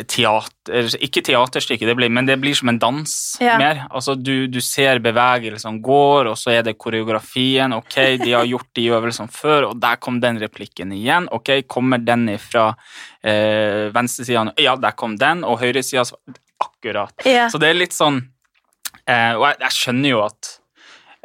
teater 0.08 0.86
Ikke 1.04 1.20
teaterstykke, 1.28 1.84
det 1.90 1.96
blir, 2.00 2.08
men 2.14 2.24
det 2.26 2.38
blir 2.40 2.56
som 2.56 2.70
en 2.72 2.78
dans 2.80 3.14
Ja. 3.44 3.58
mer. 3.60 3.82
Altså, 3.92 4.16
du, 4.16 4.48
du 4.48 4.62
ser 4.64 5.00
bevegelsene 5.04 5.82
går, 5.84 6.30
og 6.32 6.38
så 6.40 6.54
er 6.56 6.62
det 6.64 6.78
koreografien. 6.80 7.74
Ok, 7.76 7.98
de 8.24 8.32
har 8.32 8.46
gjort 8.48 8.70
de 8.80 8.86
øvelsene 8.96 9.28
før, 9.34 9.68
og 9.74 9.82
der 9.84 9.98
kom 10.00 10.22
den 10.24 10.40
replikken 10.40 10.94
igjen. 10.96 11.28
Ok, 11.36 11.52
kommer 11.68 12.00
den 12.00 12.30
fra 12.40 12.70
eh, 13.24 13.90
venstresida? 13.94 14.54
Ja, 14.58 14.76
der 14.80 14.96
kom 14.96 15.18
den, 15.20 15.44
og 15.44 15.60
høyresida 15.60 16.06
Akkurat. 16.64 17.14
ja. 17.28 17.50
Så 17.52 17.60
det 17.60 17.74
er 17.74 17.76
litt 17.76 17.92
sånn 17.96 18.22
eh, 19.08 19.34
Og 19.36 19.44
jeg, 19.50 19.58
jeg 19.66 19.76
skjønner 19.76 20.10
jo 20.14 20.22
at 20.24 20.52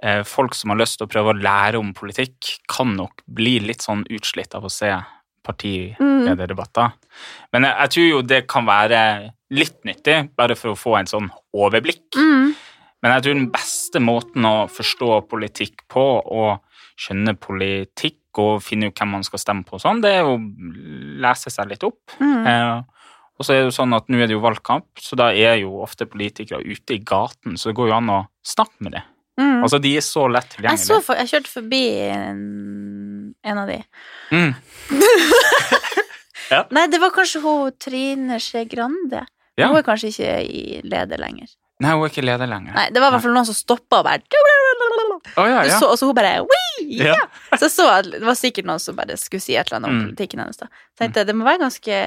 eh, 0.02 0.22
folk 0.26 0.56
som 0.58 0.72
har 0.74 0.80
lyst 0.80 0.98
til 0.98 1.06
å 1.06 1.10
prøve 1.12 1.30
å 1.30 1.38
lære 1.38 1.78
om 1.78 1.92
politikk, 1.94 2.56
kan 2.66 2.96
nok 2.98 3.22
bli 3.26 3.60
litt 3.62 3.86
sånn 3.86 4.02
utslitt 4.10 4.54
av 4.58 4.66
å 4.66 4.72
se 4.72 4.90
partilederdebatter. 5.48 6.94
Men 7.54 7.66
jeg, 7.66 7.74
jeg 7.80 7.94
tror 7.94 8.08
jo 8.08 8.22
det 8.34 8.40
kan 8.50 8.68
være 8.68 9.02
litt 9.56 9.78
nyttig, 9.88 10.18
bare 10.36 10.56
for 10.58 10.74
å 10.74 10.78
få 10.78 10.96
en 10.98 11.08
sånn 11.08 11.30
overblikk. 11.56 12.06
Mm, 12.16 12.54
Men 12.98 13.12
jeg 13.14 13.22
tror 13.24 13.36
den 13.38 13.50
beste 13.54 14.00
måten 14.02 14.46
å 14.48 14.54
forstå 14.74 15.20
politikk 15.30 15.84
på, 15.88 16.02
og 16.18 16.58
skjønne 16.98 17.36
politikk 17.38 18.40
og 18.42 18.58
finne 18.62 18.90
ut 18.90 18.98
hvem 18.98 19.12
man 19.14 19.26
skal 19.26 19.38
stemme 19.38 19.66
på, 19.66 19.78
sånn, 19.82 20.00
det 20.02 20.16
er 20.18 20.26
å 20.26 20.34
lese 21.22 21.50
seg 21.54 21.70
litt 21.70 21.86
opp. 21.86 22.00
mm. 22.20 22.46
Eh, 22.46 22.78
og 23.38 23.46
så 23.46 23.54
er 23.54 23.60
det 23.60 23.68
jo 23.68 23.74
sånn 23.76 23.94
at 23.94 24.08
nå 24.10 24.18
er 24.18 24.26
det 24.26 24.34
jo 24.34 24.42
valgkamp, 24.42 24.88
så 24.98 25.14
da 25.14 25.28
er 25.30 25.60
jo 25.60 25.76
ofte 25.84 26.08
politikere 26.10 26.58
ute 26.66 26.96
i 26.96 27.02
gaten, 27.06 27.54
så 27.54 27.70
det 27.70 27.76
går 27.78 27.92
jo 27.92 27.94
an 27.94 28.10
å 28.10 28.16
snakke 28.42 28.82
med 28.82 28.96
dem. 28.96 29.04
Mm. 29.38 29.62
Altså, 29.62 29.78
de 29.78 29.92
er 29.96 30.02
så 30.02 30.24
lett 30.28 30.56
Jeg, 30.58 30.78
for, 31.06 31.14
jeg 31.14 31.28
kjørte 31.30 31.50
forbi 31.52 31.82
en, 32.10 33.34
en 33.46 33.58
av 33.62 33.68
de. 33.70 33.76
Mm. 34.34 34.54
Nei, 36.74 36.86
det 36.90 36.98
var 37.02 37.12
kanskje 37.14 37.42
hun 37.44 37.72
Trine 37.80 38.38
Skei 38.42 38.64
Grande. 38.70 39.24
Ja. 39.58 39.68
Hun 39.68 39.78
er 39.80 39.84
kanskje 39.86 40.10
ikke 40.12 40.34
i 40.46 40.62
leder 40.86 41.20
lenger. 41.20 41.50
Nei, 41.82 41.92
hun 41.94 42.02
er 42.06 42.10
ikke 42.10 42.24
leder 42.24 42.48
lenger. 42.50 42.74
Nei, 42.74 42.86
det 42.94 43.02
var 43.02 43.12
i 43.12 43.14
hvert 43.14 43.24
fall 43.26 43.36
noen 43.36 43.46
som 43.46 43.54
stoppa 43.58 44.00
og 44.00 44.06
bare 44.08 44.22
oh, 45.38 45.46
ja, 45.46 45.60
ja. 45.68 45.76
så, 45.78 45.92
Og 45.92 45.98
så 46.00 46.08
hun 46.08 46.16
bare! 46.18 46.32
Ja. 46.88 47.14
Så 47.58 47.68
jeg 47.68 47.74
så 47.74 47.86
at 47.92 48.08
det 48.10 48.22
var 48.26 48.38
sikkert 48.38 48.66
noen 48.70 48.82
som 48.82 48.96
bare 48.98 49.16
skulle 49.20 49.42
si 49.44 49.54
et 49.58 49.66
eller 49.68 49.78
annet 49.80 49.90
om 49.92 49.98
Mm. 49.98 50.02
politikken 50.08 50.42
hennes. 50.42 50.58
da. 50.58 50.66
Så 50.96 51.02
tenkte 51.04 51.20
jeg 51.22 51.28
det 51.30 51.36
må 51.38 51.46
være 51.46 51.62
ganske 51.66 52.00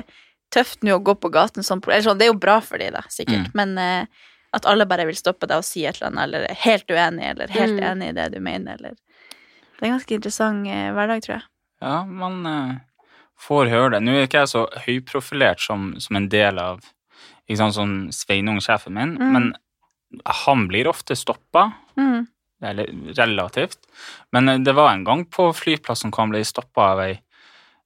tøft 0.52 0.84
nå 0.84 0.98
å 0.98 1.04
gå 1.04 1.16
på 1.22 1.32
gaten 1.32 1.64
sånn, 1.64 1.80
eller 1.88 2.04
sånn 2.04 2.20
Det 2.20 2.26
er 2.28 2.32
jo 2.34 2.40
bra 2.40 2.58
for 2.64 2.78
de 2.82 2.90
da, 2.92 3.04
sikkert, 3.12 3.48
Mm. 3.48 3.56
men 3.56 3.78
eh, 3.78 4.06
at 4.54 4.66
alle 4.66 4.86
bare 4.86 5.06
vil 5.08 5.16
stoppe 5.16 5.48
deg 5.48 5.58
og 5.62 5.64
si 5.68 5.86
et 5.86 5.96
eller 6.02 6.10
annet, 6.12 6.24
eller 6.28 6.46
er 6.50 6.58
helt 6.66 6.90
uenig, 6.92 7.24
eller 7.30 7.48
helt 7.56 7.78
Mm. 7.80 7.84
enig 7.92 8.10
i 8.10 8.16
det 8.18 8.32
du 8.34 8.40
mener, 8.40 8.74
eller 8.80 8.96
Det 9.80 9.82
er 9.82 9.86
en 9.88 9.98
ganske 10.00 10.14
interessant 10.16 10.68
eh, 10.68 10.92
hverdag, 10.94 11.22
tror 11.24 11.36
jeg. 11.38 11.44
ja, 11.82 12.04
man 12.06 12.46
eh, 12.46 12.76
får 13.40 13.70
høre 13.70 13.90
det. 13.96 14.02
Nå 14.04 14.12
er 14.12 14.28
ikke 14.28 14.44
jeg 14.44 14.48
så 14.52 14.66
høyprofilert 14.86 15.60
som, 15.60 15.96
som 16.00 16.16
en 16.20 16.28
del 16.30 16.60
av 16.60 16.82
ikke 17.50 17.58
sant, 17.58 17.74
sånn 17.76 17.96
Sveinung, 18.14 18.60
sjefen 18.62 18.94
min, 18.94 19.18
Mm. 19.18 19.32
men 19.34 19.54
han 20.26 20.68
blir 20.68 20.88
ofte 20.88 21.16
stoppa. 21.16 21.72
Mm. 21.98 22.28
eller 22.64 22.86
relativt. 23.18 23.78
Men 24.32 24.50
eh, 24.50 24.58
det 24.60 24.76
var 24.76 24.92
en 24.94 25.04
gang 25.04 25.26
på 25.26 25.48
flyplassen 25.56 26.12
hvor 26.12 26.22
han 26.28 26.30
ble 26.30 26.44
stoppa 26.46 26.92
av 26.92 27.00
ei 27.00 27.20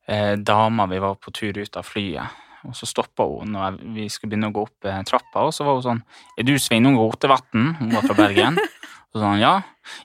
eh, 0.08 0.36
dame 0.36 0.88
vi 0.89 0.99
var 0.99 1.15
på 1.15 1.32
tur 1.32 1.58
ut 1.58 1.78
av 1.78 1.84
flyet. 1.88 2.28
Og 2.69 2.75
så 2.78 2.88
stoppa 2.89 3.28
hun 3.30 3.54
når 3.56 3.80
vi 3.95 4.08
skulle 4.12 4.34
begynne 4.34 4.49
å 4.51 4.56
gå 4.56 4.65
opp 4.67 4.89
eh, 4.89 5.04
trappa, 5.08 5.45
og 5.47 5.54
så 5.56 5.67
var 5.67 5.80
hun 5.80 5.86
sånn 5.86 6.04
Er 6.39 6.47
du 6.47 6.56
Sveinung 6.62 6.97
Rotevatn? 6.99 7.71
Hun 7.80 7.95
var 7.95 8.06
fra 8.08 8.17
Bergen. 8.17 8.60
Og 8.60 8.67
så 9.15 9.21
sa 9.21 9.32
han 9.34 9.41
ja. 9.43 9.56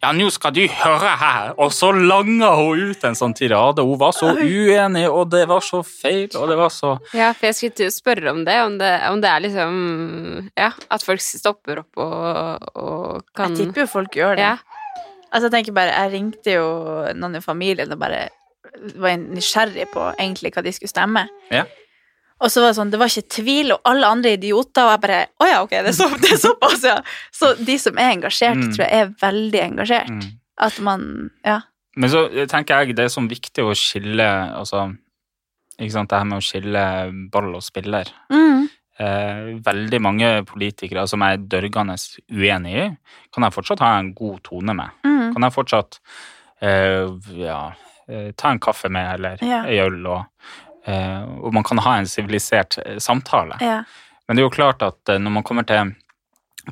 Ja, 0.03 0.11
nå 0.13 0.27
skal 0.33 0.53
du 0.53 0.61
høre 0.69 1.13
her! 1.21 1.53
Og 1.57 1.73
så 1.73 1.89
langa 1.97 2.51
hun 2.59 2.91
ut 2.91 3.05
en 3.09 3.17
sånn 3.17 3.33
tirade. 3.37 3.81
Hun 3.87 3.97
var 4.01 4.13
så 4.13 4.35
uenig, 4.37 5.07
og 5.09 5.31
det 5.33 5.47
var 5.49 5.65
så 5.65 5.81
feil, 5.87 6.29
og 6.37 6.51
det 6.51 6.59
var 6.61 6.73
så 6.75 6.93
Ja, 7.17 7.31
for 7.33 7.49
jeg 7.49 7.57
skulle 7.57 7.79
til 7.81 7.89
å 7.89 7.95
spørre 7.95 8.35
om 8.35 8.43
det, 8.45 8.59
om 8.67 8.77
det, 8.81 8.91
om 9.09 9.23
det 9.25 9.31
er 9.31 9.47
liksom 9.47 9.79
Ja, 10.53 10.73
at 10.93 11.07
folk 11.07 11.25
stopper 11.25 11.81
opp 11.85 12.03
og, 12.05 12.69
og 12.77 13.25
kan 13.37 13.57
Jeg 13.57 13.71
tipper 13.71 13.87
jo 13.87 13.95
folk 13.95 14.21
gjør 14.21 14.37
det. 14.37 14.51
Ja. 14.51 14.59
Altså, 15.31 15.47
jeg 15.47 15.55
tenker 15.55 15.77
bare, 15.77 15.95
jeg 15.95 16.13
ringte 16.17 16.55
jo 16.59 16.69
noen 17.17 17.39
i 17.39 17.45
familien 17.45 17.93
og 17.95 18.01
bare 18.03 18.29
var 19.01 19.17
nysgjerrig 19.21 19.87
på 19.93 20.09
egentlig 20.17 20.53
hva 20.55 20.63
de 20.65 20.73
skulle 20.75 20.91
stemme. 20.93 21.27
Ja. 21.53 21.65
Og 22.41 22.49
så 22.51 22.63
var 22.63 22.71
det 22.73 22.77
sånn, 22.79 22.91
det 22.91 22.99
var 23.03 23.11
ikke 23.13 23.29
tvil, 23.37 23.73
og 23.75 23.81
alle 23.85 24.07
andre 24.09 24.31
idioter, 24.39 24.87
og 24.87 24.95
jeg 24.95 25.01
bare, 25.03 25.19
å 25.41 25.49
ja, 25.51 25.59
ok, 25.63 25.71
det 25.71 25.91
er, 25.93 25.97
så, 25.99 26.07
det 26.23 26.31
er 26.33 26.41
såpass, 26.41 26.83
ja. 26.89 26.95
Så 27.37 27.51
de 27.61 27.77
som 27.79 27.99
er 28.01 28.15
engasjert, 28.15 28.57
Mm. 28.57 28.71
tror 28.75 28.87
jeg 28.87 29.01
er 29.05 29.13
veldig 29.21 29.61
engasjert. 29.67 30.09
mm. 30.11 30.31
At 30.61 30.79
man, 30.85 31.31
ja. 31.45 31.59
Men 31.97 32.11
så 32.13 32.25
tenker 32.49 32.81
jeg 32.85 32.97
det 32.97 33.05
er 33.05 33.13
sånn 33.13 33.29
viktig 33.29 33.65
å 33.65 33.73
skille 33.77 34.27
altså, 34.57 34.87
ikke 35.81 35.93
sant, 35.93 36.11
Det 36.11 36.19
her 36.19 36.25
med 36.29 36.39
å 36.39 36.45
skille 36.45 36.83
ball 37.33 37.55
og 37.57 37.63
spiller. 37.65 38.09
Mm. 38.31 38.69
Eh, 39.01 39.61
veldig 39.65 40.01
mange 40.05 40.29
politikere 40.45 41.07
som 41.09 41.21
jeg 41.25 41.39
er 41.39 41.47
dørgende 41.49 41.97
uenig 42.31 42.75
i, 42.77 42.89
kan 43.33 43.47
jeg 43.47 43.53
fortsatt 43.57 43.81
ha 43.81 43.95
en 43.99 44.13
god 44.15 44.43
tone 44.45 44.75
med. 44.77 44.91
Mm. 45.05 45.33
Kan 45.33 45.43
jeg 45.49 45.55
fortsatt 45.57 45.99
eh, 46.61 47.09
ja, 47.41 47.61
eh, 48.09 48.33
ta 48.37 48.51
en 48.53 48.61
kaffe 48.61 48.91
med, 48.93 49.15
eller 49.15 49.39
Ja. 49.41 49.63
ei 49.65 49.79
øl, 49.81 50.05
og 50.07 50.27
og 50.87 51.53
man 51.55 51.65
kan 51.67 51.79
ha 51.85 51.97
en 52.01 52.07
sivilisert 52.09 52.79
eh, 52.85 52.99
samtale. 53.03 53.59
Ja. 53.61 53.83
Men 54.29 54.37
det 54.37 54.43
er 54.43 54.49
jo 54.49 54.55
klart 54.55 54.83
at 54.87 55.09
eh, 55.13 55.19
når 55.21 55.35
man 55.39 55.43
kommer 55.47 55.67
til 55.69 55.93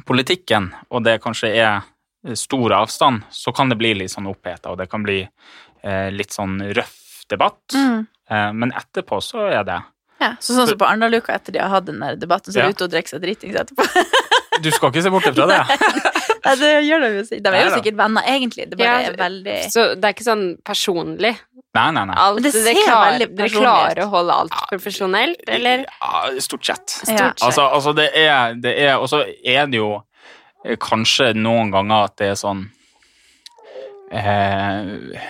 politikken, 0.07 0.71
og 0.93 1.05
det 1.07 1.19
kanskje 1.25 1.51
er 1.59 2.35
stor 2.37 2.73
avstand, 2.77 3.23
så 3.33 3.53
kan 3.55 3.71
det 3.73 3.79
bli 3.81 3.95
litt 4.03 4.13
sånn 4.13 4.29
oppheta, 4.31 4.73
og 4.73 4.79
det 4.81 4.89
kan 4.93 5.05
bli 5.07 5.21
eh, 5.25 6.09
litt 6.13 6.35
sånn 6.35 6.59
røff 6.77 7.23
debatt. 7.31 7.61
Mm. 7.75 8.07
Eh, 8.31 8.51
men 8.53 8.73
etterpå 8.77 9.21
så 9.25 9.47
er 9.53 9.65
det 9.69 9.81
ja. 10.19 10.33
Så 10.43 10.51
sånn 10.57 10.67
som 10.67 10.79
på 10.81 10.83
Arendalsuka 10.83 11.31
etter 11.37 11.55
de 11.55 11.61
har 11.63 11.71
hatt 11.71 11.85
den 11.87 12.01
der 12.03 12.17
debatten, 12.19 12.51
så 12.51 12.59
er 12.59 12.65
Ja. 12.65 12.71
de 12.73 12.75
ute 12.75 12.87
og 12.89 12.91
drikker 12.91 13.13
seg 13.15 13.21
dritings 13.23 13.55
etterpå. 13.61 13.85
Du 14.65 14.71
skal 14.75 14.91
ikke 14.91 15.03
se 15.05 15.13
bort 15.15 15.29
fra 15.29 15.47
det. 15.47 15.59
Nei, 16.49 16.55
det 16.59 16.71
gjør 16.89 17.05
de 17.05 17.11
jo 17.13 17.23
sikkert. 17.29 17.45
De 17.45 17.53
er 17.55 17.63
jo 17.69 17.75
sikkert 17.77 17.99
venner, 18.01 18.27
egentlig. 18.27 18.67
Det 18.71 18.79
bare 18.81 18.97
Ja, 19.05 19.13
er 19.13 19.19
veldig 19.21 19.55
Så 19.71 19.85
det 19.95 20.09
er 20.09 20.17
ikke 20.17 20.27
sånn 20.27 20.43
personlig. 20.67 21.31
Nei, 21.77 21.91
nei, 21.93 22.05
nei. 22.09 22.15
Alt, 22.17 22.43
det 22.43 22.53
det 22.55 22.63
ser 22.65 22.79
klarer, 22.81 23.19
veldig 23.19 23.37
dere 23.37 23.49
klarer 23.53 23.99
å 24.07 24.09
holde 24.15 24.35
alt 24.43 24.55
profesjonelt, 24.71 25.43
eller? 25.53 25.85
Ja, 26.01 26.23
stort 26.41 26.65
sett. 26.67 26.95
Ja. 27.05 27.05
Stort 27.05 27.39
sett. 27.39 27.43
Altså, 27.47 27.67
altså 27.77 27.93
det 27.99 28.07
er, 28.17 28.55
det 28.57 28.73
er 28.87 28.97
Og 28.99 29.09
så 29.13 29.21
er 29.45 29.67
det 29.69 29.77
jo 29.83 29.91
eh, 30.65 30.77
kanskje 30.81 31.35
noen 31.37 31.71
ganger 31.75 32.09
at 32.09 32.17
det 32.19 32.31
er 32.33 32.39
sånn 32.41 32.65
eh, 34.11 35.21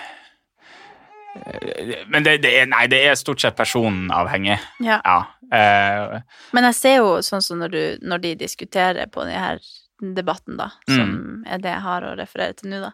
eh, 1.34 2.04
Men 2.08 2.22
det, 2.26 2.38
det 2.44 2.54
er 2.62 2.70
Nei, 2.70 2.84
det 2.90 3.02
er 3.08 3.18
stort 3.18 3.42
sett 3.42 3.56
personavhengig. 3.58 4.58
Ja. 4.84 5.00
Ja. 5.04 5.18
Eh, 5.52 6.20
Men 6.56 6.68
jeg 6.70 6.78
ser 6.78 6.96
jo 7.00 7.12
sånn 7.24 7.42
som 7.44 7.60
når, 7.62 7.74
du, 7.74 7.82
når 8.08 8.24
de 8.24 8.34
diskuterer 8.46 9.10
på 9.12 9.24
denne 9.26 9.42
her 9.42 9.62
debatten, 9.98 10.54
da, 10.60 10.70
som 10.86 11.08
Mm. 11.10 11.42
er 11.50 11.58
det 11.58 11.70
jeg 11.72 11.82
har 11.82 12.04
å 12.06 12.16
referere 12.18 12.54
til 12.54 12.70
nå, 12.70 12.78
da, 12.84 12.92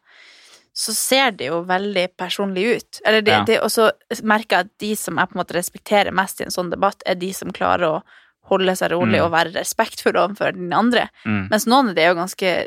så 0.75 0.91
ser 0.93 1.31
det 1.39 1.47
jo 1.53 1.61
veldig 1.65 2.09
personlig 2.19 2.65
ut. 2.77 3.01
Eller 3.07 3.23
det, 3.23 3.31
Ja. 3.33 3.45
det, 3.47 3.61
og 3.63 3.71
så 3.71 3.93
merker 4.27 4.57
jeg 4.59 4.65
at 4.67 4.79
de 4.83 4.95
som 4.99 5.17
jeg 5.17 5.29
på 5.31 5.37
en 5.37 5.41
måte 5.45 5.55
respekterer 5.55 6.13
mest 6.13 6.41
i 6.41 6.45
en 6.45 6.51
sånn 6.51 6.71
debatt, 6.73 7.03
er 7.07 7.15
de 7.15 7.33
som 7.33 7.53
klarer 7.55 7.87
å 7.87 8.03
holde 8.51 8.75
seg 8.77 8.91
rolig 8.91 9.21
Mm. 9.21 9.25
og 9.25 9.31
være 9.33 9.55
respektfull 9.55 10.19
overfor 10.19 10.53
den 10.53 10.73
andre. 10.73 11.09
mm. 11.25 11.49
Mens 11.51 11.65
noen 11.67 11.89
av 11.91 11.95
det 11.95 12.03
er 12.05 12.11
jo 12.15 12.21
ganske 12.21 12.67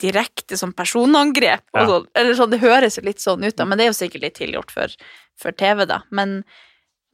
direkte 0.00 0.56
som 0.56 0.72
personangrep. 0.72 1.60
Ja. 1.74 1.86
sånn. 1.86 2.06
Eller 2.14 2.34
sånn, 2.38 2.50
det 2.54 2.60
høres 2.62 2.96
jo 2.96 3.02
litt 3.04 3.18
sånn 3.20 3.44
ut, 3.44 3.56
da, 3.56 3.64
men 3.64 3.78
det 3.78 3.86
er 3.86 3.90
jo 3.92 3.98
sikkert 3.98 4.22
litt 4.22 4.38
tilgjort 4.38 4.70
for, 4.70 4.86
for 5.36 5.52
TV, 5.52 5.84
da. 5.86 6.02
Men, 6.10 6.44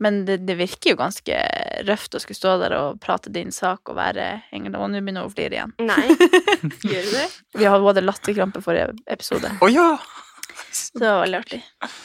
men 0.03 0.25
det, 0.27 0.41
det 0.47 0.57
virker 0.59 0.93
jo 0.95 0.99
ganske 0.99 1.37
røft 1.87 2.17
å 2.17 2.21
skulle 2.23 2.39
stå 2.39 2.57
der 2.65 2.75
og 2.79 2.99
prate 3.03 3.31
din 3.33 3.53
sak 3.55 3.89
og 3.93 3.97
være 3.99 4.25
Engel, 4.57 4.75
og 4.75 4.91
nå 4.91 4.99
begynner 5.01 5.23
hun 5.25 5.31
å 5.31 5.35
flire 5.35 5.59
igjen. 5.61 5.75
Nei. 5.87 6.09
Gjør 6.91 7.07
du 7.07 7.13
det? 7.15 7.27
Vi 7.61 7.69
hadde 7.71 8.03
latterkrampe 8.05 8.63
forrige 8.65 8.91
episode, 9.07 9.53
Å 9.63 9.71
ja! 9.71 9.89
så 10.75 10.99
det 10.99 11.07
var 11.07 11.21
veldig 11.25 11.39
artig. 11.39 11.59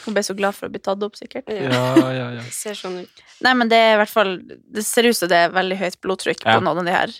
Hun 0.06 0.16
ble 0.16 0.22
så 0.26 0.34
glad 0.38 0.56
for 0.58 0.70
å 0.70 0.74
bli 0.74 0.80
tatt 0.82 1.02
opp, 1.06 1.18
sikkert. 1.18 1.50
Ja. 1.54 1.70
Ja, 1.70 2.06
ja, 2.14 2.28
ja. 2.38 2.44
Det 2.46 2.54
ser 2.54 2.78
sånn 2.78 3.00
ut. 3.04 3.24
Nei, 3.46 3.54
men 3.58 3.70
det 3.72 3.78
er 3.78 3.92
i 3.94 4.00
hvert 4.02 4.12
fall 4.12 4.32
Det 4.46 4.84
ser 4.86 5.06
ut 5.10 5.16
som 5.18 5.30
det 5.32 5.38
er 5.46 5.54
veldig 5.54 5.78
høyt 5.80 5.98
blodtrykk 6.04 6.42
Ja. 6.46 6.58
på 6.58 6.64
noen 6.66 6.82
av 6.82 6.88
de 6.90 6.94
her. 6.96 7.14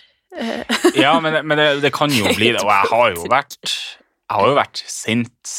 ja 1.00 1.12
men, 1.22 1.40
men 1.46 1.58
det, 1.58 1.68
det 1.82 1.90
kan 1.94 2.10
jo 2.14 2.30
bli 2.36 2.52
det. 2.54 2.62
Og 2.62 2.70
jeg 2.70 2.90
har 2.92 3.14
jo 3.16 3.24
vært 3.36 3.56
Jeg 3.66 4.36
har 4.38 4.46
jo 4.52 4.58
vært 4.58 4.82
sint 4.86 5.54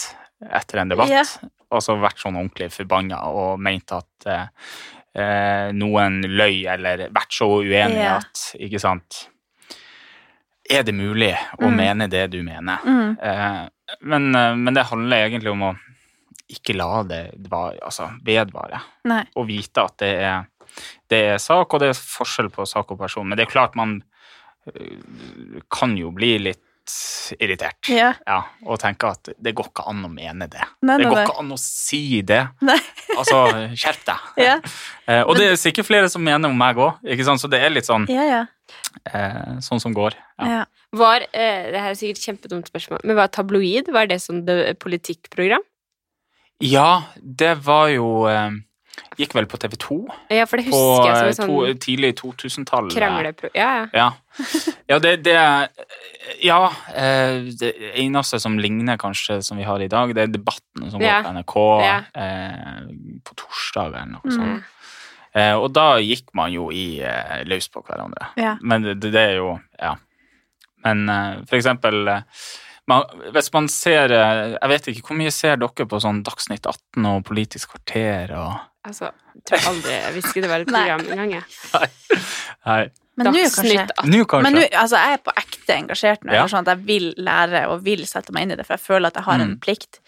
etter 0.47 0.82
en 0.84 0.91
debatt. 0.95 1.12
Ja. 1.12 1.24
Og 1.71 1.84
så 1.86 1.95
vært 2.02 2.19
sånn 2.19 2.36
ordentlig 2.39 2.71
forbanna 2.76 3.21
og 3.32 3.60
meint 3.63 3.91
at 3.95 4.28
eh, 4.28 4.47
eh, 5.15 5.71
noen 5.76 6.21
løy, 6.24 6.65
eller 6.71 7.08
vært 7.12 7.32
så 7.36 7.47
uenig 7.63 7.97
yeah. 8.00 8.17
at 8.17 8.56
Ikke 8.60 8.80
sant 8.80 9.28
Er 10.71 10.84
det 10.88 10.93
mulig 10.95 11.34
å 11.60 11.67
Mm. 11.67 11.76
mene 11.76 12.08
det 12.10 12.30
du 12.32 12.41
mener? 12.43 12.78
mm, 12.86 13.17
Eh, 13.21 13.67
men, 14.02 14.36
eh, 14.36 14.56
men 14.56 14.74
det 14.74 14.86
handler 14.88 15.28
egentlig 15.28 15.52
om 15.52 15.62
å 15.62 15.71
ikke 16.52 16.76
la 16.78 17.04
det 17.04 17.34
va- 17.50 17.74
altså, 17.82 18.10
vedvare. 18.24 18.80
nei. 19.06 19.24
Og 19.36 19.47
vite 19.47 19.84
at 19.84 19.97
det 19.97 20.13
er, 20.21 20.45
det 21.10 21.19
er 21.34 21.38
sak, 21.38 21.74
og 21.74 21.80
det 21.80 21.89
er 21.89 21.93
forskjell 22.00 22.50
på 22.52 22.65
sak 22.67 22.91
og 22.91 23.00
person. 23.00 23.28
Men 23.28 23.38
det 23.38 23.47
er 23.47 23.52
klart 23.52 23.76
man 23.76 24.04
eh, 24.67 25.62
kan 25.69 25.97
jo 25.97 26.12
bli 26.12 26.38
litt 26.39 26.62
irritert. 27.39 27.89
Ja. 27.91 28.12
Ja, 28.28 28.39
og 28.65 28.80
tenker 28.82 29.13
at 29.15 29.30
det 29.38 29.54
går 29.58 29.70
ikke 29.70 29.86
an 29.91 30.02
å 30.08 30.12
mene 30.12 30.48
det. 30.52 30.63
Nei, 30.86 30.98
det 31.00 31.08
går 31.10 31.20
nei. 31.20 31.26
ikke 31.28 31.44
an 31.44 31.54
å 31.56 31.60
si 31.62 32.02
det. 32.28 32.41
Nei. 32.65 32.78
Altså, 33.17 33.44
skjerp 33.78 34.06
deg. 34.08 34.28
Ja. 34.48 34.58
Eh, 35.06 35.22
og 35.26 35.36
det 35.38 35.50
er 35.52 35.60
sikkert 35.60 35.89
flere 35.89 36.10
som 36.12 36.24
mener 36.26 36.52
om 36.52 36.58
meg 36.58 36.80
òg, 36.82 37.02
så 37.38 37.52
det 37.52 37.62
er 37.62 37.74
litt 37.74 37.89
sånn, 37.89 38.08
Ja, 38.12 38.26
ja. 38.26 38.41
eh, 39.12 39.58
sånn 39.63 39.82
som 39.84 39.96
går. 39.96 40.15
Ja. 40.39 40.52
ja. 40.58 40.62
Var, 40.98 41.28
eh, 41.32 41.70
det 41.72 41.84
her 41.84 41.94
er 41.94 42.00
sikkert 42.00 42.22
et 42.22 42.30
kjempedumt 42.30 42.72
spørsmål, 42.72 43.04
men 43.06 43.20
var 43.20 43.32
tabloid, 43.32 43.91
var 43.94 44.10
det 44.12 44.22
sånn 44.24 44.44
politikkprogram? 44.82 45.63
ja, 46.62 47.04
det 47.17 47.56
var 47.65 47.88
jo 47.89 48.28
eh, 48.30 48.52
Gikk 49.20 49.34
vel 49.36 49.46
på 49.52 49.58
TV 49.60 49.76
2 49.78 49.98
Ja, 50.32 50.46
for 50.50 50.58
det 50.62 50.66
på 50.70 50.76
husker 50.78 51.10
jeg 51.10 51.30
eh, 51.32 51.36
som 51.38 51.50
to, 51.50 51.58
sånn 51.68 51.80
tidlig 51.84 52.12
2000-tall. 52.22 52.90
kranglepro... 52.94 53.50
Ja, 53.56 53.70
ja. 53.82 53.88
Ja, 53.94 54.10
ja 54.90 55.00
det, 55.04 55.16
det 55.28 55.36
Ja, 56.42 56.60
eh, 56.96 57.50
det 57.60 57.72
eneste 58.00 58.40
som 58.40 58.58
ligner 58.62 58.98
kanskje 59.02 59.42
som 59.44 59.58
vi 59.60 59.64
har 59.68 59.82
i 59.84 59.90
dag, 59.92 60.14
det 60.16 60.24
er 60.28 60.32
debatten 60.32 60.90
som 60.92 61.02
går 61.02 61.26
på 61.26 61.34
NRK 61.36 61.58
eh, 62.24 62.86
på 63.28 63.36
torsdag 63.44 63.92
eller 63.96 64.14
noe 64.16 64.22
Mm. 64.32 64.38
sånt. 64.38 64.64
Eh, 65.34 65.54
og 65.56 65.70
da 65.72 65.96
gikk 66.04 66.28
man 66.36 66.52
jo 66.52 66.70
i 66.76 67.00
eh, 67.08 67.44
løs 67.48 67.70
på 67.72 67.80
hverandre. 67.88 68.32
Men 68.62 68.84
det, 68.84 68.98
det 69.12 69.16
er 69.30 69.38
jo 69.40 69.54
Ja. 69.80 69.96
Men 70.84 71.08
eh, 71.10 71.36
for 71.48 71.56
eksempel 71.60 72.08
man, 72.92 73.24
Hvis 73.36 73.50
man 73.56 73.68
ser 73.72 74.12
eh, 74.16 74.56
Jeg 74.58 74.70
vet 74.74 74.90
ikke, 74.92 75.04
hvor 75.10 75.18
mye 75.20 75.32
ser 75.34 75.58
dere 75.62 75.88
på 75.90 76.00
sånn 76.04 76.20
Dagsnytt 76.28 76.68
18 76.70 77.08
og 77.12 77.24
Politisk 77.28 77.74
kvarter 77.76 78.36
og 78.38 78.60
Altså, 78.88 79.12
jeg 79.36 79.44
tror 79.46 79.66
aldri 79.72 79.92
jeg 79.94 80.14
visste 80.16 80.42
det 80.42 80.50
var 80.50 80.64
et 80.64 80.70
program 80.74 81.04
engang, 81.14 81.34
jeg. 81.36 81.44
Nei, 82.66 82.80
Men 83.20 83.28
nå 83.30 83.34
kanskje. 83.36 83.52
Dagsnytt 83.62 83.92
18. 83.98 84.10
nå 84.16 84.22
kanskje. 84.32 84.46
Men 84.48 84.56
nå, 84.58 84.64
altså, 84.82 85.02
jeg 85.04 85.18
er 85.18 85.22
på 85.28 85.34
ekte 85.44 85.76
engasjert 85.76 86.24
nå. 86.26 86.32
Ja. 86.34 86.40
Ja. 86.42 86.48
Sånn 86.50 86.66
at 86.66 86.72
jeg 86.74 86.82
vil 86.88 87.06
lære 87.22 87.62
og 87.70 87.84
vil 87.86 88.02
sette 88.10 88.34
meg 88.34 88.48
inn 88.48 88.56
i 88.56 88.58
det, 88.58 88.66
for 88.66 88.78
jeg 88.80 88.86
føler 88.88 89.12
at 89.14 89.20
jeg 89.22 89.28
har 89.28 89.44
en 89.44 89.52
Mm. 89.54 89.60
plikt. 89.62 90.00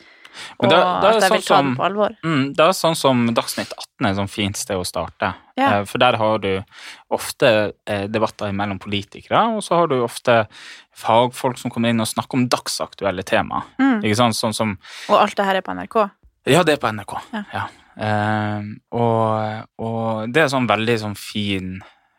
Men 0.62 0.66
Og 0.66 0.70
da 0.72 0.78
er 0.78 0.84
at 0.84 1.04
jeg 1.04 1.22
sånn 1.24 1.32
vil 1.32 1.42
ta 1.42 1.56
som- 1.56 1.66
den 1.66 1.76
på 1.78 1.86
alvor. 1.86 2.16
Mm, 2.24 2.44
det 2.56 2.60
er 2.66 2.72
sånn 2.78 2.96
som 2.98 3.28
Dagsnytt 3.34 3.72
18 3.74 4.06
er 4.06 4.10
et 4.10 4.18
sånn 4.18 4.30
fint 4.30 4.58
sted 4.58 4.78
å 4.78 4.86
starte. 4.86 5.34
Ja. 5.58 5.80
Eh, 5.80 5.86
For 5.86 5.98
der 6.00 6.18
har 6.18 6.38
du 6.40 6.64
ofte 7.12 7.74
eh, 7.88 8.08
debatter 8.08 8.52
mellom 8.52 8.80
politikere, 8.80 9.44
og 9.56 9.62
så 9.62 9.76
har 9.78 9.88
du 9.88 10.02
ofte 10.04 10.48
fagfolk 10.96 11.58
som 11.58 11.72
kommer 11.72 11.90
inn 11.90 12.02
og 12.02 12.08
snakker 12.08 12.34
om 12.40 12.48
dagsaktuelle 12.50 13.24
tema. 13.24 13.64
Mm. 13.80 14.02
Ikke 14.04 14.16
sant? 14.18 14.36
Sånn 14.36 14.54
som 14.54 14.78
Og 15.10 15.20
alt 15.20 15.36
det 15.36 15.46
her 15.46 15.56
er 15.56 15.62
på 15.62 15.74
NRK. 15.76 16.10
Ja, 16.46 16.64
det 16.64 16.74
er 16.74 16.82
på 16.88 16.92
NRK. 16.94 17.22
Ja. 17.34 17.44
Ja. 17.54 17.68
Eh, 17.96 18.62
og, 18.92 19.66
og 19.80 20.32
det 20.34 20.44
er 20.44 20.48
sånn 20.50 20.68
veldig 20.68 20.96
sånn 21.00 21.16
fin 21.18 21.76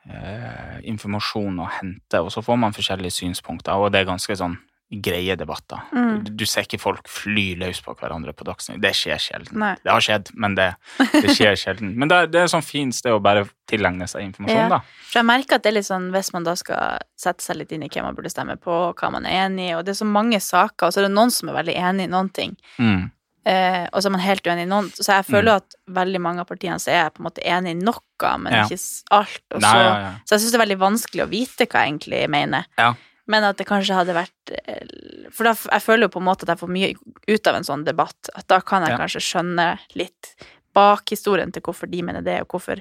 eh, 0.09 0.81
informasjon 0.85 1.59
å 1.65 1.69
hente, 1.81 2.21
og 2.23 2.31
så 2.31 2.43
får 2.45 2.59
man 2.61 2.73
forskjellige 2.77 3.11
synspunkter, 3.19 3.73
og 3.75 3.91
det 3.93 4.03
er 4.03 4.11
ganske 4.13 4.37
sånn 4.39 4.57
greie 5.03 5.35
debatter. 5.37 5.81
Mm. 5.93 6.25
Du, 6.25 6.31
du 6.43 6.45
ser 6.47 6.63
ikke 6.67 6.79
folk 6.83 7.09
fly 7.09 7.55
løs 7.61 7.81
på 7.85 7.95
hverandre 7.99 8.33
på 8.37 8.45
Dagsnytt. 8.47 8.81
Det 8.83 8.93
skjer 8.95 9.19
sjelden. 9.19 9.59
Nei. 9.59 9.75
Det 9.83 9.91
har 9.93 10.01
skjedd, 10.05 10.31
men 10.35 10.55
det, 10.59 10.69
det 11.13 11.35
skjer 11.35 11.57
sjelden. 11.57 11.95
Men 11.99 12.09
det, 12.13 12.19
det 12.35 12.43
er 12.45 12.53
sånn 12.53 12.63
fint 12.67 12.95
sted 12.95 13.13
å 13.15 13.21
bare 13.25 13.47
tilegne 13.71 14.07
seg 14.11 14.27
informasjon, 14.29 14.61
Ja. 14.61 14.69
da. 14.69 14.81
For 15.11 15.21
jeg 15.23 15.27
merker 15.31 15.57
at 15.57 15.63
det 15.65 15.73
er 15.73 15.79
litt 15.79 15.89
sånn, 15.89 16.11
hvis 16.15 16.33
man 16.35 16.45
da 16.45 16.55
skal 16.61 16.99
sette 17.17 17.43
seg 17.45 17.57
litt 17.63 17.73
inn 17.73 17.83
i 17.87 17.89
hva 17.89 18.03
man 18.07 18.15
burde 18.19 18.31
stemme 18.33 18.57
på, 18.61 18.79
hva 18.95 19.11
man 19.15 19.27
er 19.27 19.47
enig 19.47 19.71
i, 19.71 19.75
og 19.79 19.85
det 19.87 19.95
er 19.95 20.01
så 20.03 20.09
mange 20.09 20.41
saker, 20.43 20.87
og 20.89 20.93
så 20.95 21.01
er 21.03 21.09
det 21.09 21.15
noen 21.17 21.31
som 21.33 21.49
er 21.51 21.59
veldig 21.63 21.77
enig 21.81 22.09
i 22.09 22.13
noen 22.13 22.31
ting, 22.35 22.57
Mm. 22.79 23.11
eh, 23.47 23.87
og 23.93 24.01
så 24.03 24.09
er 24.09 24.15
man 24.17 24.21
helt 24.25 24.47
uenig 24.47 24.65
i 24.67 24.71
noen. 24.71 24.91
Så 24.97 25.07
jeg 25.13 25.25
føler 25.29 25.57
at 25.61 25.75
veldig 25.89 26.21
mange 26.21 26.41
av 26.45 26.47
partiene 26.49 26.79
så 26.81 26.91
er 26.93 27.01
jeg 27.05 27.15
på 27.15 27.21
en 27.23 27.29
måte 27.31 27.45
enig 27.45 27.75
i 27.75 27.81
noe, 27.81 28.01
men 28.41 28.53
Ja. 28.53 28.65
ikke 28.65 28.79
alt. 29.11 29.43
Og 29.55 29.61
Nei, 29.61 29.71
så, 29.73 29.81
ja, 29.85 29.97
ja. 30.01 30.13
så 30.25 30.35
jeg 30.37 30.41
syns 30.45 30.53
det 30.55 30.61
er 30.61 30.65
veldig 30.67 30.79
vanskelig 30.81 31.25
å 31.25 31.29
vite 31.29 31.67
hva 31.69 31.83
jeg 31.85 31.93
egentlig 31.93 32.23
mener. 32.31 32.65
Men 33.27 33.45
at 33.45 33.57
det 33.57 33.65
kanskje 33.67 33.95
hadde 33.97 34.13
vært 34.15 34.51
eh, 34.69 34.85
For 35.33 35.45
da, 35.49 35.55
jeg 35.55 35.81
føler 35.83 36.05
jo 36.07 36.13
på 36.13 36.21
en 36.21 36.27
måte 36.29 36.45
at 36.45 36.53
jeg 36.53 36.61
får 36.61 36.73
mye 36.75 36.91
ut 37.29 37.47
av 37.47 37.55
en 37.57 37.65
sånn 37.65 37.85
debatt. 37.87 38.29
At 38.37 38.47
da 38.53 38.61
kan 38.61 38.83
jeg 38.85 38.91
Ja. 38.93 38.99
kanskje 39.01 39.23
skjønne 39.25 39.79
litt 39.97 40.35
bakhistorien 40.75 41.53
til 41.53 41.63
hvorfor 41.63 41.89
de 41.91 42.03
mener 42.03 42.21
det, 42.23 42.41
og 42.43 42.49
hvorfor, 42.49 42.81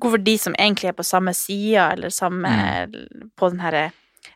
hvorfor 0.00 0.22
de 0.24 0.36
som 0.38 0.54
egentlig 0.54 0.88
er 0.88 0.96
på 0.98 1.04
samme 1.04 1.34
sida, 1.36 1.92
eller 1.92 2.08
samme 2.10 2.48
På 3.36 3.50
den 3.50 3.60
herre 3.60 3.92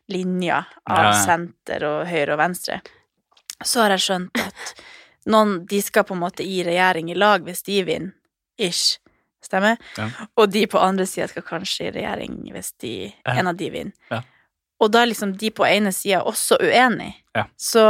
linja 0.09 0.65
av 0.87 0.99
Mm. 0.99 1.05
Ja. 1.05 1.25
senter 1.25 1.85
og 1.85 2.07
høyre 2.09 2.33
og 2.35 2.39
venstre, 2.39 2.81
så 3.65 3.81
har 3.83 3.91
jeg 3.91 4.01
skjønt 4.01 4.39
at 4.47 4.75
noen 5.27 5.67
De 5.67 5.81
skal 5.83 6.05
på 6.05 6.13
en 6.15 6.21
måte 6.21 6.45
i 6.45 6.63
regjering 6.65 7.11
i 7.11 7.15
lag 7.15 7.43
hvis 7.45 7.63
de 7.65 7.83
vinner, 7.85 8.13
ish. 8.59 8.99
Stemmer? 9.43 9.77
Ja. 9.99 10.09
Og 10.37 10.51
de 10.51 10.67
på 10.67 10.79
andre 10.81 11.07
sida 11.07 11.29
skal 11.29 11.43
kanskje 11.43 11.89
i 11.89 11.91
regjering 11.93 12.51
hvis 12.53 12.73
de, 12.81 13.13
en 13.27 13.47
av 13.47 13.57
de 13.57 13.71
vinner. 13.71 13.93
Ja. 14.11 14.23
Og 14.83 14.91
da 14.93 15.03
er 15.05 15.11
liksom 15.13 15.37
de 15.39 15.51
på 15.55 15.65
ene 15.69 15.93
sida 15.95 16.23
også 16.27 16.59
uenig. 16.61 17.13
Ja. 17.37 17.45
Så 17.57 17.85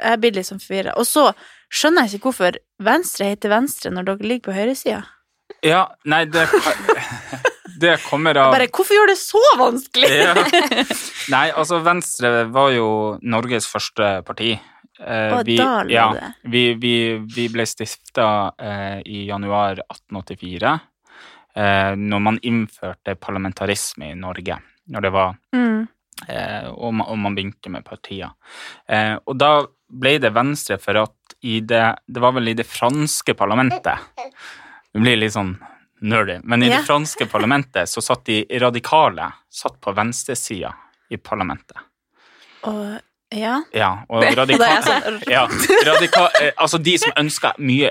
jeg 0.00 0.20
blir 0.22 0.32
liksom 0.38 0.60
forvirra. 0.62 0.94
Og 0.96 1.06
så 1.06 1.32
skjønner 1.68 2.06
jeg 2.06 2.18
ikke 2.18 2.30
hvorfor 2.30 2.56
venstre 2.80 3.28
heter 3.32 3.52
venstre 3.52 3.90
når 3.92 4.06
dere 4.12 4.28
ligger 4.30 4.48
på 4.48 4.56
høyresida. 4.56 5.02
ja, 5.64 5.82
nei, 6.04 6.24
det, 6.30 6.46
det 7.82 7.96
kommer 8.06 8.36
av 8.40 8.52
Bare 8.54 8.68
hvorfor 8.72 8.94
gjør 8.96 9.10
det 9.12 9.18
så 9.20 9.42
vanskelig? 9.58 10.10
Ja. 10.14 10.34
Nei, 11.34 11.46
altså 11.52 11.80
Venstre 11.84 12.46
var 12.54 12.70
jo 12.72 12.88
Norges 13.22 13.66
første 13.68 14.22
parti. 14.24 14.54
Eh, 14.98 15.34
Å, 15.36 15.42
da 15.46 15.66
lå 15.84 15.92
ja, 15.92 16.06
det. 16.16 16.30
vi, 16.50 16.62
vi, 16.80 16.94
vi 17.34 17.44
ble 17.52 17.66
stifta 17.68 18.28
eh, 18.58 19.02
i 19.06 19.26
januar 19.28 19.82
1884. 19.84 20.72
eh, 21.54 21.92
når 22.00 22.24
man 22.24 22.38
innførte 22.42 23.14
parlamentarisme 23.20 24.08
i 24.14 24.16
Norge. 24.18 24.56
Når 24.88 25.04
det 25.04 25.12
var 25.14 25.36
Mm. 25.54 25.84
Eh, 26.26 26.68
og, 26.70 26.94
man, 26.94 27.06
og 27.06 27.18
man 27.18 27.36
begynte 27.36 27.70
med 27.72 27.86
partier. 27.86 28.32
Eh, 28.88 29.14
og 29.24 29.38
da 29.38 29.52
ble 29.88 30.18
det 30.22 30.34
Venstre 30.36 30.78
for 30.82 30.98
at 31.04 31.14
i 31.40 31.60
det 31.62 31.84
Det 32.06 32.20
var 32.20 32.32
vel 32.34 32.50
i 32.50 32.54
det 32.58 32.66
franske 32.66 33.30
parlamentet 33.38 34.00
Det 34.18 34.98
blir 34.98 35.20
litt 35.20 35.36
sånn 35.36 35.52
nerdy, 36.02 36.40
men 36.42 36.62
i 36.62 36.68
det 36.70 36.80
franske 36.86 37.26
parlamentet 37.30 37.90
så 37.90 38.02
satt 38.02 38.24
de 38.26 38.58
radikale 38.62 39.32
satt 39.50 39.80
på 39.82 39.90
venstresida 39.94 40.70
i 41.10 41.18
parlamentet. 41.18 41.78
Og 42.70 42.98
ja. 43.34 43.56
Ja, 43.74 43.90
og 44.08 44.22
radikale 44.38 45.00
ja, 45.34 45.42
radika, 45.86 46.28
eh, 46.40 46.52
Altså 46.56 46.78
de 46.78 46.94
som 47.02 47.12
ønska 47.18 47.52
mye 47.58 47.90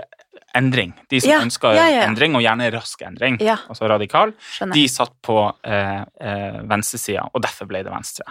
endring. 0.58 0.92
De 1.12 1.22
som 1.22 1.32
Ja, 1.32 1.38
ønsker 1.46 1.78
ja, 1.78 1.86
ja, 1.94 2.02
endring, 2.08 2.36
og 2.38 2.42
gjerne 2.44 2.68
rask 2.74 3.02
endring, 3.06 3.38
altså 3.42 3.88
radikal, 3.92 4.34
Skjønner. 4.56 4.74
de 4.80 4.84
satt 4.92 5.14
på 5.26 5.38
eh, 5.64 6.02
eh, 6.22 6.60
venstresida, 6.68 7.28
og 7.34 7.46
derfor 7.46 7.70
ble 7.70 7.84
det 7.86 7.94
Venstre. 7.94 8.26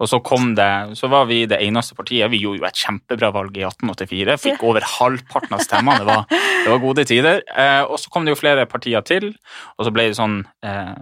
Og 0.00 0.08
så 0.08 0.16
kom 0.24 0.54
det, 0.56 0.96
så 0.96 1.10
var 1.12 1.26
vi 1.28 1.42
det 1.44 1.58
eneste 1.60 1.92
partiet. 1.94 2.30
Vi 2.32 2.38
gjorde 2.40 2.62
jo 2.62 2.68
et 2.70 2.78
kjempebra 2.80 3.28
valg 3.34 3.58
i 3.60 3.66
1884. 3.68 4.38
Fikk 4.40 4.62
over 4.64 4.80
halvparten 4.96 5.52
av 5.58 5.60
stemmene. 5.60 5.98
Det 6.00 6.08
var, 6.08 6.24
det 6.64 6.70
var 6.72 6.80
gode 6.86 7.04
tider. 7.04 7.42
Eh, 7.52 7.82
og 7.84 7.98
så 8.00 8.08
kom 8.14 8.24
det 8.24 8.32
jo 8.32 8.40
flere 8.40 8.64
partier 8.70 9.04
til, 9.04 9.28
og 9.76 9.84
så 9.84 9.92
ble 9.92 10.06
det 10.08 10.16
sånn 10.16 10.38
eh, 10.64 10.94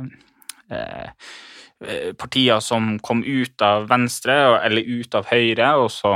eh, 0.75 1.13
Partier 2.17 2.61
som 2.65 2.95
kom 3.05 3.21
ut 3.23 3.61
av 3.63 3.87
Venstre, 3.91 4.35
eller 4.65 4.81
ut 4.97 5.15
av 5.19 5.27
Høyre, 5.29 5.75
og 5.77 5.91
så 5.93 6.15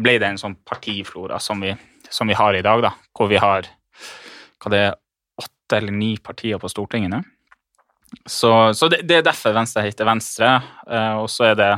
ble 0.00 0.12
det 0.22 0.28
en 0.30 0.38
sånn 0.38 0.54
partiflora 0.64 1.40
som 1.42 1.58
vi, 1.60 1.72
som 2.10 2.28
vi 2.28 2.34
har 2.34 2.54
i 2.58 2.62
dag, 2.62 2.82
da. 2.82 2.90
Hvor 3.16 3.28
vi 3.30 3.36
har 3.40 3.66
hva 4.60 4.70
det 4.72 4.80
er, 4.90 4.96
åtte 5.40 5.76
eller 5.78 5.92
ni 5.96 6.16
partier 6.18 6.58
på 6.60 6.68
Stortinget 6.68 7.10
nå. 7.14 7.22
Så, 8.26 8.50
så 8.74 8.88
det, 8.90 9.04
det 9.06 9.20
er 9.20 9.22
derfor 9.22 9.54
Venstre 9.54 9.84
heter 9.86 10.04
Venstre, 10.08 10.48
eh, 10.90 11.12
og 11.22 11.28
så 11.30 11.52
er 11.52 11.54
det 11.60 11.68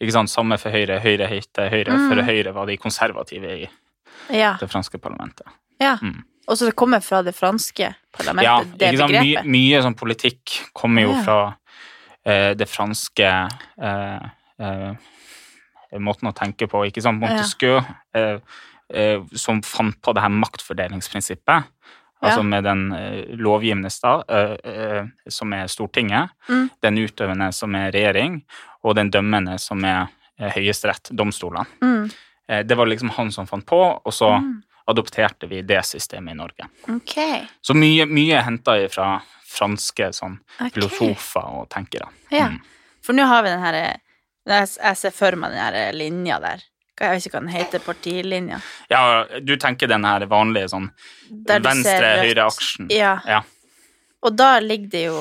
ikke 0.00 0.14
sant, 0.14 0.30
samme 0.30 0.54
for 0.62 0.70
Høyre. 0.70 1.00
Høyre 1.02 1.26
heter 1.26 1.68
Høyre, 1.72 1.96
Mm. 1.96 2.04
for 2.12 2.22
Høyre 2.28 2.52
var 2.54 2.66
de 2.70 2.76
konservative 2.78 3.50
i 3.64 3.68
Ja. 4.30 4.52
det 4.60 4.70
franske 4.70 4.98
parlamentet. 5.02 5.46
ja. 5.80 5.96
Mm. 6.02 6.22
Og 6.48 6.56
så 6.58 6.66
det 6.66 6.74
kommer 6.74 6.98
fra 7.02 7.20
det 7.22 7.34
franske 7.36 7.94
parlamentet, 8.16 8.44
Ja, 8.44 8.62
det 8.64 8.88
mye, 8.98 9.06
begrepet. 9.08 9.46
mye 9.46 9.82
sånn 9.84 9.94
politikk 9.94 10.72
kommer 10.74 11.02
jo 11.02 11.12
Ja. 11.12 11.22
fra 11.22 11.56
eh, 12.26 12.54
det 12.54 12.66
franske 12.68 13.28
eh, 13.82 14.20
eh, 14.60 14.94
måten 15.98 16.28
å 16.30 16.34
tenke 16.34 16.66
på, 16.68 16.86
ikke 16.86 17.02
sant. 17.02 17.20
Montesquieu, 17.20 17.76
ja. 17.82 17.94
eh, 18.14 18.38
som 19.36 19.62
fant 19.62 19.94
på 20.02 20.12
det 20.14 20.22
her 20.24 20.32
maktfordelingsprinsippet, 20.34 21.64
altså 22.22 22.40
Ja. 22.40 22.42
med 22.42 22.64
den 22.64 22.92
uh, 22.92 23.36
lovgivende 23.36 23.90
stat, 23.90 24.24
eh, 24.28 24.56
eh, 24.64 25.04
som 25.28 25.52
er 25.52 25.66
Stortinget, 25.68 26.30
Mm. 26.48 26.70
den 26.82 26.98
utøvende 26.98 27.52
som 27.52 27.74
er 27.74 27.90
regjering, 27.92 28.42
og 28.84 28.94
den 28.96 29.10
dømmende 29.10 29.58
som 29.58 29.84
er 29.84 30.08
eh, 30.38 30.50
høyesterett, 30.50 31.10
domstolene. 31.16 31.66
Mm. 31.82 32.10
Eh, 32.48 32.62
det 32.62 32.76
var 32.76 32.86
liksom 32.86 33.10
han 33.10 33.30
som 33.32 33.46
fant 33.46 33.64
på, 33.66 34.00
og 34.04 34.12
så 34.12 34.38
Mm. 34.40 34.62
adopterte 34.88 35.48
vi 35.48 35.62
det 35.62 35.82
systemet 35.84 36.32
i 36.32 36.36
Norge. 36.36 36.68
Okay. 36.88 37.46
Så 37.62 37.74
mye, 37.74 38.06
mye 38.06 38.38
er 38.38 38.42
henta 38.42 38.88
fra 38.90 39.22
franske 39.46 40.12
sånn, 40.12 40.38
okay. 40.60 40.70
filosofer 40.70 41.44
og 41.60 41.68
tenkere. 41.68 42.08
Ja. 42.30 42.48
Mm. 42.48 42.60
For 43.02 43.12
nå 43.12 43.26
har 43.26 43.42
vi 43.42 43.48
den 43.50 43.60
herre 43.60 43.96
jeg 44.46 44.96
ser 44.96 45.10
for 45.10 45.36
meg 45.36 45.50
den 45.52 45.58
her 45.60 45.92
linja 45.92 46.40
der. 46.40 46.62
Jeg 47.00 47.10
vet 47.14 47.26
ikke 47.26 47.36
hva 47.38 47.40
den 47.46 47.54
heter, 47.54 47.80
partilinja. 47.80 48.58
Ja, 48.92 49.00
du 49.40 49.54
tenker 49.56 49.88
den 49.88 50.04
her 50.04 50.26
vanlige 50.28 50.68
sånn 50.68 50.90
venstre-høyre-aksjen. 51.48 52.90
Ja. 52.92 53.18
Ja. 53.26 53.42
Og 54.22 54.34
da 54.36 54.58
ligger 54.60 54.90
det 54.92 55.04
jo 55.06 55.20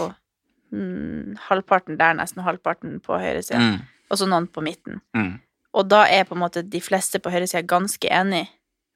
mm, 0.76 1.38
halvparten 1.48 1.98
der, 2.00 2.18
nesten 2.20 2.44
halvparten 2.44 3.00
på 3.04 3.20
høyresida, 3.20 3.60
Mm, 3.60 3.80
og 4.10 4.18
så 4.18 4.28
noen 4.28 4.48
på 4.48 4.62
midten. 4.66 5.02
mm. 5.16 5.40
Og 5.78 5.86
da 5.86 6.08
er 6.10 6.24
på 6.26 6.34
en 6.34 6.42
måte 6.42 6.64
de 6.66 6.80
fleste 6.82 7.20
på 7.22 7.30
høyresida 7.30 7.62
ganske 7.62 8.10
enig, 8.10 8.48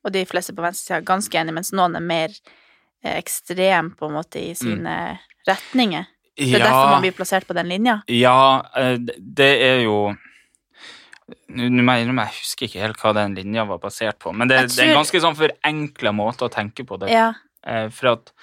og 0.03 0.11
de 0.11 0.23
fleste 0.25 0.55
på 0.57 0.63
venstresida 0.65 1.03
ganske 1.05 1.37
enig, 1.37 1.53
mens 1.53 1.69
noen 1.71 1.95
er 1.95 2.01
mer 2.01 2.29
eh, 3.03 3.13
ekstrem 3.19 3.91
på 3.95 4.07
en 4.09 4.15
måte 4.17 4.41
i 4.41 4.55
sine 4.57 5.19
retninger. 5.47 6.07
Det 6.35 6.49
er 6.55 6.63
derfor 6.65 6.89
man 6.95 7.01
blir 7.05 7.13
plassert 7.13 7.45
på 7.47 7.53
den 7.53 7.69
linja. 7.69 7.99
Ja, 8.09 8.65
eh, 8.75 8.97
det 8.97 9.51
er 9.61 9.83
jo 9.85 10.15
Nå 11.53 11.93
jeg 11.93 12.31
husker 12.35 12.67
ikke 12.67 12.81
helt 12.83 12.99
hva 12.99 13.13
den 13.15 13.35
linja 13.37 13.63
var 13.67 13.79
basert 13.79 14.19
på, 14.19 14.33
men 14.35 14.49
det, 14.51 14.57
tror... 14.65 14.71
det 14.75 14.83
er 14.83 14.89
en 14.91 14.97
ganske 14.99 15.21
sånn 15.23 15.37
forenkla 15.39 16.11
måte 16.15 16.47
å 16.47 16.51
tenke 16.51 16.83
på 16.87 16.97
det. 16.99 17.11
Ja. 17.13 17.29
Eh, 17.65 17.87
For 17.95 18.11
at 18.15 18.33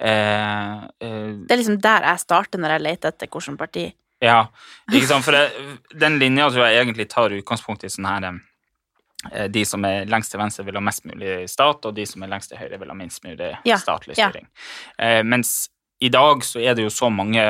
eh, 0.00 0.84
eh, 1.04 1.26
Det 1.44 1.52
er 1.52 1.60
liksom 1.60 1.80
der 1.82 2.06
jeg 2.08 2.22
starter 2.22 2.62
når 2.62 2.76
jeg 2.76 2.84
leter 2.86 3.12
etter 3.12 3.28
hvilket 3.28 3.58
parti. 3.60 3.84
Ja, 4.22 4.46
ikke 4.86 5.08
sant, 5.10 5.26
for 5.26 5.34
det, 5.34 5.50
den 5.98 6.16
linja 6.22 6.46
tror 6.52 6.68
jeg 6.68 6.78
egentlig 6.84 7.08
tar 7.10 7.34
utgangspunkt 7.34 7.82
i 7.84 7.90
sånn 7.90 8.06
her 8.06 8.28
eh, 8.30 9.48
De 9.50 9.64
som 9.66 9.82
er 9.88 10.06
lengst 10.10 10.32
til 10.32 10.40
venstre, 10.40 10.64
vil 10.68 10.78
ha 10.78 10.84
mest 10.84 11.04
mulig 11.10 11.42
stat, 11.50 11.84
og 11.90 11.96
de 11.96 12.06
som 12.06 12.22
er 12.22 12.30
lengst 12.30 12.52
til 12.54 12.60
høyre, 12.62 12.78
vil 12.78 12.94
ha 12.94 12.96
minst 12.96 13.26
mulig 13.26 13.50
Ja, 13.66 13.80
statlig 13.82 14.16
ja. 14.16 14.30
styring. 14.30 14.46
Eh, 14.96 15.20
mens 15.26 15.66
i 16.02 16.08
dag 16.10 16.46
så 16.46 16.62
er 16.62 16.78
det 16.78 16.86
jo 16.86 16.94
så 16.94 17.10
mange 17.12 17.44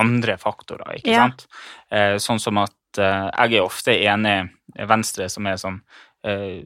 andre 0.00 0.36
faktorer, 0.40 1.00
ikke 1.00 1.10
Ja. 1.12 1.26
sant? 1.26 1.46
Eh, 1.90 2.16
sånn 2.22 2.40
som 2.40 2.60
at 2.62 2.72
jeg 3.00 3.54
er 3.58 3.62
ofte 3.64 3.94
enig 3.96 4.50
Venstre, 4.88 5.28
som 5.28 5.46
er 5.46 5.56
sånn 5.60 5.80
eh, 6.24 6.62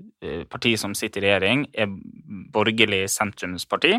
parti 0.51 0.75
som 0.79 0.93
sitter 0.95 1.25
i 1.25 1.31
regjering, 1.31 1.65
er 1.75 1.89
borgerlig 2.55 3.07
sentrumsparti. 3.11 3.97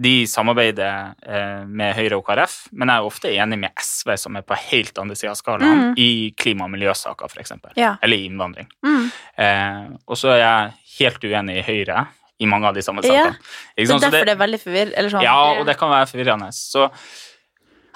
De 0.00 0.12
samarbeider 0.28 1.14
eh, 1.26 1.64
med 1.66 1.94
Høyre 1.96 2.18
og 2.20 2.26
KrF, 2.28 2.56
men 2.72 2.88
jeg 2.92 2.96
er 3.02 3.08
ofte 3.08 3.32
enig 3.32 3.58
med 3.64 3.72
SV, 3.80 4.14
som 4.20 4.36
er 4.38 4.44
på 4.46 4.58
helt 4.70 4.98
andre 5.02 5.16
sida 5.18 5.32
av 5.32 5.40
skalaen, 5.40 5.80
Mm. 5.90 5.94
i 5.98 6.34
klima- 6.36 6.64
og 6.68 6.70
miljøsaker, 6.74 7.26
f.eks. 7.32 7.52
Ja. 7.76 7.96
Eller 8.02 8.16
i 8.16 8.26
innvandring. 8.28 8.68
Mm. 8.84 9.10
Eh, 9.38 9.88
og 10.06 10.16
så 10.20 10.34
er 10.36 10.40
jeg 10.44 10.72
helt 11.00 11.24
uenig 11.24 11.58
i 11.58 11.62
Høyre 11.66 12.06
i 12.40 12.46
mange 12.48 12.68
av 12.70 12.74
de 12.74 12.80
samme 12.82 13.02
sakene. 13.04 13.36
Ja. 13.76 13.84
Så 13.84 13.96
er 13.96 14.04
derfor 14.06 14.24
det 14.24 14.32
er 14.36 14.40
veldig 14.40 14.60
forvirrende. 14.62 15.10
Sånn. 15.12 15.22
ja, 15.26 15.34
og 15.60 15.66
det 15.68 15.74
kan 15.80 15.90
være 15.92 16.06
forvirrende. 16.08 16.48
Så 16.56 16.86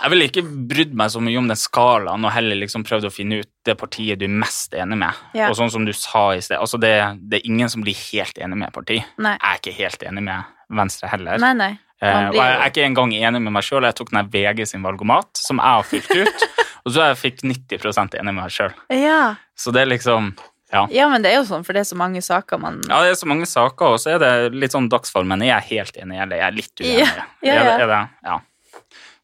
jeg 0.01 0.11
ville 0.13 0.27
ikke 0.29 0.43
brydd 0.71 0.95
meg 0.99 1.13
så 1.15 1.21
mye 1.23 1.39
om 1.41 1.49
den 1.51 1.59
skalaen, 1.61 2.25
og 2.27 2.33
heller 2.35 2.59
liksom 2.59 2.85
prøvd 2.87 3.09
å 3.09 3.13
finne 3.15 3.41
ut 3.45 3.51
det 3.67 3.77
partiet 3.81 4.19
du 4.21 4.27
er 4.27 4.35
mest 4.43 4.75
enig 4.77 4.99
med. 5.01 5.23
Ja. 5.37 5.49
Og 5.51 5.57
sånn 5.59 5.71
som 5.73 5.87
du 5.87 5.93
sa 5.97 6.27
i 6.35 6.43
sted, 6.45 6.59
altså 6.59 6.81
det, 6.83 6.93
det 7.23 7.41
er 7.41 7.49
ingen 7.49 7.71
som 7.73 7.85
blir 7.85 7.97
helt 8.13 8.39
enig 8.43 8.59
med 8.65 8.75
parti. 8.75 9.01
Nei. 9.23 9.37
Jeg 9.39 9.51
er 9.53 9.63
ikke 9.63 9.77
helt 9.79 10.07
enig 10.11 10.25
med 10.27 10.53
Venstre 10.75 11.11
heller. 11.13 11.39
Nei, 11.43 11.53
nei. 11.59 11.73
Eh, 12.05 12.29
og 12.33 12.37
jeg 12.37 12.57
er 12.59 12.73
ikke 12.73 12.85
engang 12.89 13.13
enig 13.17 13.41
med 13.45 13.55
meg 13.55 13.65
sjøl. 13.65 13.87
Jeg 13.87 13.97
tok 14.01 14.11
den 14.13 14.29
VG 14.33 14.65
sin 14.69 14.83
valgomat, 14.85 15.31
som 15.41 15.61
jeg 15.63 15.79
har 15.79 15.87
fylt 15.89 16.11
ut, 16.19 16.49
og 16.85 16.93
så 16.93 17.07
jeg 17.11 17.21
fikk 17.21 17.45
90% 17.47 18.19
enig 18.19 18.33
med 18.33 18.43
meg 18.43 18.53
sjøl. 18.53 18.75
Ja. 18.93 19.37
Så 19.57 19.73
det 19.75 19.85
er 19.85 19.93
liksom 19.95 20.35
ja. 20.75 20.89
ja, 20.91 21.07
men 21.13 21.23
det 21.23 21.31
er 21.31 21.37
jo 21.39 21.45
sånn, 21.47 21.63
for 21.63 21.77
det 21.77 21.85
er 21.85 21.87
så 21.87 21.97
mange 21.99 22.19
saker 22.25 22.59
man 22.59 22.81
ja, 22.89 22.97
det 23.05 23.13
er 23.13 23.19
så 23.21 23.29
mange 23.31 23.47
saker, 23.47 23.95
og 23.95 24.01
så 24.03 24.17
er 24.17 24.23
det 24.23 24.33
litt 24.59 24.75
sånn 24.75 24.89
dagsformen. 24.91 25.45
Jeg 25.47 25.55
Er 25.55 25.69
helt 25.69 26.01
enig, 26.03 26.19
eller 26.25 26.41
er 26.41 26.43
jeg 26.49 26.57
litt 26.59 26.83
uenig? 26.83 27.05
Ja, 27.05 27.13
ja, 27.15 27.27
Er, 27.45 27.55
ja. 27.55 27.63
det- 27.69 27.85
er 27.85 27.93
det, 27.93 28.01
ja. 28.27 28.41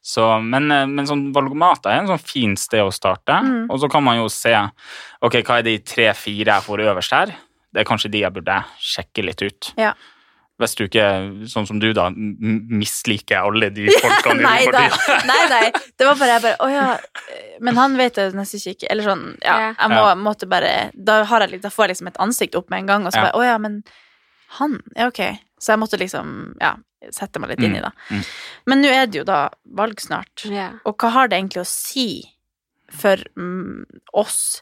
Så, 0.01 0.41
men, 0.41 0.71
eh, 0.71 0.85
men 0.89 1.05
sånn 1.05 1.27
valgomater 1.33 1.91
er 1.91 1.99
en 2.01 2.07
sånn 2.07 2.23
fin 2.25 2.55
sted 2.57 2.81
å 2.81 2.91
starte, 2.91 3.35
Mm. 3.43 3.67
og 3.69 3.79
så 3.79 3.89
kan 3.89 4.03
man 4.03 4.17
jo 4.17 4.27
se 4.29 4.53
ok, 5.21 5.41
hva 5.43 5.59
er 5.59 5.63
de 5.63 5.77
tre-fire 5.79 6.45
jeg 6.55 6.63
får 6.63 6.79
øverst 6.89 7.11
her. 7.11 7.35
Det 7.73 7.81
er 7.81 7.85
kanskje 7.85 8.09
de 8.11 8.19
jeg 8.21 8.33
burde 8.33 8.63
sjekke 8.79 9.23
litt 9.23 9.41
ut. 9.41 9.73
Ja. 9.77 9.93
Hvis 10.59 10.75
du 10.75 10.83
ikke, 10.87 11.47
sånn 11.49 11.65
som 11.65 11.79
du 11.79 11.91
da, 11.93 12.09
misliker 12.11 13.41
alle 13.47 13.69
de 13.73 13.87
folkene 14.03 14.51
i 14.61 14.65
de 14.69 14.83
Nei, 15.25 15.39
nei. 15.49 15.71
Det 15.97 16.05
var 16.05 16.15
bare 16.19 16.35
jeg 16.35 16.41
bare 16.43 16.57
Å 16.61 16.67
ja. 16.69 16.83
Men 17.65 17.75
han 17.79 17.95
vet 17.97 18.19
jeg 18.19 18.33
nesten 18.37 18.61
ikke 18.73 18.89
Eller 18.91 19.03
sånn, 19.07 19.23
ja. 19.41 19.55
Ja. 19.57 19.71
Jeg 19.79 19.89
må, 19.89 20.03
Ja. 20.05 20.15
måtte 20.15 20.47
bare 20.51 20.91
da, 20.93 21.23
har 21.23 21.47
jeg, 21.47 21.61
da 21.63 21.69
får 21.73 21.87
jeg 21.87 21.95
liksom 21.95 22.07
et 22.11 22.17
ansikt 22.21 22.55
opp 22.59 22.69
med 22.69 22.83
en 22.83 22.91
gang, 22.91 23.05
og 23.07 23.13
så 23.13 23.17
Ja. 23.23 23.31
bare 23.31 23.41
Å 23.41 23.45
ja, 23.45 23.57
men 23.57 23.83
han 24.59 24.79
Ja, 24.95 25.07
ok. 25.07 25.21
Så 25.59 25.73
jeg 25.73 25.79
måtte 25.79 25.97
liksom 26.01 26.55
Ja, 26.61 26.75
sette 27.09 27.39
meg 27.41 27.49
litt 27.55 27.63
inn 27.65 27.75
i 27.75 27.81
da. 27.81 27.89
mm. 28.11 28.21
Men 28.67 28.81
nå 28.83 28.91
er 28.93 29.07
det 29.09 29.17
jo 29.21 29.23
da 29.27 29.49
valg 29.65 29.99
snart. 30.03 30.45
yeah. 30.45 30.75
Og 30.85 30.97
hva 31.01 31.09
har 31.15 31.27
det 31.31 31.39
egentlig 31.39 31.63
å 31.63 31.67
si 31.67 32.07
for 32.91 33.17
mm, 33.37 33.85
oss 34.13 34.61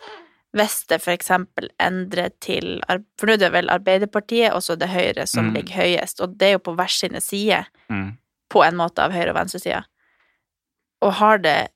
hvis 0.54 0.80
det 0.90 0.98
for 1.04 1.12
eksempel 1.14 1.68
endrer 1.80 2.32
til 2.42 2.80
For 3.20 3.28
nå 3.30 3.34
er 3.36 3.38
det 3.44 3.52
vel 3.54 3.70
Arbeiderpartiet 3.70 4.54
og 4.54 4.64
så 4.66 4.76
det 4.80 4.88
Høyre 4.90 5.28
som 5.30 5.46
Mm. 5.52 5.54
ligger 5.60 5.76
høyest, 5.76 6.22
og 6.22 6.38
det 6.40 6.48
er 6.48 6.52
jo 6.58 6.60
på 6.66 6.74
hver 6.76 6.90
sine 6.90 7.22
sider 7.22 7.68
Mm. 7.90 8.18
på 8.50 8.64
en 8.66 8.76
måte 8.76 9.00
av 9.04 9.12
høyre- 9.12 9.30
og 9.30 9.36
venstresida. 9.36 9.84
Og 11.02 11.14
har 11.14 11.38
det, 11.38 11.70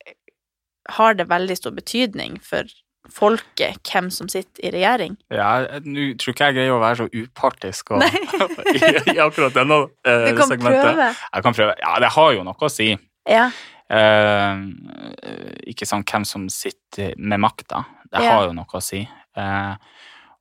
har 0.90 1.14
det 1.14 1.28
veldig 1.30 1.56
stor 1.58 1.72
betydning 1.72 2.42
for 2.42 2.64
folket 3.12 3.80
hvem 3.92 4.10
som 4.12 4.30
sitter 4.32 4.64
i 4.68 4.72
regjering? 4.72 5.18
Ja, 5.32 5.66
jeg- 5.66 5.84
nå 5.86 6.06
tror 6.18 6.34
ikke 6.34 6.46
jeg 6.50 6.56
greier 6.56 6.72
å 6.76 6.80
være 6.82 6.96
så 7.04 7.08
upartisk 7.12 7.92
og, 7.92 8.04
i, 8.76 9.16
i 9.16 9.20
akkurat 9.20 9.54
denne 9.54 9.82
eh, 10.06 10.30
Du 10.32 10.38
kan 10.38 10.48
segmentet. 10.48 10.84
prøve. 10.88 11.10
Jeg 11.34 11.44
kan 11.44 11.54
prøve. 11.54 11.76
Ja, 11.84 12.00
det 12.00 12.12
har 12.16 12.34
jo 12.34 12.44
noe 12.44 12.56
å 12.56 12.72
si. 12.72 12.98
Ja. 13.30 13.50
Eh, 13.90 14.56
ikke 15.74 15.86
sånn 15.90 16.04
hvem 16.08 16.26
som 16.26 16.48
sitter 16.50 17.14
med 17.18 17.40
makta. 17.44 17.86
Det 18.12 18.22
Ja. 18.24 18.32
har 18.38 18.48
jo 18.48 18.54
noe 18.54 18.66
å 18.66 18.82
si. 18.82 19.08
Eh, 19.36 19.76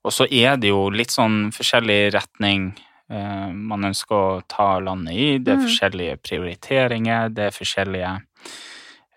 og 0.05 0.11
så 0.13 0.27
er 0.31 0.57
det 0.57 0.69
jo 0.69 0.89
litt 0.91 1.11
sånn 1.11 1.51
forskjellig 1.55 2.13
retning 2.13 2.73
eh, 3.11 3.49
man 3.53 3.83
ønsker 3.85 4.17
å 4.17 4.43
ta 4.49 4.79
landet 4.81 5.15
i. 5.15 5.39
Det 5.39 5.53
er 5.53 5.57
Mm. 5.57 5.67
forskjellige 5.67 6.17
prioriteringer, 6.23 7.29
det 7.35 7.45
er 7.47 7.51
forskjellige 7.51 8.23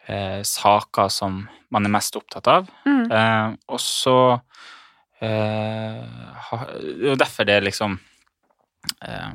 eh, 0.08 0.42
saker 0.44 1.10
som 1.10 1.44
man 1.72 1.86
er 1.86 1.94
mest 1.94 2.16
opptatt 2.16 2.48
av. 2.48 2.68
Mm. 2.86 3.06
Eh, 3.12 3.56
og 3.74 3.80
så 3.82 4.18
eh, 5.22 6.04
ha, 6.50 6.60
Det 6.76 7.12
er 7.14 7.20
derfor 7.22 7.48
det 7.50 7.64
liksom 7.64 7.98
eh, 9.02 9.32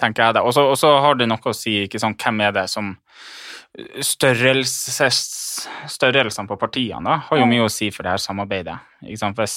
Tenker 0.00 0.24
jeg 0.30 0.34
det. 0.38 0.42
Og 0.48 0.78
så 0.80 0.90
har 1.04 1.14
det 1.20 1.26
noe 1.28 1.50
å 1.50 1.52
si, 1.52 1.82
ikke 1.84 2.00
sånn, 2.00 2.14
hvem 2.16 2.40
er 2.46 2.54
det 2.56 2.68
som 2.72 2.94
Størrelses, 4.02 5.18
størrelsene 5.92 6.48
på 6.50 6.56
partiene 6.58 7.04
da, 7.06 7.18
har 7.28 7.38
jo 7.38 7.46
mye 7.46 7.66
å 7.66 7.70
si 7.70 7.90
for 7.94 8.02
det 8.06 8.16
her 8.16 8.22
samarbeidet. 8.22 8.74
Ikke 9.06 9.20
sant? 9.20 9.38
Hvis 9.38 9.54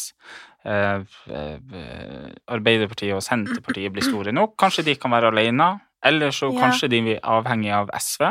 eh, 0.68 1.02
eh, 1.34 2.28
Arbeiderpartiet 2.54 3.16
og 3.18 3.24
Senterpartiet 3.26 3.94
blir 3.96 4.06
store 4.06 4.34
nok, 4.36 4.54
kanskje 4.62 4.86
de 4.90 4.96
kan 5.02 5.16
være 5.16 5.32
alene, 5.34 5.70
eller 6.06 6.36
så 6.36 6.52
Ja. 6.52 6.60
kanskje 6.68 6.92
de 6.94 7.00
er 7.16 7.24
avhengig 7.24 7.72
av 7.74 7.90
SV. 7.98 8.28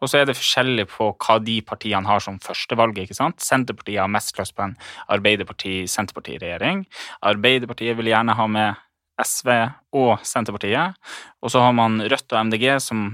Og 0.00 0.10
så 0.10 0.20
er 0.20 0.28
det 0.28 0.36
forskjellig 0.38 0.86
på 0.92 1.10
hva 1.12 1.38
de 1.42 1.58
partiene 1.66 2.08
har 2.08 2.22
som 2.24 2.38
førstevalget. 2.42 3.04
ikke 3.06 3.18
sant? 3.18 3.42
Senterpartiet 3.44 4.00
har 4.02 4.10
mest 4.12 4.38
lyst 4.38 4.56
på 4.56 4.66
en 4.66 4.76
Arbeiderparti-Senterparti-regjering. 5.16 6.84
Arbeiderpartiet 7.22 7.96
vil 7.98 8.12
gjerne 8.12 8.36
ha 8.38 8.48
med 8.50 8.82
SV 9.22 9.50
og 9.98 10.18
Senterpartiet. 10.26 10.98
Og 11.42 11.52
så 11.52 11.62
har 11.62 11.72
man 11.76 12.00
Rødt 12.00 12.32
og 12.32 12.46
MDG 12.48 12.68
som 12.82 13.08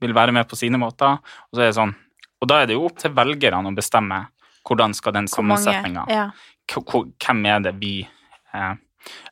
vil 0.00 0.14
være 0.14 0.32
med 0.32 0.48
på 0.48 0.58
sine 0.58 0.78
måter. 0.80 1.18
Og 1.50 1.56
så 1.56 1.62
er 1.62 1.70
det 1.70 1.78
sånn, 1.78 1.94
og 2.40 2.50
da 2.50 2.62
er 2.62 2.68
det 2.68 2.76
jo 2.76 2.86
opp 2.88 2.98
til 3.00 3.14
velgerne 3.16 3.70
å 3.70 3.76
bestemme 3.76 4.26
hvordan 4.66 4.94
skal 4.98 5.14
den 5.14 5.28
sammensetninga 5.30 6.06
Ja. 6.10 6.26
Hvem 6.66 7.44
er 7.46 7.60
det 7.62 7.76
vi 7.78 8.00
eh, 8.02 8.72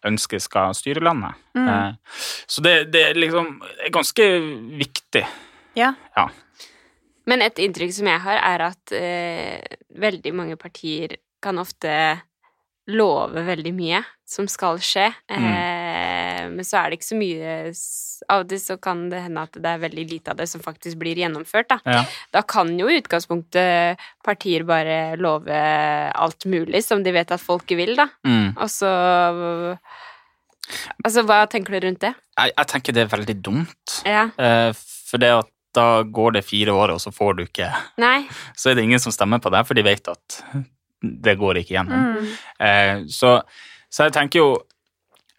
ønsker 0.06 0.38
skal 0.38 0.74
styre 0.78 1.02
landet? 1.02 1.34
Mm. 1.58 1.66
Eh, 1.68 2.20
så 2.46 2.62
det, 2.62 2.74
det 2.94 3.02
er 3.08 3.18
liksom 3.18 3.56
ganske 3.92 4.28
viktig. 4.78 5.24
Ja. 5.76 6.28
Men 7.28 7.44
et 7.44 7.58
inntrykk 7.62 7.92
som 7.96 8.08
jeg 8.10 8.20
har, 8.26 8.40
er 8.52 8.66
at 8.66 8.94
eh, 8.96 9.76
veldig 9.96 10.34
mange 10.36 10.58
partier 10.60 11.16
kan 11.44 11.60
ofte 11.60 11.92
love 12.92 13.44
veldig 13.46 13.72
mye 13.72 14.02
som 14.28 14.48
skal 14.48 14.76
skje, 14.82 15.06
eh, 15.32 16.40
men 16.50 16.66
så 16.66 16.80
er 16.80 16.90
det 16.90 16.98
ikke 16.98 17.12
så 17.12 17.20
mye 17.20 17.54
Av 18.32 18.40
det, 18.48 18.56
så 18.62 18.78
kan 18.80 19.02
det 19.12 19.18
hende 19.20 19.42
at 19.44 19.56
det 19.60 19.68
er 19.68 19.80
veldig 19.82 20.04
lite 20.08 20.32
av 20.32 20.38
det 20.38 20.46
som 20.48 20.62
faktisk 20.64 20.96
blir 20.96 21.18
gjennomført, 21.20 21.68
da. 21.68 21.76
Ja. 21.84 22.04
Da 22.32 22.40
kan 22.48 22.70
jo 22.78 22.88
i 22.88 22.96
utgangspunktet 23.02 24.00
partier 24.24 24.64
bare 24.64 25.18
love 25.20 25.52
alt 25.52 26.46
mulig 26.48 26.80
som 26.86 27.04
de 27.04 27.12
vet 27.12 27.34
at 27.36 27.42
folket 27.42 27.76
vil, 27.76 27.92
da. 28.00 28.08
Mm. 28.24 28.54
Og 28.56 28.70
så 28.72 28.94
Altså, 31.04 31.20
hva 31.28 31.42
tenker 31.52 31.76
du 31.76 31.84
rundt 31.84 32.00
det? 32.00 32.14
Jeg, 32.38 32.54
jeg 32.56 32.68
tenker 32.70 32.96
det 32.96 33.02
er 33.04 33.10
veldig 33.12 33.36
dumt. 33.44 33.98
Ja. 34.08 34.30
Eh, 34.40 34.70
for 35.04 35.20
det 35.20 35.34
at 35.42 35.50
da 35.76 35.88
går 36.02 36.38
det 36.38 36.44
fire 36.46 36.74
år, 36.74 36.94
og 36.94 37.02
så 37.02 37.12
får 37.14 37.38
du 37.38 37.44
ikke 37.46 37.70
Nei. 38.02 38.24
Så 38.58 38.70
er 38.70 38.78
det 38.78 38.86
ingen 38.86 39.02
som 39.02 39.14
stemmer 39.14 39.42
på 39.42 39.52
deg, 39.54 39.66
for 39.66 39.78
de 39.78 39.84
vet 39.86 40.12
at 40.12 40.40
det 41.04 41.34
går 41.36 41.60
ikke 41.60 41.76
gjennom. 41.76 42.14
Mm. 42.14 42.30
Eh, 42.66 43.02
så, 43.12 43.36
så 43.92 44.06
jeg 44.06 44.14
tenker 44.16 44.40
jo 44.40 44.46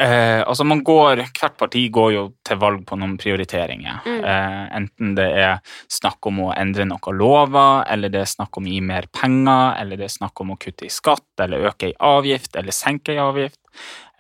eh, 0.02 0.42
Altså, 0.46 0.66
man 0.68 0.84
går 0.86 1.24
Hvert 1.26 1.58
parti 1.58 1.86
går 1.94 2.12
jo 2.14 2.24
til 2.46 2.60
valg 2.62 2.84
på 2.88 2.98
noen 3.00 3.16
prioriteringer. 3.22 4.06
Mm. 4.06 4.20
Eh, 4.20 4.64
enten 4.80 5.16
det 5.18 5.28
er 5.42 5.76
snakk 5.92 6.30
om 6.30 6.44
å 6.48 6.52
endre 6.56 6.88
noen 6.90 7.20
lover, 7.20 7.86
eller 7.92 8.14
det 8.14 8.24
er 8.24 8.34
snakk 8.36 8.60
om 8.60 8.68
å 8.68 8.76
gi 8.76 8.82
mer 8.86 9.10
penger, 9.14 9.80
eller 9.82 10.02
det 10.02 10.10
er 10.10 10.18
snakk 10.18 10.44
om 10.44 10.54
å 10.54 10.60
kutte 10.62 10.88
i 10.88 10.94
skatt, 10.94 11.28
eller 11.42 11.70
øke 11.72 11.92
i 11.92 11.98
avgift, 12.14 12.56
eller 12.60 12.76
senke 12.76 13.16
i 13.16 13.22
avgift. 13.22 13.62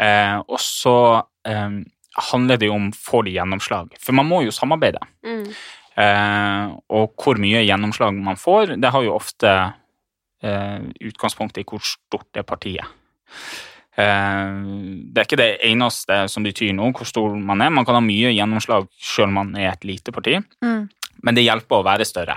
Eh, 0.01 0.37
og 0.41 0.59
så 0.61 0.97
eh, 1.47 1.81
handler 2.31 2.59
det 2.59 2.69
jo 2.69 2.77
om 2.77 2.91
får 2.95 3.27
de 3.27 3.35
gjennomslag. 3.37 3.97
For 4.01 4.15
man 4.17 4.29
må 4.29 4.45
jo 4.45 4.55
samarbeide. 4.55 5.03
Mm. 5.25 5.49
Eh, 5.95 6.73
og 6.91 7.13
hvor 7.15 7.39
mye 7.39 7.61
gjennomslag 7.63 8.15
man 8.19 8.35
får, 8.39 8.75
det 8.81 8.91
har 8.91 9.05
jo 9.05 9.13
ofte 9.15 9.51
eh, 10.43 10.81
utgangspunkt 11.07 11.59
i 11.61 11.63
hvor 11.67 11.83
stort 11.87 12.27
det 12.35 12.43
partiet. 12.47 12.83
Eh, 13.95 14.57
det 15.07 15.21
er 15.21 15.27
ikke 15.29 15.39
det 15.39 15.51
eneste 15.69 16.25
som 16.31 16.43
betyr 16.43 16.73
noe, 16.75 16.91
hvor 16.95 17.07
stor 17.07 17.37
man 17.39 17.63
er. 17.63 17.71
Man 17.71 17.87
kan 17.87 17.95
ha 17.95 18.03
mye 18.03 18.33
gjennomslag 18.35 18.89
selv 18.99 19.31
om 19.31 19.39
man 19.39 19.55
er 19.55 19.71
et 19.71 19.87
lite 19.87 20.11
parti, 20.11 20.41
Mm. 20.61 20.89
men 21.23 21.35
det 21.35 21.47
hjelper 21.47 21.79
å 21.79 21.87
være 21.87 22.05
større. 22.07 22.35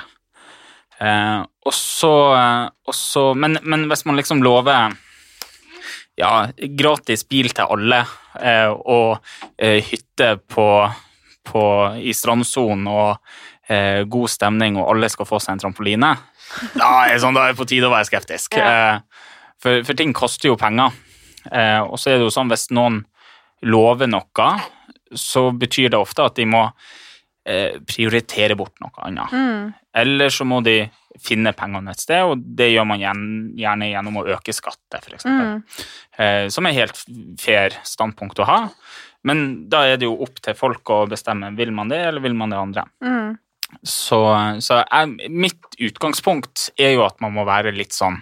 Og 0.98 1.74
så, 1.74 3.22
men, 3.38 3.58
men 3.62 3.84
hvis 3.90 4.04
man 4.06 4.16
liksom 4.18 4.40
lover 4.42 4.96
ja, 6.18 6.48
gratis 6.74 7.22
bil 7.22 7.46
til 7.54 7.70
alle 7.70 8.00
og 8.82 9.20
hytte 9.62 10.32
på, 10.50 10.66
på, 11.48 11.64
i 11.98 12.14
strandsonen 12.16 12.86
og 12.92 13.16
eh, 13.68 14.04
god 14.08 14.32
stemning, 14.32 14.78
og 14.78 14.92
alle 14.92 15.10
skal 15.12 15.28
få 15.28 15.40
seg 15.42 15.56
en 15.56 15.64
trampoline, 15.66 16.14
da 16.80 16.92
er 17.06 17.16
det 17.16 17.22
sånn, 17.24 17.36
da 17.36 17.46
er 17.46 17.54
det 17.54 17.60
på 17.60 17.68
tide 17.68 17.88
å 17.88 17.92
være 17.94 18.08
skeptisk. 18.08 18.56
Ja. 18.60 18.70
Eh, 18.70 19.26
for, 19.58 19.82
for 19.86 19.98
ting 19.98 20.14
koster 20.16 20.52
jo 20.52 20.58
penger. 20.60 20.94
Eh, 21.50 21.80
og 21.82 21.98
så 21.98 22.12
er 22.12 22.18
det 22.18 22.28
jo 22.28 22.34
sånn 22.34 22.50
hvis 22.52 22.68
noen 22.76 23.02
lover 23.66 24.10
noe, 24.10 24.52
så 25.16 25.48
betyr 25.56 25.92
det 25.92 26.00
ofte 26.00 26.26
at 26.28 26.36
de 26.38 26.46
må 26.48 26.62
eh, 27.48 27.78
prioritere 27.88 28.56
bort 28.58 28.76
noe 28.82 29.04
annet. 29.08 29.34
Mm. 29.34 29.74
Eller 29.98 30.32
så 30.34 30.46
må 30.46 30.60
de 30.64 30.82
finne 31.18 31.52
pengene 31.56 31.92
et 31.92 32.02
sted, 32.02 32.22
og 32.22 32.42
det 32.58 32.70
gjør 32.70 32.86
man 32.86 33.02
gjerne 33.02 33.90
gjennom 33.90 34.20
å 34.20 34.26
øke 34.36 34.54
skatter, 34.54 35.02
f.eks. 35.02 35.26
Mm. 35.26 35.62
Eh, 36.22 36.44
som 36.54 36.68
er 36.68 36.76
helt 36.76 37.00
fair 37.40 37.74
standpunkt 37.86 38.38
å 38.44 38.48
ha. 38.48 38.58
Men 39.24 39.68
da 39.68 39.82
er 39.86 39.96
det 39.98 40.06
jo 40.06 40.14
opp 40.22 40.38
til 40.40 40.54
folk 40.54 40.84
å 40.94 41.06
bestemme 41.10 41.50
vil 41.56 41.72
man 41.74 41.88
det, 41.88 41.98
eller 42.06 42.20
vil 42.22 42.34
man 42.38 42.50
det 42.50 42.58
andre. 42.58 42.84
Mm. 43.02 43.38
Så, 43.84 44.18
så 44.64 44.78
jeg, 44.84 45.30
mitt 45.30 45.74
utgangspunkt 45.78 46.70
er 46.78 46.94
jo 46.94 47.02
at 47.04 47.18
man 47.20 47.34
må 47.34 47.44
være 47.44 47.74
litt 47.76 47.92
sånn 47.92 48.20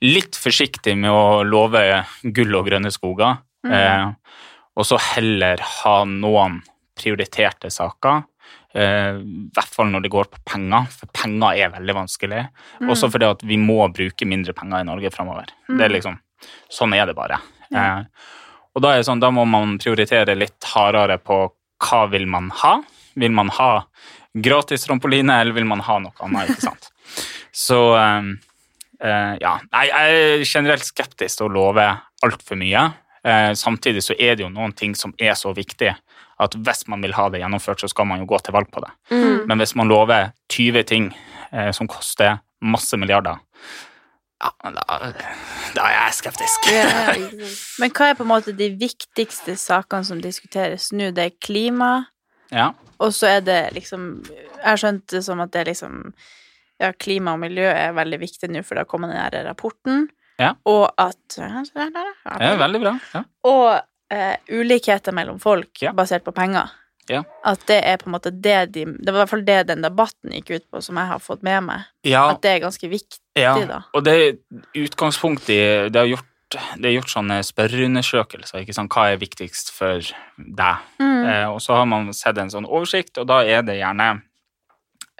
Litt 0.00 0.36
forsiktig 0.38 0.92
med 0.98 1.10
å 1.10 1.42
love 1.42 1.80
gull 2.22 2.54
og 2.60 2.68
grønne 2.68 2.90
skoger, 2.94 3.40
Mm. 3.66 3.72
eh, 3.74 4.12
og 4.78 4.84
så 4.86 4.96
heller 5.02 5.58
ha 5.58 6.04
noen 6.06 6.60
prioriterte 6.94 7.66
saker. 7.74 8.24
eh, 8.74 9.16
I 9.18 9.50
hvert 9.56 9.74
fall 9.74 9.86
når 9.90 10.02
det 10.04 10.10
går 10.12 10.24
på 10.30 10.38
penger, 10.46 10.86
for 10.92 11.06
penger 11.12 11.56
er 11.64 11.70
veldig 11.70 11.94
vanskelig. 11.96 12.48
Mm. 12.80 12.90
Også 12.92 13.10
fordi 13.10 13.26
at 13.30 13.42
vi 13.42 13.56
må 13.56 13.88
bruke 13.92 14.24
mindre 14.28 14.52
penger 14.54 14.80
i 14.80 14.84
Norge 14.86 15.10
framover. 15.10 15.46
Det 15.66 15.80
er 15.80 15.88
Mm. 15.88 15.94
liksom, 15.96 16.18
sånn 16.70 16.94
er 16.94 17.06
det 17.06 17.16
bare. 17.16 17.40
Eh, 17.74 18.04
og 18.78 18.84
da, 18.84 18.94
er 18.94 19.02
sånn, 19.02 19.18
da 19.18 19.32
må 19.34 19.42
man 19.48 19.74
prioritere 19.82 20.36
litt 20.38 20.62
hardere 20.70 21.18
på 21.18 21.40
hva 21.82 22.04
vil 22.12 22.28
man 22.30 22.52
ha. 22.60 22.76
Vil 23.18 23.32
man 23.34 23.50
ha 23.56 23.72
gratis 24.38 24.86
trampoline, 24.86 25.40
eller 25.42 25.56
vil 25.56 25.66
man 25.66 25.82
ha 25.82 25.96
noe 26.04 26.14
annet? 26.22 26.52
ikke 26.54 26.68
sant? 26.68 26.92
Så 27.66 27.78
um, 27.98 28.36
uh, 29.02 29.34
ja. 29.42 29.56
Nei, 29.72 29.84
jeg 29.88 30.20
er 30.20 30.44
generelt 30.46 30.86
skeptisk 30.86 31.40
til 31.40 31.48
å 31.48 31.54
love 31.56 31.88
altfor 32.22 32.60
mye. 32.60 32.84
Uh, 33.26 33.50
samtidig 33.58 34.04
så 34.06 34.14
er 34.14 34.38
det 34.38 34.46
jo 34.46 34.52
noen 34.52 34.76
ting 34.78 34.94
som 34.94 35.10
er 35.18 35.34
så 35.34 35.50
viktige 35.56 35.96
at 36.38 36.54
hvis 36.54 36.84
man 36.86 37.02
vil 37.02 37.16
ha 37.18 37.26
det 37.34 37.40
gjennomført, 37.42 37.82
så 37.82 37.90
skal 37.90 38.06
man 38.06 38.22
jo 38.22 38.28
gå 38.30 38.38
til 38.46 38.54
valg 38.54 38.70
på 38.70 38.84
det. 38.84 38.92
Mm. 39.10 39.48
Men 39.50 39.58
hvis 39.58 39.74
man 39.74 39.90
lover 39.90 40.30
20 40.54 40.86
ting 40.86 41.10
uh, 41.50 41.72
som 41.74 41.90
koster 41.90 42.38
masse 42.62 42.94
milliarder, 42.94 43.42
ja, 44.38 44.50
da, 44.70 44.98
da 45.74 45.84
er 45.88 45.94
jeg 45.96 46.14
skeptisk. 46.20 46.68
Ja. 46.70 47.14
Men 47.82 47.90
hva 47.96 48.10
er 48.12 48.18
på 48.18 48.22
en 48.26 48.30
måte 48.30 48.54
de 48.56 48.68
viktigste 48.78 49.56
sakene 49.58 50.06
som 50.06 50.20
diskuteres 50.22 50.90
nå? 50.94 51.10
Det 51.16 51.24
er 51.24 51.34
klima, 51.42 52.06
Ja. 52.50 52.70
og 52.98 53.10
så 53.12 53.26
er 53.36 53.40
det 53.44 53.58
liksom 53.76 54.22
Jeg 54.30 54.64
har 54.64 54.78
skjønt 54.80 55.06
det 55.12 55.20
som 55.26 55.40
at 55.44 55.50
det 55.52 55.60
er 55.60 55.68
liksom 55.72 56.14
Ja, 56.80 56.92
klima 56.92 57.32
og 57.34 57.40
miljø 57.42 57.66
er 57.68 57.92
veldig 57.92 58.20
viktig 58.22 58.48
nå, 58.54 58.62
for 58.64 58.78
da 58.78 58.84
kommer 58.86 59.08
den 59.10 59.18
her 59.18 59.44
rapporten. 59.44 60.06
Ja. 60.38 60.52
Og 60.64 60.86
at 60.96 61.38
er 61.42 62.56
veldig 62.60 62.80
bra. 62.84 62.92
Ja. 63.14 63.22
Og 63.50 63.80
eh, 64.14 64.36
ulikheter 64.54 65.12
mellom 65.12 65.40
folk 65.42 65.82
Ja. 65.82 65.90
basert 65.92 66.22
på 66.24 66.32
penger. 66.32 66.70
Ja. 67.08 67.22
At 67.48 67.62
det 67.68 67.78
er 67.88 67.96
på 68.00 68.08
en 68.10 68.14
måte 68.16 68.30
det 68.32 68.72
de 68.74 68.84
Det 68.84 69.12
var 69.12 69.20
i 69.20 69.22
hvert 69.22 69.30
fall 69.32 69.44
det 69.46 69.58
den 69.70 69.84
debatten 69.84 70.34
gikk 70.36 70.50
ut 70.50 70.66
på, 70.70 70.82
som 70.84 70.98
jeg 71.00 71.08
har 71.10 71.22
fått 71.24 71.42
med 71.46 71.64
meg. 71.64 71.86
ja, 72.04 72.26
At 72.32 72.42
det 72.44 72.50
er 72.50 72.64
ganske 72.66 72.88
viktig, 72.90 73.20
ja. 73.38 73.54
da. 73.66 73.82
Og 73.94 74.04
det 74.04 74.14
er 74.16 74.84
utgangspunkt 74.84 75.48
i 75.50 75.60
Det 75.88 75.96
er 76.02 76.12
gjort, 76.12 76.58
det 76.76 76.88
er 76.90 76.96
gjort 76.96 77.12
sånne 77.12 77.40
spørreundersøkelser. 77.44 78.62
ikke 78.62 78.76
sant? 78.76 78.92
Hva 78.92 79.10
er 79.12 79.20
viktigst 79.20 79.72
for 79.76 80.00
deg? 80.36 80.86
Mm. 81.00 81.24
Eh, 81.24 81.46
og 81.48 81.60
så 81.64 81.76
har 81.80 81.86
man 81.88 82.12
sett 82.16 82.38
en 82.38 82.50
sånn 82.52 82.68
oversikt, 82.68 83.18
og 83.18 83.28
da 83.28 83.42
er 83.44 83.62
det 83.62 83.78
gjerne 83.80 84.08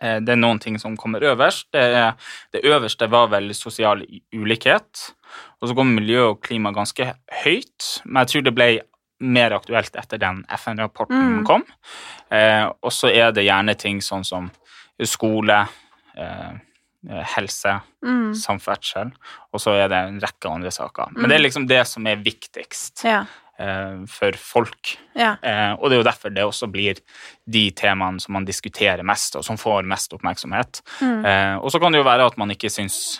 eh, 0.01 0.21
Det 0.21 0.33
er 0.33 0.41
noen 0.41 0.59
ting 0.59 0.79
som 0.79 0.97
kommer 0.97 1.25
øverst. 1.25 1.69
Det, 1.73 1.83
er, 1.83 2.13
det 2.53 2.65
øverste 2.65 3.11
var 3.11 3.29
vel 3.33 3.53
sosial 3.55 4.05
ulikhet. 4.35 5.13
Og 5.61 5.69
så 5.69 5.75
kom 5.75 5.91
miljø 5.93 6.31
og 6.31 6.41
klima 6.45 6.73
ganske 6.73 7.13
høyt, 7.43 7.89
men 8.05 8.23
jeg 8.23 8.29
tror 8.33 8.47
det 8.47 8.55
ble 8.57 8.69
mer 9.21 9.51
aktuelt 9.57 9.97
etter 9.97 10.19
den 10.19 10.45
FN-rapporten 10.49 11.39
Mm. 11.39 11.45
kom. 11.45 11.65
Eh, 12.31 12.67
og 12.83 12.93
så 12.93 13.11
er 13.13 13.33
det 13.33 13.45
gjerne 13.47 13.75
ting 13.79 13.99
sånn 14.01 14.25
som 14.25 14.51
skole, 15.03 15.67
eh, 16.17 16.53
helse, 17.37 17.81
Mm. 18.05 18.35
samferdsel, 18.35 19.13
og 19.53 19.61
så 19.61 19.71
er 19.85 19.89
det 19.89 19.97
en 20.09 20.21
rekke 20.21 20.51
andre 20.51 20.71
saker. 20.71 21.13
Men 21.17 21.29
det 21.31 21.37
er 21.39 21.45
liksom 21.49 21.67
det 21.69 21.87
som 21.87 22.07
er 22.07 22.17
viktigst. 22.17 23.05
Ja. 23.05 23.25
eh, 23.61 24.07
for 24.07 24.31
folk. 24.39 24.97
Ja. 25.17 25.33
Eh, 25.43 25.73
og 25.73 25.91
det 25.91 25.97
er 25.99 26.03
jo 26.05 26.11
derfor 26.11 26.31
det 26.33 26.45
også 26.45 26.71
blir 26.71 27.01
de 27.51 27.73
temaene 27.73 28.21
som 28.21 28.33
man 28.35 28.45
diskuterer 28.45 29.03
mest, 29.03 29.35
og 29.35 29.43
som 29.45 29.57
får 29.57 29.83
mest 29.85 30.13
oppmerksomhet. 30.13 30.81
Mm. 31.01 31.25
Eh, 31.27 31.57
og 31.59 31.69
så 31.73 31.81
kan 31.81 31.91
det 31.91 31.99
jo 31.99 32.05
være 32.05 32.25
at 32.27 32.39
man 32.39 32.51
ikke 32.51 32.71
syns 32.71 33.19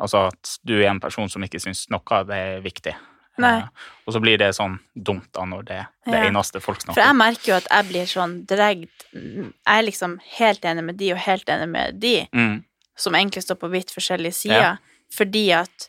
Altså 0.00 0.26
at 0.26 0.58
du 0.66 0.74
er 0.82 0.90
en 0.90 0.98
person 1.00 1.28
som 1.28 1.40
ikke 1.42 1.60
syns 1.60 1.88
noe 1.88 2.02
av 2.10 2.26
det 2.26 2.34
er 2.36 2.60
viktig. 2.60 2.94
Nei. 3.38 3.58
Eh, 3.58 3.68
og 4.06 4.14
så 4.14 4.20
blir 4.22 4.38
det 4.38 4.52
sånn 4.54 4.78
dumt 4.94 5.26
da 5.32 5.42
når 5.44 5.64
det 5.64 5.76
er 5.80 5.86
det 6.06 6.20
Ja. 6.22 6.30
eneste 6.30 6.60
folk 6.62 6.78
snakker 6.80 6.94
For 6.94 7.02
jeg 7.02 7.16
merker 7.16 7.46
jo 7.50 7.54
at 7.56 7.66
jeg 7.70 7.88
blir 7.88 8.06
sånn 8.06 8.46
dregd 8.46 8.88
Jeg 9.12 9.52
er 9.66 9.82
liksom 9.82 10.18
helt 10.38 10.60
enig 10.62 10.84
med 10.84 10.96
de 10.96 11.12
og 11.12 11.18
helt 11.18 11.46
enig 11.46 11.68
med 11.68 11.98
de, 12.00 12.28
Mm. 12.32 12.64
som 12.96 13.12
egentlig 13.14 13.42
står 13.42 13.56
på 13.58 13.70
vidt 13.70 13.90
forskjellige 13.90 14.34
sider, 14.34 14.60
Ja. 14.60 14.76
fordi 15.12 15.50
at 15.52 15.88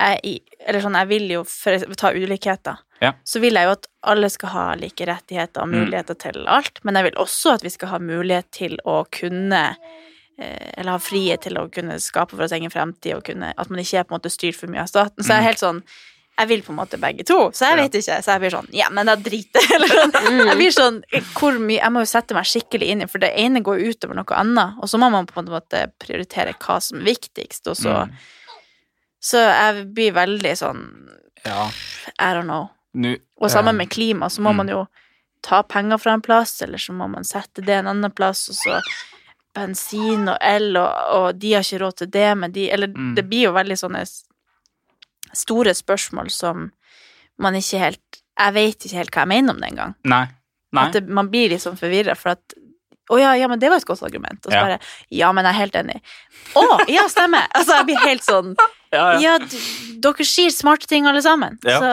jeg 0.00 0.20
i 0.24 0.40
Eller 0.66 0.80
sånn, 0.80 0.94
jeg 0.96 1.08
vil 1.08 1.28
jo 1.28 1.44
for 1.44 1.72
å 1.72 1.94
ta 1.94 2.10
ulikheter. 2.10 2.78
Ja. 3.02 3.12
Så 3.24 3.38
vil 3.40 3.52
jeg 3.54 3.64
jo 3.66 3.70
at 3.72 3.86
alle 4.02 4.30
skal 4.30 4.48
ha 4.48 4.74
like 4.74 5.04
rettigheter 5.06 5.60
og 5.62 5.68
Mm. 5.68 5.84
muligheter 5.90 6.18
til 6.18 6.44
alt, 6.48 6.80
men 6.84 6.94
jeg 6.94 7.04
vil 7.04 7.20
også 7.22 7.54
at 7.54 7.62
vi 7.62 7.68
skal 7.68 7.88
ha 7.90 7.98
mulighet 7.98 8.50
til 8.50 8.78
å 8.86 9.04
kunne 9.10 9.76
eh, 10.36 10.72
eller 10.78 10.90
ha 10.92 10.98
frihet 10.98 11.42
til 11.42 11.54
å 11.54 11.70
kunne 11.70 11.94
skape 12.00 12.30
for 12.30 12.42
oss 12.42 12.50
egen 12.50 12.68
fremtid, 12.70 13.14
og 13.14 13.22
kunne, 13.22 13.52
at 13.56 13.70
man 13.70 13.78
ikke 13.78 14.00
er 14.00 14.02
på 14.02 14.14
en 14.14 14.18
måte 14.20 14.32
styrt 14.32 14.56
for 14.56 14.66
mye 14.66 14.80
av 14.80 14.88
staten. 14.88 15.22
Så 15.22 15.28
jeg 15.28 15.38
er 15.38 15.42
helt 15.42 15.58
sånn 15.60 15.82
jeg 16.38 16.48
vil 16.50 16.62
på 16.66 16.72
en 16.72 16.78
måte 16.80 16.98
begge 16.98 17.22
to, 17.28 17.36
så 17.54 17.68
jeg 17.70 17.76
vet 17.78 17.94
ikke. 18.00 18.16
Så 18.26 18.32
jeg 18.34 18.40
blir 18.42 18.50
sånn 18.56 18.68
Ja, 18.74 18.88
men 18.90 19.06
da 19.06 19.14
driter 19.16 19.62
jeg 19.62 19.74
Eller 19.76 19.92
sånn. 19.94 20.40
Jeg 20.48 20.56
blir 20.58 20.72
sånn 20.74 20.96
hvor 21.38 21.58
mye 21.62 21.78
Jeg 21.78 21.92
må 21.94 22.02
jo 22.02 22.08
sette 22.10 22.34
meg 22.34 22.48
skikkelig 22.50 22.88
inn 22.90 23.04
i 23.04 23.06
For 23.06 23.22
det 23.22 23.30
ene 23.38 23.62
går 23.62 23.84
utover 23.92 24.18
noe 24.18 24.34
annet, 24.40 24.74
og 24.82 24.90
så 24.90 24.98
må 24.98 25.10
man 25.14 25.26
på 25.30 25.38
en 25.44 25.52
måte 25.52 25.84
prioritere 26.02 26.56
hva 26.58 26.80
som 26.82 26.98
er 26.98 27.06
viktigst, 27.12 27.68
og 27.70 27.76
så 27.78 27.94
Mm. 28.04 28.16
Så 29.24 29.38
jeg 29.40 29.86
blir 29.96 30.12
veldig 30.12 30.50
sånn 30.58 30.82
Ja. 31.46 31.70
I 32.18 32.34
don't 32.34 32.44
know. 32.50 32.66
Nå, 32.94 33.14
Og 33.40 33.50
sammen 33.50 33.74
eh, 33.74 33.78
med 33.84 33.90
klima, 33.90 34.26
så 34.28 34.42
må 34.44 34.50
mm. 34.52 34.56
man 34.56 34.68
jo 34.68 34.82
ta 35.42 35.62
penger 35.62 35.98
fra 35.98 36.12
en 36.16 36.20
plass, 36.24 36.60
eller 36.62 36.78
så 36.78 36.92
må 36.92 37.06
man 37.10 37.24
sette 37.24 37.62
det 37.64 37.78
en 37.78 37.86
annen 37.94 38.10
plass, 38.12 38.48
og 38.52 38.56
så 38.58 38.80
bensin 39.54 40.28
og 40.28 40.36
el, 40.40 40.76
og, 40.76 40.92
og 41.14 41.38
de 41.40 41.52
har 41.54 41.62
ikke 41.64 41.80
råd 41.82 41.96
til 42.02 42.10
det, 42.14 42.28
men 42.38 42.52
de 42.52 42.68
Eller 42.70 42.88
Mm. 42.88 43.14
det 43.14 43.24
blir 43.28 43.44
jo 43.48 43.52
veldig 43.52 43.76
sånne 43.78 44.00
s- 44.02 44.24
store 45.34 45.74
spørsmål 45.74 46.30
som 46.30 46.70
man 47.38 47.54
ikke 47.58 47.78
helt 47.82 48.20
Jeg 48.38 48.54
vet 48.54 48.84
ikke 48.86 48.96
helt 48.98 49.10
hva 49.14 49.22
jeg 49.22 49.28
mener 49.30 49.54
om 49.54 49.60
det 49.62 49.68
engang. 49.70 49.92
Nei. 50.10 50.24
Nei. 50.74 50.84
At 50.88 50.92
det, 50.96 51.04
man 51.08 51.28
blir 51.30 51.52
litt 51.52 51.62
sånn 51.62 51.76
forvirra, 51.78 52.16
for 52.18 52.32
at 52.34 52.54
å 53.12 53.18
ja, 53.20 53.34
ja, 53.36 53.46
men 53.52 53.60
det 53.60 53.68
var 53.70 53.76
et 53.78 53.84
godt 53.86 54.02
argument. 54.02 54.40
Og 54.46 54.50
så 54.50 54.56
Ja. 54.56 54.62
bare 54.64 54.78
Ja, 55.12 55.28
men 55.32 55.44
jeg 55.44 55.54
er 55.54 55.58
helt 55.60 55.74
enig. 55.76 56.00
Å, 56.56 56.64
ja, 56.88 57.04
stemmer! 57.12 57.46
Altså, 57.54 57.76
jeg 57.76 57.86
blir 57.92 58.00
helt 58.08 58.24
sånn 58.24 58.54
Ja, 58.94 59.18
ja. 59.20 59.38
Dere 60.02 60.24
sier 60.26 60.50
smarte 60.54 60.86
ting, 60.90 61.06
alle 61.06 61.22
sammen. 61.22 61.58
Ja. 61.66 61.78
Så 61.82 61.92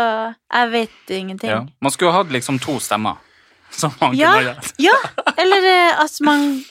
jeg 0.53 0.71
vet 0.71 1.13
ingenting. 1.17 1.69
Man 1.81 1.91
skulle 1.91 2.11
hatt 2.13 2.29
liksom 2.33 2.59
to 2.61 2.79
stemmer. 2.79 3.17
Som 3.71 3.93
man 4.01 4.13
Ja. 4.17 4.33
kunne 4.33 4.49
gjøre. 4.49 4.73
Ja, 4.79 4.97
eller 5.37 5.67
eh, 5.71 6.01
at 6.03 6.17
man 6.25 6.63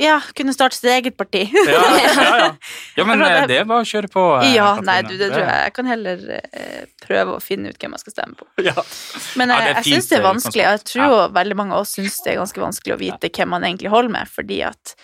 ja, 0.00 0.20
kunne 0.34 0.54
starte 0.54 0.76
sitt 0.76 0.88
eget 0.90 1.16
parti. 1.16 1.42
Ja, 1.52 1.80
ja, 1.98 2.12
ja. 2.38 2.46
ja, 2.96 3.04
men 3.04 3.20
eh, 3.22 3.46
det- 3.46 3.58
er 3.60 3.64
bare 3.68 3.84
å 3.84 3.88
kjøre 3.88 4.08
på. 4.12 4.22
eh, 4.42 4.54
Ja, 4.54 4.70
Katrine. 4.76 4.86
nei, 4.88 5.02
du, 5.02 5.16
det 5.20 5.28
tror 5.32 5.42
jeg. 5.44 5.62
Jeg 5.66 5.74
kan 5.76 5.86
heller 5.90 6.22
eh, 6.38 6.84
prøve 7.04 7.36
å 7.36 7.40
finne 7.44 7.68
ut 7.72 7.78
hvem 7.78 7.92
jeg 7.98 8.04
skal 8.06 8.12
stemme 8.16 8.34
på. 8.40 8.46
Ja. 8.68 8.74
Men 9.36 9.52
jeg, 9.52 9.60
er 9.68 9.74
jeg 9.82 9.84
syns 9.92 10.08
det 10.08 10.16
er 10.18 10.22
eh, 10.24 10.28
vanskelig. 10.30 10.64
Jeg 10.64 10.84
tror 10.94 11.16
veldig 11.36 11.56
mange 11.60 11.74
av 11.76 11.84
oss 11.84 11.92
syns 11.98 12.20
det 12.24 12.32
er 12.34 12.40
ganske 12.40 12.62
vanskelig 12.64 12.94
å 12.96 13.00
vite 13.04 13.30
hvem 13.36 13.52
man 13.52 13.64
egentlig 13.68 13.92
holder 13.92 14.14
med, 14.16 14.32
fordi 14.32 14.62
at 14.70 14.94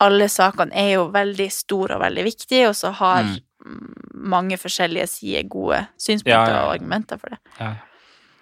alle 0.00 0.28
sakene 0.30 0.74
er 0.78 0.92
jo 0.94 1.08
veldig 1.14 1.48
store 1.50 1.96
og 1.98 2.02
veldig 2.04 2.24
viktige, 2.28 2.68
og 2.70 2.76
så 2.78 2.92
har 3.00 3.24
Mm. 3.24 3.94
mange 4.14 4.56
forskjellige 4.56 5.08
sider 5.10 5.42
gode 5.50 5.80
synspunkter 5.98 6.54
og 6.62 6.74
argumenter 6.76 7.18
for 7.18 7.34
det. 7.34 7.38
Ja. 7.58 7.72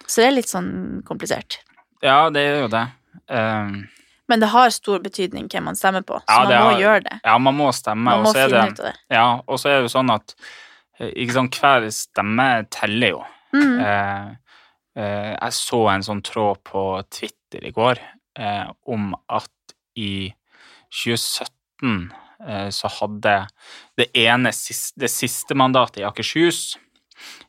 Så 0.07 0.21
det 0.21 0.27
er 0.27 0.35
litt 0.37 0.47
sånn 0.51 1.01
komplisert. 1.03 1.57
ja, 2.05 2.29
det 2.29 2.41
er 2.45 2.59
jo 2.61 2.67
det. 2.69 2.83
Um, 3.27 3.87
Men 4.27 4.39
det 4.43 4.49
har 4.51 4.69
stor 4.75 4.99
betydning 4.99 5.47
hvem 5.49 5.63
man 5.69 5.75
stemmer 5.79 6.03
på, 6.03 6.19
så 6.19 6.27
Ja, 6.27 6.43
man 6.43 6.49
må 6.67 6.71
har- 6.73 6.81
gjøre 6.81 7.03
det. 7.03 7.19
ja, 7.23 7.37
man 7.37 7.55
må 7.55 7.67
stemme. 7.73 8.03
Man 8.03 8.23
må 8.23 8.33
finne 8.33 8.49
det, 8.49 8.71
ut 8.73 8.79
av 8.79 8.85
det. 8.85 8.95
Ja, 9.09 9.27
og 9.47 9.57
så 9.59 9.69
er 9.69 9.81
det 9.81 9.89
jo 9.91 9.93
sånn 9.99 10.13
at 10.13 10.35
sant, 11.33 11.59
hver 11.61 11.87
stemme 11.91 12.67
teller 12.69 13.09
jo. 13.09 13.23
Mm. 13.53 13.79
Eh, 13.79 14.35
eh, 14.97 15.37
jeg 15.39 15.51
så 15.53 15.81
en 15.93 16.01
sånn 16.03 16.21
tråd 16.23 16.57
på 16.63 16.83
Twitter 17.09 17.63
i 17.65 17.71
går 17.71 17.99
eh, 18.35 18.67
om 18.87 19.15
at 19.29 19.49
i 19.95 20.33
2017 20.91 22.11
eh, 22.47 22.69
så 22.69 22.89
hadde 22.99 23.47
det 23.97 24.09
ene 24.15 24.51
det 24.51 25.09
siste 25.11 25.55
mandatet 25.57 26.01
i 26.01 26.05
Akershus 26.07 26.77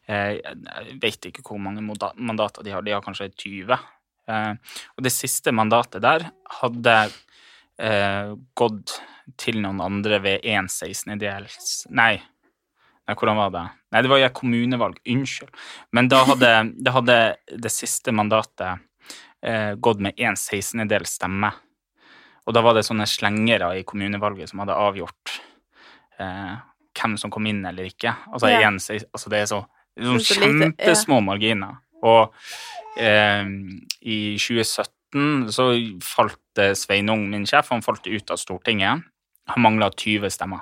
eh, 0.08 0.38
Jeg 0.40 0.98
vet 1.02 1.28
ikke 1.28 1.42
hvor 1.44 1.60
mange 1.60 1.82
mandater 1.82 2.62
de 2.64 2.70
har, 2.72 2.82
de 2.82 2.92
har 2.92 3.02
kanskje 3.04 3.30
20. 3.34 3.78
Eh, 4.28 4.80
og 4.96 5.04
det 5.06 5.12
siste 5.14 5.54
mandatet 5.56 6.04
der 6.04 6.28
hadde 6.60 6.96
eh, 7.80 8.34
gått 8.58 8.98
til 9.40 9.60
noen 9.60 9.80
andre 9.84 10.18
ved 10.24 10.44
en 10.48 10.68
ideelt 11.12 11.86
Nei, 11.90 12.16
Nei, 13.08 13.16
hvordan 13.16 13.38
var 13.40 13.52
det? 13.54 13.64
Nei, 13.94 14.02
det 14.04 14.10
var 14.12 14.20
i 14.20 14.24
et 14.26 14.34
kommunevalg. 14.36 14.98
Unnskyld. 15.08 15.48
Men 15.96 16.10
da 16.12 16.18
hadde, 16.28 16.50
da 16.84 16.92
hadde 16.92 17.16
det 17.56 17.70
siste 17.72 18.12
mandatet 18.12 18.82
eh, 19.40 19.72
gått 19.80 20.02
med 20.04 20.18
en 20.20 20.90
del 20.90 21.06
stemme. 21.08 21.48
Og 22.44 22.52
da 22.56 22.60
var 22.64 22.76
det 22.76 22.84
sånne 22.84 23.06
slengere 23.08 23.70
i 23.80 23.84
kommunevalget 23.88 24.52
som 24.52 24.60
hadde 24.60 24.76
avgjort 24.76 25.38
eh, 26.20 26.54
hvem 26.98 27.16
som 27.20 27.32
kom 27.32 27.48
inn 27.48 27.64
eller 27.68 27.88
ikke. 27.88 28.12
Altså, 28.28 28.52
Ja. 28.52 28.60
en, 28.68 28.76
altså 28.76 29.32
det 29.32 29.40
er 29.40 29.50
så, 29.50 29.62
det 29.96 30.04
er 30.04 30.18
Så 30.20 30.40
lite, 30.44 30.72
ja. 30.76 31.20
marginer. 31.24 31.80
Og 32.02 32.32
eh, 32.98 33.44
i 34.02 34.18
2017 34.38 35.50
så 35.54 35.68
falt 36.04 36.60
eh, 36.62 36.74
Sveinung, 36.78 37.28
min 37.32 37.46
sjef, 37.48 37.70
han 37.72 37.82
falt 37.84 38.06
ut 38.06 38.30
av 38.34 38.36
Stortinget. 38.40 39.06
Han 39.48 39.64
mangla 39.64 39.90
20 39.90 40.28
stemmer. 40.34 40.60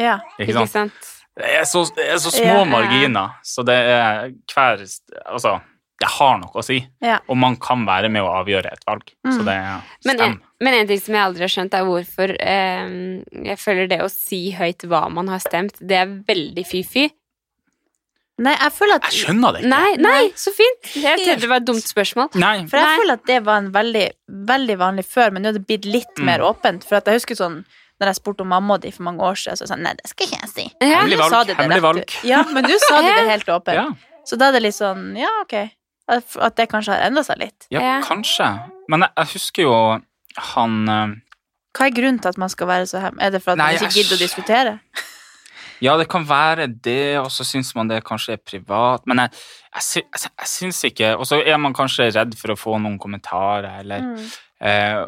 Ja. 0.00 0.18
Ikke 0.38 0.48
Ikke 0.52 0.62
sant? 0.66 0.72
sant? 0.72 1.10
Det 1.36 1.48
er 1.48 1.64
så, 1.64 1.82
det 1.96 2.06
er 2.12 2.18
så 2.20 2.30
små 2.32 2.62
Ja. 2.62 2.64
marginer, 2.68 3.36
så 3.44 3.62
det 3.64 3.76
er 3.76 4.32
hver 4.52 4.82
Altså, 5.26 5.60
det 6.00 6.08
har 6.18 6.38
noe 6.40 6.50
å 6.60 6.64
si. 6.64 6.80
Ja. 7.00 7.20
Og 7.28 7.36
man 7.40 7.56
kan 7.56 7.84
være 7.86 8.10
med 8.12 8.22
å 8.24 8.32
avgjøre 8.42 8.72
et 8.72 8.82
valg. 8.88 9.04
Så 9.24 9.38
Mm. 9.40 9.44
det 9.46 9.54
stemmer. 9.56 9.82
Men 10.04 10.20
en, 10.20 10.40
men 10.60 10.74
en 10.74 10.86
ting 10.88 11.00
som 11.00 11.14
jeg 11.14 11.22
aldri 11.24 11.40
har 11.46 11.52
skjønt, 11.54 11.74
er 11.74 11.84
hvorfor 11.88 12.34
eh, 12.40 13.22
jeg 13.48 13.58
føler 13.62 13.88
det 13.88 14.00
å 14.02 14.10
si 14.10 14.50
høyt 14.52 14.84
hva 14.88 15.08
man 15.12 15.28
har 15.28 15.38
stemt, 15.38 15.76
det 15.80 15.96
er 16.02 16.06
veldig 16.26 16.64
fy-fy. 16.66 17.08
Nei, 18.38 18.54
jeg 18.56 18.72
føler 18.72 18.94
at 18.96 19.04
Jeg 19.12 19.26
skjønner 19.26 19.52
det 19.52 19.60
ikke. 19.60 19.68
Nei, 19.68 19.96
nei, 20.00 20.22
så 20.40 20.50
fint! 20.56 20.86
Jeg 20.96 21.18
trodde 21.20 21.40
det 21.40 21.48
var 21.50 21.56
et 21.60 21.66
dumt 21.68 21.84
spørsmål. 21.84 22.28
Nei. 22.40 22.66
For 22.66 22.76
jeg 22.80 22.86
Nei. 22.88 22.96
føler 23.02 23.12
at 23.20 23.26
det 23.26 23.36
var 23.44 23.56
en 23.60 23.70
veldig, 23.74 24.06
veldig 24.48 24.76
vanlig 24.80 25.04
før, 25.04 25.30
men 25.32 25.42
nå 25.44 25.48
er 25.52 25.52
det 25.58 25.66
blitt 25.68 25.84
litt 25.84 26.16
Mm. 26.18 26.24
mer 26.24 26.40
åpent. 26.40 26.84
For 26.88 26.96
at 26.96 27.04
jeg 27.06 27.20
husker 27.20 27.34
sånn 27.36 27.64
når 28.00 28.06
jeg 28.08 28.16
spurte 28.16 28.40
om 28.40 28.48
mamma 28.48 28.78
di 28.80 28.90
for 28.90 29.02
mange 29.04 29.20
år 29.22 29.36
siden, 29.38 29.56
så 29.60 29.66
sa 29.68 29.74
jeg 29.76 29.82
Nei, 29.84 29.92
det 29.94 30.08
skal 30.08 30.26
ikke 30.26 30.40
jeg 30.40 30.48
si. 30.50 30.64
Ja. 30.80 30.98
Hemmelig 31.02 31.18
valg, 31.18 31.30
sa 31.30 31.44
det 31.44 31.46
det 31.46 31.56
hemmelig 31.56 31.76
rett 31.76 31.82
valg. 31.82 31.98
ut. 32.00 32.24
Ja, 32.24 32.42
men 32.50 32.64
du 32.64 32.78
sa 32.78 33.02
det, 33.02 33.14
det 33.20 33.28
helt 33.30 33.46
åpent. 33.46 33.74
Ja, 33.74 33.86
Så 34.26 34.38
da 34.38 34.48
er 34.48 34.52
det 34.52 34.62
litt 34.62 34.74
sånn 34.74 35.16
Ja, 35.18 35.28
ok. 35.42 35.70
At 36.08 36.36
at 36.40 36.56
det 36.56 36.68
kanskje 36.70 36.96
har 36.96 37.06
endra 37.10 37.22
seg 37.24 37.38
litt. 37.38 37.66
ja, 37.70 37.80
Ja. 37.80 38.00
kanskje. 38.02 38.48
Men 38.88 39.00
jeg, 39.00 39.10
jeg 39.16 39.26
husker 39.36 39.62
jo 39.62 40.00
han 40.56 40.88
eh, 40.88 41.14
Hva 41.78 41.86
er 41.86 41.90
grunnen 41.90 42.20
til 42.20 42.28
at 42.28 42.38
man 42.38 42.48
skal 42.48 42.66
være 42.66 42.86
så 42.88 43.00
hem... 43.00 43.18
Er 43.20 43.30
det 43.30 43.42
for 43.42 43.52
at 43.52 43.58
Nei, 43.58 43.66
man 43.66 43.74
ikke 43.76 43.92
jeg- 43.92 44.04
gidder 44.04 44.16
å 44.16 44.18
diskutere? 44.18 44.80
Ja, 45.82 45.96
det 45.98 46.06
kan 46.12 46.22
være 46.28 46.68
det, 46.84 47.18
og 47.18 47.26
så 47.34 47.42
syns 47.44 47.72
man 47.74 47.88
det 47.90 48.04
kanskje 48.06 48.36
er 48.36 48.42
privat. 48.46 49.02
Men 49.10 49.18
jeg, 49.24 49.32
jeg, 49.74 50.04
jeg, 50.14 50.30
jeg 50.38 50.46
syns 50.52 50.78
ikke 50.86 51.08
Og 51.18 51.26
så 51.26 51.40
er 51.42 51.58
man 51.58 51.74
kanskje 51.74 52.06
redd 52.14 52.36
for 52.38 52.54
å 52.54 52.58
få 52.60 52.76
noen 52.78 52.98
kommentarer, 53.02 53.80
eller 53.82 54.00
Mm. 54.06 54.30
eh, 54.62 55.02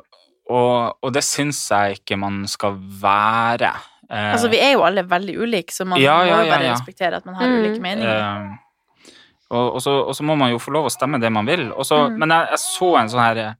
og, 0.51 0.97
og 1.01 1.13
det 1.15 1.23
syns 1.25 1.63
jeg 1.71 2.01
ikke 2.03 2.19
man 2.21 2.43
skal 2.51 2.75
være. 3.01 3.71
Eh, 4.11 4.33
Altså, 4.35 4.51
vi 4.53 4.59
er 4.61 4.75
jo 4.75 4.83
alle 4.85 5.07
veldig 5.09 5.39
ulike, 5.41 5.73
så 5.73 5.87
man 5.89 6.01
Ja, 6.03 6.19
må 6.21 6.27
jo 6.29 6.35
ja, 6.45 6.51
bare 6.51 6.67
ja. 6.67 6.75
respektere 6.75 7.17
at 7.23 7.25
man 7.27 7.35
har 7.39 7.47
Mm. 7.49 7.55
ulike 7.63 7.81
meninger. 7.81 8.19
Eh, 8.19 9.15
og, 9.55 9.75
og, 9.77 9.81
så, 9.83 9.95
og 10.09 10.15
så 10.17 10.25
må 10.27 10.35
man 10.37 10.51
jo 10.51 10.59
få 10.59 10.73
lov 10.75 10.91
å 10.91 10.93
stemme 10.93 11.21
det 11.23 11.31
man 11.33 11.47
vil. 11.47 11.71
Så, 11.87 12.09
Mm. 12.11 12.19
Men 12.19 12.29
jeg 12.35 12.59
så 12.59 12.91
en 13.01 13.09
sånn 13.09 13.23
her 13.25 13.55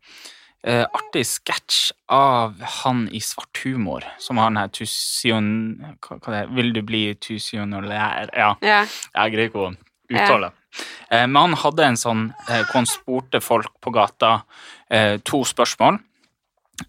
eh, 0.65 0.85
artig 0.97 1.25
sketsj 1.29 1.93
av 2.13 2.61
han 2.81 3.05
i 3.13 3.21
Svart 3.21 3.61
humor, 3.65 4.05
som 4.19 4.41
har 4.41 4.51
den 4.51 4.61
her 4.63 4.73
tusion... 4.75 5.49
Hva, 6.01 6.19
hva 6.19 6.33
det 6.35 6.41
er? 6.45 6.53
Vil 6.57 6.73
du 6.77 6.83
bli 6.87 7.03
tusionolær? 7.21 8.31
Ja, 8.37 8.55
Ja. 8.65 8.81
jeg 9.15 9.35
greier 9.35 9.51
ikke 9.53 9.67
å 9.69 9.75
uttale. 10.11 10.53
Eh, 11.11 11.27
men 11.27 11.37
han 11.41 11.55
hadde 11.63 11.85
en 11.87 11.97
sånn 12.01 12.25
eh, 12.49 12.63
hvor 12.65 12.81
han 12.81 12.91
spurte 12.91 13.41
folk 13.45 13.73
på 13.85 13.93
gata 13.95 14.33
eh, 14.91 15.19
to 15.25 15.45
spørsmål. 15.47 16.01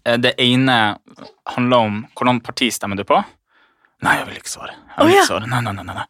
Eh, 0.04 0.16
det 0.18 0.34
ene 0.42 0.96
handla 1.54 1.78
om 1.86 2.00
hvordan 2.16 2.40
parti 2.42 2.72
stemmer 2.74 2.98
du 2.98 3.04
på, 3.06 3.20
Nei, 4.04 4.18
jeg 4.18 4.26
vil 4.28 4.34
ikke 4.36 4.50
svare. 4.52 4.74
Jeg 4.92 5.06
vil 5.06 5.14
ikke 5.14 5.28
svare. 5.30 5.46
Nei, 5.48 5.60
nei, 5.64 5.72
nei, 5.72 5.84
nei. 5.88 6.02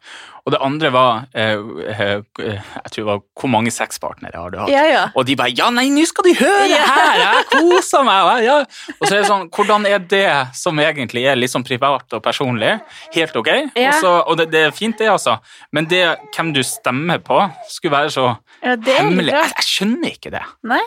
Og 0.47 0.51
det 0.51 0.59
andre 0.63 0.89
var 0.91 1.21
eh, 1.35 1.59
eh, 1.91 2.19
Jeg 2.39 2.91
tror 2.91 2.97
det 2.97 3.05
var 3.07 3.21
Hvor 3.39 3.49
mange 3.51 3.71
sexpartnere 3.71 4.39
har 4.39 4.51
du 4.51 4.57
hatt? 4.61 4.71
Ja, 4.71 4.83
ja. 4.87 5.01
Og 5.19 5.25
de 5.27 5.35
bare 5.39 5.51
Ja, 5.55 5.69
nei, 5.75 5.85
nå 5.91 6.03
skal 6.07 6.27
de 6.27 6.33
høre 6.39 6.67
Ja. 6.71 6.85
her! 6.87 7.19
Jeg 7.19 7.47
koser 7.53 8.03
meg! 8.07 8.43
Ja. 8.45 8.57
Og 8.97 9.07
så 9.07 9.09
er 9.17 9.23
det 9.23 9.29
sånn 9.31 9.47
Hvordan 9.55 9.87
er 9.87 10.03
det 10.03 10.25
som 10.55 10.79
egentlig 10.83 11.25
er 11.27 11.39
litt 11.39 11.51
sånn 11.51 11.65
privat 11.67 12.15
og 12.15 12.23
personlig? 12.23 12.77
Helt 13.15 13.39
ok? 13.39 13.51
Ja. 13.79 13.95
Og, 14.23 14.35
det, 14.39 14.49
det 14.55 14.65
er 14.69 14.75
fint, 14.75 14.95
det, 14.99 15.07
altså. 15.11 15.37
Men 15.75 15.87
det 15.91 16.03
hvem 16.35 16.53
du 16.55 16.61
stemmer 16.67 17.19
på, 17.23 17.39
skulle 17.71 17.97
være 17.97 18.13
så 18.15 18.29
hemmelig. 18.63 19.31
Jeg, 19.35 19.51
jeg 19.55 19.67
skjønner 19.67 20.15
ikke 20.15 20.31
det. 20.35 20.43
Nei, 20.67 20.83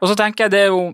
Og 0.00 0.10
så 0.10 0.18
tenker 0.18 0.46
jeg 0.46 0.54
det 0.54 0.62
er 0.66 0.70
jo 0.74 0.84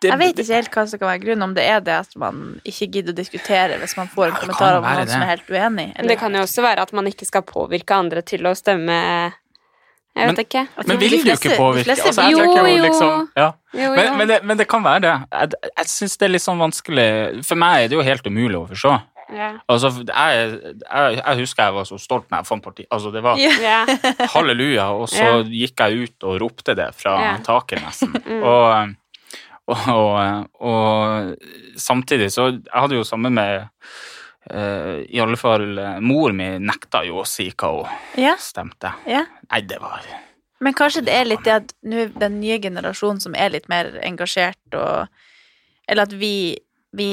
det, 0.00 0.10
jeg 0.12 0.18
vet 0.20 0.38
ikke 0.44 0.54
helt 0.54 0.70
hva 0.76 0.84
som 0.86 0.98
kan 1.00 1.08
være 1.10 1.22
grunnen, 1.24 1.42
om 1.48 1.54
det 1.56 1.64
er 1.66 1.80
det 1.82 1.94
at 2.04 2.12
man 2.16 2.60
ikke 2.64 2.86
gidder 2.94 3.12
å 3.12 3.16
diskutere 3.18 3.78
hvis 3.80 3.96
man 3.98 4.06
får 4.12 4.28
en 4.28 4.32
Ja, 4.36 4.40
kommentar 4.44 4.76
om 4.78 4.84
noen 4.86 5.00
det. 5.04 5.10
som 5.10 5.22
er 5.24 5.32
helt 5.32 5.50
uenig. 5.50 5.88
Eller? 5.96 6.08
det 6.14 6.18
kan 6.20 6.34
jo 6.38 6.40
også 6.46 6.62
være 6.62 6.84
at 6.86 6.92
man 6.92 7.06
ikke 7.10 7.26
skal 7.26 7.42
påvirke 7.42 7.96
andre 7.98 8.22
til 8.22 8.46
å 8.46 8.54
stemme 8.58 8.98
Jeg 10.18 10.26
vet 10.26 10.36
Men- 10.36 10.44
ikke. 10.46 10.62
Altså, 10.76 10.88
Men 10.88 10.98
vil 10.98 11.10
du 11.10 11.30
ikke 11.30 11.56
påvirke? 11.58 11.90
Altså, 11.94 12.22
jeg 12.22 12.32
Jo, 12.32 12.38
jo 12.66 12.82
liksom 12.82 13.28
ja. 13.36 13.52
Jo, 13.74 13.80
jo. 13.80 13.94
Men, 13.94 14.16
men, 14.18 14.28
det, 14.28 14.38
men 14.44 14.56
det 14.58 14.66
kan 14.68 14.82
være 14.82 15.00
det. 15.04 15.12
Jeg, 15.32 15.50
jeg 15.76 15.86
syns 15.86 16.16
det 16.18 16.26
er 16.26 16.32
litt 16.32 16.42
sånn 16.42 16.58
vanskelig 16.58 17.44
For 17.46 17.54
meg 17.60 17.84
er 17.84 17.88
det 17.92 17.98
jo 17.98 18.02
helt 18.02 18.26
umulig 18.26 18.56
å 18.58 18.66
forstå. 18.70 18.94
Yeah. 19.30 19.58
Altså, 19.68 19.90
jeg, 20.08 20.52
jeg, 20.80 21.16
jeg 21.20 21.36
husker 21.42 21.62
jeg 21.68 21.74
var 21.76 21.84
så 21.84 21.98
stolt 22.00 22.30
når 22.30 22.38
jeg 22.40 22.46
fant 22.48 22.64
parti. 22.64 22.86
Altså, 22.90 23.10
det 23.12 23.22
var 23.22 23.36
Ja. 23.36 23.50
Ja. 23.60 23.98
halleluja, 24.32 24.86
og 24.96 25.06
så 25.12 25.20
yeah. 25.44 25.50
gikk 25.52 25.76
jeg 25.84 26.08
ut 26.08 26.24
og 26.24 26.38
ropte 26.40 26.74
det 26.74 26.88
fra 26.96 27.18
Ja. 27.20 27.34
taket, 27.44 27.82
nesten. 27.84 28.14
Mm. 28.24 28.42
Og, 28.42 28.94
og, 29.68 30.46
og, 30.64 31.34
samtidig 31.76 32.30
så 32.32 32.46
Jeg 32.54 32.72
hadde 32.72 32.96
jo 32.96 33.04
sammen 33.04 33.34
med 33.36 33.66
uh, 34.52 34.96
I 35.04 35.20
alle 35.20 35.36
fall 35.36 35.78
eh, 35.78 35.98
mor 36.00 36.32
mi 36.32 36.46
nekta 36.58 37.02
jo 37.04 37.20
å 37.20 37.26
si 37.28 37.50
hva 37.52 37.72
hun 37.74 38.22
Ja, 38.24 38.36
stemte. 38.40 38.94
ja. 39.06 39.26
Nei, 39.50 39.60
det 39.68 39.80
var 39.82 40.06
Men 40.64 40.74
kanskje 40.74 41.04
det 41.06 41.14
er 41.14 41.28
litt 41.28 41.44
det 41.44 41.56
at 41.58 41.74
nå 41.86 42.08
den 42.18 42.40
nye 42.40 42.56
generasjonen 42.62 43.20
som 43.22 43.36
er 43.36 43.52
litt 43.54 43.68
mer 43.68 43.92
engasjert, 44.02 44.58
og 44.74 45.06
Eller 45.88 46.08
at 46.08 46.12
vi, 46.16 46.56
vi 46.96 47.12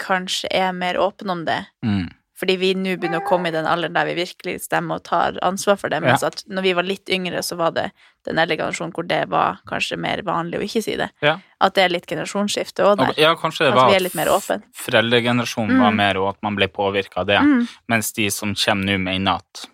kanskje 0.00 0.48
er 0.52 0.72
mer 0.76 0.98
åpne 1.00 1.32
om 1.32 1.42
det. 1.48 1.62
mm. 1.84 2.06
Fordi 2.44 2.56
vi 2.60 2.74
nå 2.76 2.96
begynner 3.00 3.22
å 3.22 3.24
komme 3.26 3.48
i 3.48 3.54
den 3.54 3.64
alderen 3.64 3.94
der 3.96 4.04
vi 4.04 4.14
virkelig 4.18 4.58
stemmer 4.66 4.98
og 5.00 5.04
tar 5.08 5.38
ansvar 5.42 5.78
for 5.80 5.88
det. 5.88 6.02
Mens 6.04 6.20
Ja. 6.20 6.28
at 6.28 6.42
når 6.46 6.62
vi 6.62 6.72
var 6.76 6.82
litt 6.84 7.08
yngre, 7.08 7.40
så 7.42 7.56
var 7.56 7.70
det 7.72 7.90
den 8.26 8.36
eldre 8.38 8.56
generasjonen 8.58 8.92
hvor 8.92 9.06
det 9.08 9.28
var 9.30 9.60
kanskje 9.66 9.96
mer 9.98 10.20
vanlig 10.22 10.58
å 10.60 10.64
ikke 10.66 10.82
si 10.84 10.96
det. 10.96 11.08
Ja. 11.22 11.38
At 11.60 11.74
det 11.74 11.84
er 11.84 11.88
litt 11.88 12.06
generasjonsskifte 12.06 12.84
òg 12.84 12.98
der. 12.98 13.14
Ja, 13.16 13.34
kanskje 13.34 13.64
det 13.64 13.72
At 13.72 13.74
var 13.80 13.88
vi 13.88 13.96
er 13.96 14.00
litt 14.04 14.14
mer 14.14 14.26
foreldregenerasjonen 14.28 15.78
var 15.80 15.90
Mm. 15.90 15.96
mer, 15.96 16.16
og 16.18 16.28
at 16.34 16.42
man 16.42 16.54
ble 16.56 16.68
påvirka 16.68 17.18
av 17.20 17.26
det. 17.26 17.38
Mm. 17.40 17.68
Mens 17.88 18.12
de 18.12 18.28
som 18.30 18.54
kommer 18.54 18.84
nå, 18.84 18.98
mener 19.00 19.36
at 19.36 19.66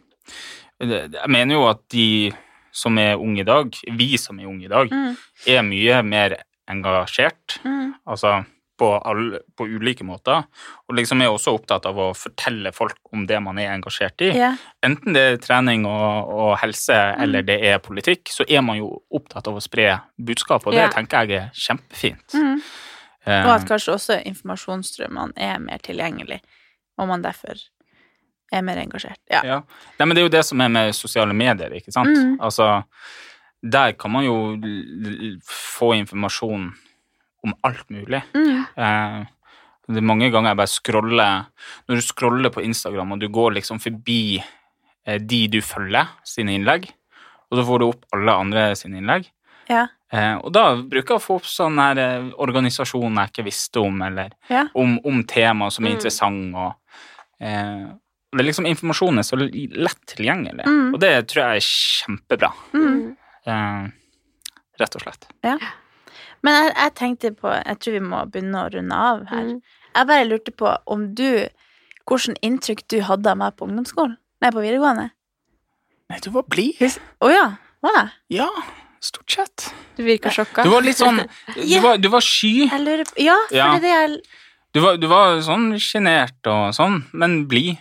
Jeg 0.81 1.29
mener 1.29 1.55
jo 1.55 1.67
at 1.69 1.89
de 1.91 2.33
som 2.73 2.97
er 2.99 3.17
unge 3.17 3.41
i 3.41 3.45
dag, 3.45 3.75
vi 3.93 4.17
som 4.17 4.39
er 4.41 4.47
unge 4.47 4.65
i 4.65 4.69
dag, 4.69 4.89
Mm. 4.89 5.17
er 5.47 5.63
mye 5.63 6.03
mer 6.05 6.37
engasjert. 6.69 7.59
Mm. 7.65 7.95
Altså 8.07 8.47
på, 8.81 8.89
alle, 9.05 9.43
på 9.57 9.67
ulike 9.69 10.05
måter. 10.09 10.47
Og 10.89 10.97
liksom 10.97 11.21
er 11.21 11.29
også 11.33 11.53
opptatt 11.59 11.85
av 11.91 11.99
å 12.01 12.11
fortelle 12.17 12.73
folk 12.73 12.97
om 13.13 13.27
det 13.29 13.41
man 13.45 13.59
er 13.61 13.75
engasjert 13.75 14.25
i. 14.25 14.31
Ja. 14.39 14.55
Enten 14.87 15.13
det 15.17 15.25
er 15.35 15.41
trening 15.45 15.85
og, 15.89 16.31
og 16.33 16.53
helse 16.63 16.97
eller 17.21 17.45
det 17.47 17.59
er 17.69 17.83
politikk, 17.85 18.33
så 18.33 18.47
er 18.49 18.65
man 18.65 18.81
jo 18.81 18.89
opptatt 19.13 19.51
av 19.51 19.59
å 19.59 19.65
spre 19.65 19.99
budskap, 20.17 20.65
og 20.67 20.73
det 20.77 20.87
Ja. 20.87 20.89
tenker 20.95 21.29
jeg 21.29 21.43
er 21.43 21.51
kjempefint. 21.53 22.33
Mm. 22.35 22.63
Eh, 23.27 23.45
Og 23.45 23.53
at 23.53 23.69
kanskje 23.69 23.93
også 23.99 24.17
informasjonsstrømmene 24.33 25.37
er 25.37 25.59
mer 25.61 25.79
tilgjengelig, 25.85 26.41
og 26.99 27.09
man 27.13 27.23
derfor 27.23 27.61
er 28.53 28.63
mer 28.67 28.81
engasjert. 28.83 29.21
Ja. 29.31 29.43
Ja. 29.47 29.59
Nei, 29.99 30.07
men 30.07 30.17
det 30.17 30.23
er 30.25 30.29
jo 30.31 30.37
det 30.39 30.45
som 30.49 30.61
er 30.65 30.73
med 30.73 30.95
sosiale 30.97 31.37
medier, 31.37 31.71
ikke 31.77 31.93
sant? 31.95 32.17
Mm. 32.17 32.39
Altså, 32.41 32.81
der 33.63 33.93
kan 34.01 34.11
man 34.11 34.25
jo 34.25 34.39
få 35.47 35.93
informasjon 36.01 36.71
om 37.45 37.55
alt 37.65 37.87
mulig. 37.91 38.23
Mm. 38.35 38.65
Eh, 38.77 39.27
det 39.91 39.97
er 39.99 40.07
mange 40.07 40.31
ganger 40.31 40.51
jeg 40.53 40.57
bare 40.61 40.71
scroller 40.71 41.47
Når 41.89 41.97
du 41.97 42.01
scroller 42.07 42.51
på 42.55 42.63
Instagram, 42.63 43.13
og 43.13 43.21
du 43.21 43.29
går 43.29 43.55
liksom 43.59 43.81
forbi 43.83 44.43
eh, 45.07 45.19
de 45.19 45.47
du 45.49 45.61
følger, 45.61 46.07
sine 46.25 46.55
innlegg, 46.55 46.91
og 47.51 47.59
så 47.59 47.65
får 47.67 47.79
du 47.83 47.87
opp 47.89 48.05
alle 48.15 48.33
andre 48.33 48.77
sine 48.77 49.01
innlegg. 49.01 49.25
Ja. 49.69 49.87
Eh, 50.13 50.37
og 50.43 50.53
da 50.53 50.75
bruker 50.77 51.15
jeg 51.17 51.21
å 51.21 51.25
få 51.25 51.37
opp 51.41 51.49
sånne 51.49 51.89
her, 51.89 51.99
eh, 51.99 52.29
organisasjoner 52.43 53.25
jeg 53.27 53.31
ikke 53.33 53.45
visste 53.49 53.81
om, 53.83 54.01
eller 54.03 54.31
Ja. 54.51 54.67
om, 54.75 54.99
om 55.05 55.25
tema 55.25 55.71
som 55.71 55.85
er 55.87 55.91
Mm. 55.91 55.97
interessant. 55.97 56.55
Og, 56.55 56.75
eh, 57.41 57.87
det 58.33 58.41
er 58.41 58.45
liksom 58.47 58.67
Informasjonen 58.67 59.19
er 59.19 59.23
så 59.27 59.37
lett 59.37 60.07
tilgjengelig, 60.07 60.67
Mm. 60.67 60.95
og 60.95 61.01
det 61.01 61.27
tror 61.29 61.43
jeg 61.43 61.57
er 61.57 61.67
kjempebra. 61.67 62.53
Mm. 62.75 63.17
Eh, 63.47 63.91
rett 64.79 64.95
og 64.97 65.03
slett. 65.03 65.27
Men 66.47 66.57
jeg, 66.57 66.73
jeg 66.77 66.93
tenkte 66.97 67.31
på 67.37 67.51
Jeg 67.53 67.79
tror 67.83 67.93
vi 67.99 68.01
må 68.01 68.21
begynne 68.33 68.63
å 68.65 68.71
runde 68.73 68.97
av 68.97 69.25
her. 69.29 69.49
Mm. 69.51 69.59
Jeg 69.97 70.09
bare 70.09 70.29
lurte 70.29 70.55
på 70.57 70.75
om 70.87 71.09
du 71.15 71.27
Hvilket 72.11 72.41
inntrykk 72.43 72.81
du 72.91 73.01
hadde 73.07 73.31
av 73.31 73.39
meg 73.39 73.57
på 73.59 73.67
ungdomsskolen? 73.69 74.17
Nei, 74.43 74.51
på 74.51 74.63
videregående. 74.65 75.11
Nei, 76.11 76.19
du 76.25 76.31
var 76.35 76.47
blid. 76.51 76.81
Å 77.23 77.29
ja. 77.31 77.45
Var 77.85 77.97
jeg? 77.97 78.09
Ja, 78.41 78.49
stort 79.05 79.31
sett. 79.37 79.67
Du 79.97 80.03
virker 80.05 80.33
sjokka. 80.35 80.65
Du 80.67 80.73
var 80.73 80.83
litt 80.83 80.99
sånn 80.99 81.21
Du 81.57 81.77
var, 81.85 82.01
du 82.03 82.09
var 82.13 82.25
sky. 82.25 82.67
Jeg 82.67 82.83
lurer 82.83 83.05
på 83.07 83.21
Ja, 83.23 83.37
for 83.47 83.57
Ja. 83.57 83.69
det 83.77 83.79
er 83.79 83.85
det 83.85 83.93
jeg 83.95 84.41
Du 84.75 84.81
var, 84.85 84.99
du 85.03 85.07
var 85.11 85.39
sånn 85.47 85.69
sjenert 85.83 86.51
og 86.51 86.75
sånn, 86.77 87.01
men 87.13 87.45
blid. 87.51 87.79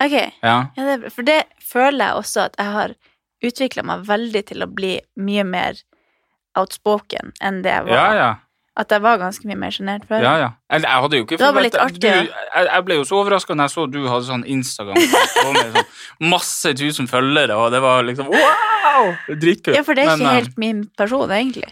Ok. 0.00 0.14
Ja. 0.42 0.58
Ja, 0.76 0.84
det, 0.90 1.10
for 1.12 1.26
det 1.28 1.42
føler 1.64 2.06
jeg 2.10 2.20
også 2.22 2.44
at 2.48 2.54
jeg 2.60 2.74
har 2.76 2.94
utvikla 3.44 3.84
meg 3.88 4.04
veldig 4.08 4.42
til 4.52 4.64
å 4.64 4.68
bli 4.68 4.94
mye 5.20 5.44
mer 5.48 5.80
outspoken 6.58 7.34
enn 7.40 7.60
det 7.62 7.70
jeg 7.74 7.84
var. 7.90 7.96
ja, 7.96 8.14
ja. 8.14 8.30
At 8.80 8.92
jeg 8.94 9.02
var 9.02 9.18
ganske 9.18 9.44
mye 9.50 9.58
mer 9.58 9.72
sjenert 9.74 10.04
før. 10.08 10.22
Ja, 10.24 10.30
ja. 10.38 10.46
Jeg, 10.70 10.84
jeg 10.86 11.02
hadde 11.04 11.18
jo 11.18 11.24
ikke 11.26 11.36
Det 11.40 11.48
var 11.52 11.64
litt 11.64 11.74
artig, 11.76 12.00
du, 12.00 12.06
jeg, 12.06 12.68
jeg 12.70 12.84
ble 12.86 12.96
jo 13.00 13.02
så 13.04 13.18
overraska 13.18 13.56
når 13.58 13.66
jeg 13.66 13.72
så 13.74 13.86
du 13.90 13.98
hadde 14.08 14.24
sånn 14.28 14.44
Instagram 14.46 14.94
med 14.94 15.26
sånn 15.34 16.30
masse 16.30 16.72
tusen 16.78 17.10
følgere, 17.10 17.58
og 17.58 17.74
det 17.74 17.80
var 17.82 18.06
liksom 18.06 18.30
wow! 18.30 19.10
Dritkult. 19.42 19.74
Ja, 19.76 19.82
for 19.84 19.98
det 19.98 20.06
er 20.06 20.14
Men, 20.14 20.22
ikke 20.22 20.30
eh, 20.30 20.38
helt 20.38 20.56
min 20.62 20.80
person, 20.96 21.26
egentlig. 21.34 21.68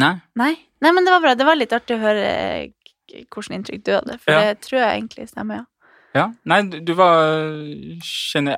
Nei. 0.00 0.14
Nei. 0.40 0.52
Nei, 0.80 0.92
men 0.96 1.06
det 1.06 1.12
var 1.14 1.22
bra. 1.28 1.36
Det 1.38 1.46
var 1.46 1.60
litt 1.60 1.76
artig 1.76 1.98
å 1.98 2.02
høre 2.02 2.24
eh, 2.24 2.72
hvordan 3.30 3.58
inntrykk 3.60 3.84
du 3.86 3.92
hadde, 3.98 4.18
for 4.24 4.32
Ja. 4.34 4.40
det 4.48 4.64
tror 4.66 4.80
jeg 4.80 4.96
egentlig 4.96 5.28
stemmer, 5.30 5.62
ja. 5.62 5.64
Ja. 6.14 6.24
Nei, 6.50 6.62
du, 6.66 6.92
var. 6.98 7.14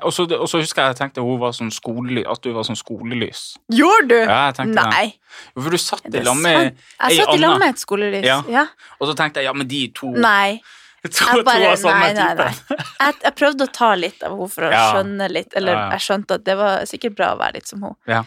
Og 0.01 0.13
så 0.13 0.25
husker 0.57 0.81
jeg 0.81 0.93
jeg 0.93 0.97
tenkte 0.97 1.21
hun 1.25 1.39
var 1.41 1.53
sånn 1.53 1.69
skole, 1.73 2.23
at 2.29 2.41
du 2.41 2.49
var 2.55 2.65
sånn 2.65 2.79
skolelys. 2.79 3.43
Gjorde 3.73 4.07
du? 4.09 4.15
Ja, 4.23 4.39
jeg 4.49 4.55
tenkte 4.57 4.79
det. 4.79 4.85
Nei. 4.89 5.43
Jo, 5.53 5.61
For 5.65 5.75
du 5.75 5.81
satt 5.81 6.07
i 6.09 6.23
lag 6.25 6.39
med 6.39 6.57
sant? 6.71 6.85
Jeg 7.03 7.19
satt 7.21 7.33
i 7.35 7.41
lag 7.43 7.59
med 7.61 7.73
et 7.75 7.83
skolelys. 7.83 8.25
Ja. 8.25 8.39
Ja. 8.49 8.65
Og 8.99 9.09
så 9.11 9.15
tenkte 9.19 9.41
jeg 9.43 9.49
ja, 9.51 9.53
men 9.57 9.69
de 9.69 9.83
to 9.97 10.13
Nei. 10.17 10.61
To, 11.03 11.25
Jeg 11.35 11.43
bare 11.43 11.73
Nei, 11.83 12.13
nei, 12.15 12.29
nei. 12.39 12.51
Jeg, 13.03 13.15
jeg 13.25 13.33
prøvde 13.35 13.65
å 13.67 13.71
ta 13.75 13.89
litt 13.99 14.21
av 14.23 14.37
henne 14.37 14.47
for 14.53 14.63
å 14.63 14.69
Ja. 14.71 14.83
skjønne 14.93 15.25
litt, 15.33 15.51
eller 15.59 15.73
Ja, 15.75 15.81
ja. 15.81 15.89
jeg 15.97 16.05
skjønte 16.05 16.37
at 16.39 16.45
det 16.47 16.55
var 16.55 16.85
sikkert 16.87 17.17
bra 17.17 17.33
å 17.33 17.39
være 17.41 17.57
litt 17.57 17.67
som 17.67 17.83
henne. 17.83 17.97
Ja. 18.07 18.21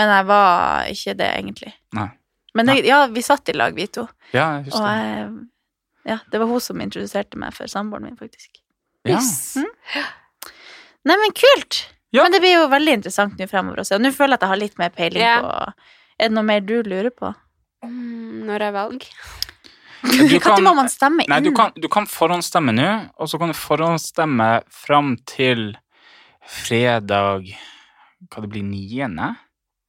Men 0.00 0.08
jeg 0.14 0.24
var 0.30 0.88
ikke 0.88 1.14
det, 1.20 1.28
egentlig. 1.42 1.74
Nei. 1.92 2.06
Men 2.56 2.72
jeg, 2.72 2.86
ja, 2.88 3.02
vi 3.12 3.20
satt 3.26 3.52
i 3.52 3.56
lag, 3.56 3.76
vi 3.76 3.84
to. 3.86 4.06
Ja, 4.32 4.46
jeg 4.56 4.64
Og 4.64 4.70
husker 4.72 4.88
det. 4.88 5.12
jeg, 5.12 5.28
ja, 6.08 6.18
det 6.32 6.40
var 6.40 6.48
hun 6.54 6.64
som 6.64 6.80
introduserte 6.80 7.36
meg 7.44 7.52
for 7.52 7.68
samboeren 7.68 8.08
min, 8.08 8.16
faktisk. 8.16 8.61
Ja. 9.08 9.18
Mm. 9.56 9.70
Nei, 11.08 11.16
men 11.18 11.32
kult! 11.34 11.80
Ja. 12.12 12.22
Men 12.26 12.34
det 12.34 12.42
blir 12.44 12.52
jo 12.58 12.66
veldig 12.70 12.92
interessant 13.00 13.38
nå 13.40 13.46
fremover 13.48 13.80
å 13.82 13.86
se. 13.88 13.96
Og 13.96 14.02
nå 14.04 14.10
føler 14.14 14.34
jeg 14.36 14.40
at 14.40 14.44
jeg 14.44 14.52
har 14.52 14.60
litt 14.60 14.78
mer 14.82 14.90
peiling 14.94 15.22
Ja. 15.24 15.36
på 15.40 15.52
Er 16.20 16.28
det 16.28 16.34
noe 16.36 16.44
mer 16.46 16.60
du 16.60 16.74
lurer 16.84 17.10
på? 17.10 17.30
Mm, 17.82 18.44
Når 18.46 18.66
er 18.68 18.74
valg? 18.76 19.06
Du 20.02 20.34
Når 20.38 20.60
må 20.62 20.74
man 20.76 20.90
stemme 20.92 21.24
inn? 21.24 21.30
Nei, 21.32 21.40
du 21.40 21.50
kan, 21.56 21.72
du 21.74 21.88
kan 21.88 22.06
forhåndsstemme 22.10 22.74
nå, 22.76 22.88
og 23.18 23.30
så 23.30 23.38
kan 23.40 23.50
du 23.50 23.56
forhåndsstemme 23.58 24.48
fram 24.70 25.16
til 25.30 25.72
fredag 26.46 27.48
Hva 28.30 28.42
det 28.44 28.50
blir 28.52 28.62
9. 28.66 29.32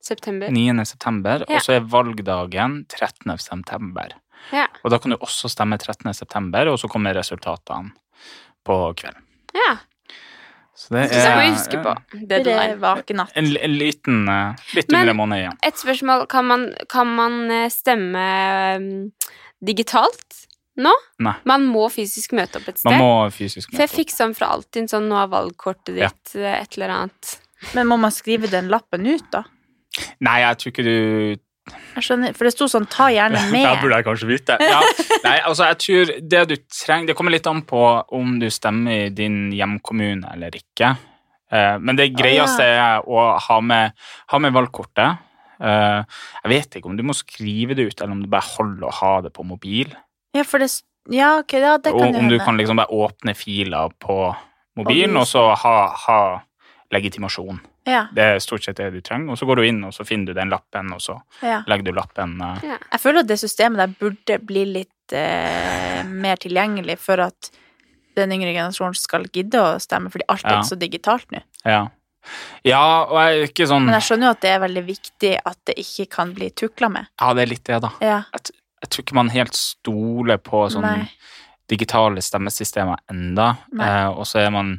September. 0.04 0.50
9. 0.52 0.86
september, 0.86 1.46
Ja. 1.48 1.56
og 1.56 1.62
så 1.64 1.76
er 1.78 1.86
valgdagen 1.88 2.86
13. 2.90 3.38
september. 3.40 4.16
Ja. 4.52 4.66
Og 4.84 4.92
da 4.92 4.98
kan 5.00 5.12
du 5.12 5.18
også 5.18 5.48
stemme 5.50 5.78
13. 5.80 6.14
september, 6.14 6.68
og 6.68 6.80
så 6.80 6.90
kommer 6.92 7.14
resultatene 7.16 7.94
på 8.68 8.78
kvelden. 9.00 9.24
ja. 9.58 9.78
Så 10.76 10.90
det 10.96 11.04
Så 11.14 11.30
må 11.30 11.36
vi 11.38 11.46
er 11.46 11.52
huske 11.54 11.78
på 11.84 11.92
det 12.28 12.40
deadline. 12.44 12.80
vakenatt? 12.82 13.32
en, 13.38 13.46
en 13.56 13.76
liten 13.78 14.24
eh, 14.28 14.56
Litt 14.74 14.90
Men- 14.92 15.02
under 15.04 15.12
en 15.12 15.18
måned 15.20 15.38
igjen. 15.44 15.58
Et 15.70 15.78
spørsmål. 15.80 16.24
Kan 16.28 16.48
man, 16.50 16.64
kan 16.90 17.08
man 17.16 17.36
eh, 17.54 17.68
stemme 17.70 18.24
um, 18.80 18.88
digitalt 19.62 20.40
nå? 20.82 20.92
Nei. 21.24 21.36
Man 21.46 21.68
må 21.70 21.86
fysisk 21.94 22.34
møte 22.34 22.58
opp 22.60 22.68
et 22.74 22.82
sted? 22.82 22.90
Man 22.90 23.00
må 23.00 23.12
fysisk 23.32 23.70
møte 23.70 23.76
opp. 23.76 23.78
For 23.78 23.86
jeg 23.86 23.94
fikk 23.94 24.16
sånn 24.16 24.34
fra 24.36 24.50
Altinn, 24.58 24.90
sånn 24.90 25.06
nå 25.12 25.22
er 25.22 25.30
valgkortet 25.32 25.94
ditt 25.94 26.36
ja. 26.42 26.58
et 26.64 26.76
eller 26.80 26.96
annet. 26.98 27.36
Men 27.78 27.88
må 27.94 28.00
man 28.02 28.12
skrive 28.12 28.50
den 28.52 28.68
lappen 28.74 29.06
ut, 29.08 29.30
da? 29.32 29.44
Nei, 30.26 30.40
jeg 30.42 30.58
tror 30.58 30.74
ikke 30.74 30.88
du 30.90 31.38
Jeg 31.96 32.04
skjønner, 32.04 32.34
for 32.36 32.48
det 32.48 32.54
sto 32.56 32.68
sånn 32.68 32.86
'ta 32.90 33.08
gjerne 33.14 33.40
med'. 33.54 33.64
med'. 33.64 33.82
burde 33.82 34.00
jeg 34.00 34.06
kanskje 34.08 34.28
vite. 34.28 34.58
Ja, 34.60 34.82
nei, 35.24 35.38
altså 35.40 35.70
jeg 35.70 35.78
tror 35.84 36.14
det 36.30 36.42
du 36.50 36.56
trenger 36.68 37.08
Det 37.08 37.16
kommer 37.16 37.32
litt 37.32 37.48
an 37.48 37.62
på 37.64 37.82
om 38.12 38.40
du 38.40 38.50
stemmer 38.52 39.08
i 39.08 39.10
din 39.10 39.52
hjemkommune 39.56 40.28
eller 40.34 40.52
ikke. 40.60 40.96
Eh, 41.54 41.78
men 41.80 41.96
det 41.96 42.14
greieste 42.18 42.66
er 42.66 43.06
å 43.06 43.28
ha 43.40 43.60
med, 43.62 43.94
ha 44.34 44.40
med 44.42 44.56
valgkortet. 44.56 45.22
Eh, 45.64 46.02
jeg 46.44 46.52
vet 46.52 46.80
ikke 46.80 46.90
om 46.90 46.98
du 46.98 47.04
må 47.06 47.16
skrive 47.16 47.78
det 47.78 47.86
ut, 47.92 48.02
eller 48.02 48.12
om 48.18 48.24
det 48.24 48.32
bare 48.32 48.50
holder 48.58 48.90
å 48.90 48.96
ha 49.00 49.14
det 49.22 49.32
på 49.36 49.46
mobil. 49.48 49.94
Ja, 50.36 50.44
for 50.44 50.60
det 50.60 50.72
Ja, 51.12 51.40
ok, 51.42 51.54
ja, 51.60 51.78
det 51.78 51.92
kan 51.92 52.16
og, 52.16 52.16
om 52.16 52.30
du 52.32 52.38
kan 52.40 52.56
liksom 52.56 52.78
bare 52.80 52.88
åpne 52.88 53.34
filer 53.36 53.92
på 54.00 54.16
mobilen, 54.80 55.18
og 55.20 55.28
så 55.28 55.50
ha, 55.52 55.74
ha 55.92 56.20
legitimasjon. 56.96 57.60
Ja, 57.86 58.06
Det 58.16 58.24
er 58.24 58.38
stort 58.40 58.64
sett 58.64 58.78
det 58.80 58.92
du 58.94 59.02
trenger. 59.04 59.34
Og 59.34 59.38
så 59.38 59.46
går 59.46 59.60
du 59.60 59.66
inn, 59.68 59.82
og 59.84 59.92
så 59.96 60.06
finner 60.08 60.32
du 60.32 60.38
den 60.38 60.50
lappen, 60.54 60.94
og 60.96 61.02
så 61.04 61.18
ja. 61.44 61.62
legger 61.68 61.90
du 61.90 61.92
lappen 61.98 62.38
ja. 62.40 62.78
Jeg 62.92 63.02
føler 63.04 63.20
at 63.26 63.28
det 63.28 63.40
systemet 63.42 63.82
der 63.82 63.98
burde 64.00 64.38
bli 64.40 64.64
litt 64.72 65.12
eh, 65.18 66.04
mer 66.08 66.40
tilgjengelig 66.40 66.96
for 67.04 67.20
at 67.26 67.52
den 68.16 68.32
yngre 68.32 68.54
generasjonen 68.54 68.96
skal 68.96 69.26
gidde 69.34 69.60
å 69.60 69.76
stemme, 69.82 70.12
fordi 70.14 70.28
alt 70.30 70.46
er 70.46 70.60
Ja. 70.60 70.64
så 70.64 70.78
digitalt 70.80 71.30
nå. 71.34 71.42
Ja. 71.66 71.88
Ja, 72.64 73.04
og 73.04 73.18
jeg 73.20 73.40
er 73.42 73.48
ikke 73.50 73.66
sånn 73.68 73.84
Men 73.84 73.98
jeg 73.98 74.06
skjønner 74.08 74.30
jo 74.30 74.36
at 74.38 74.44
det 74.46 74.52
er 74.54 74.62
veldig 74.64 74.84
viktig 74.88 75.32
at 75.44 75.58
det 75.68 75.76
ikke 75.82 76.06
kan 76.14 76.34
bli 76.38 76.50
tukla 76.56 76.88
med. 76.94 77.10
Ja, 77.20 77.34
det 77.36 77.44
er 77.44 77.52
litt 77.52 77.66
det, 77.68 77.82
da. 77.84 77.90
Ja, 78.00 78.22
Jeg 78.84 78.90
tror 78.92 79.04
ikke 79.04 79.16
man 79.16 79.30
helt 79.34 79.56
stoler 79.56 80.40
på 80.44 80.70
sånn 80.72 80.84
Nei. 80.88 81.10
Digitale 81.74 82.22
stemmesystemer 82.24 83.02
enda, 83.12 83.50
eh, 83.80 84.10
og 84.12 84.28
så 84.30 84.44
er 84.46 84.54
man 84.54 84.76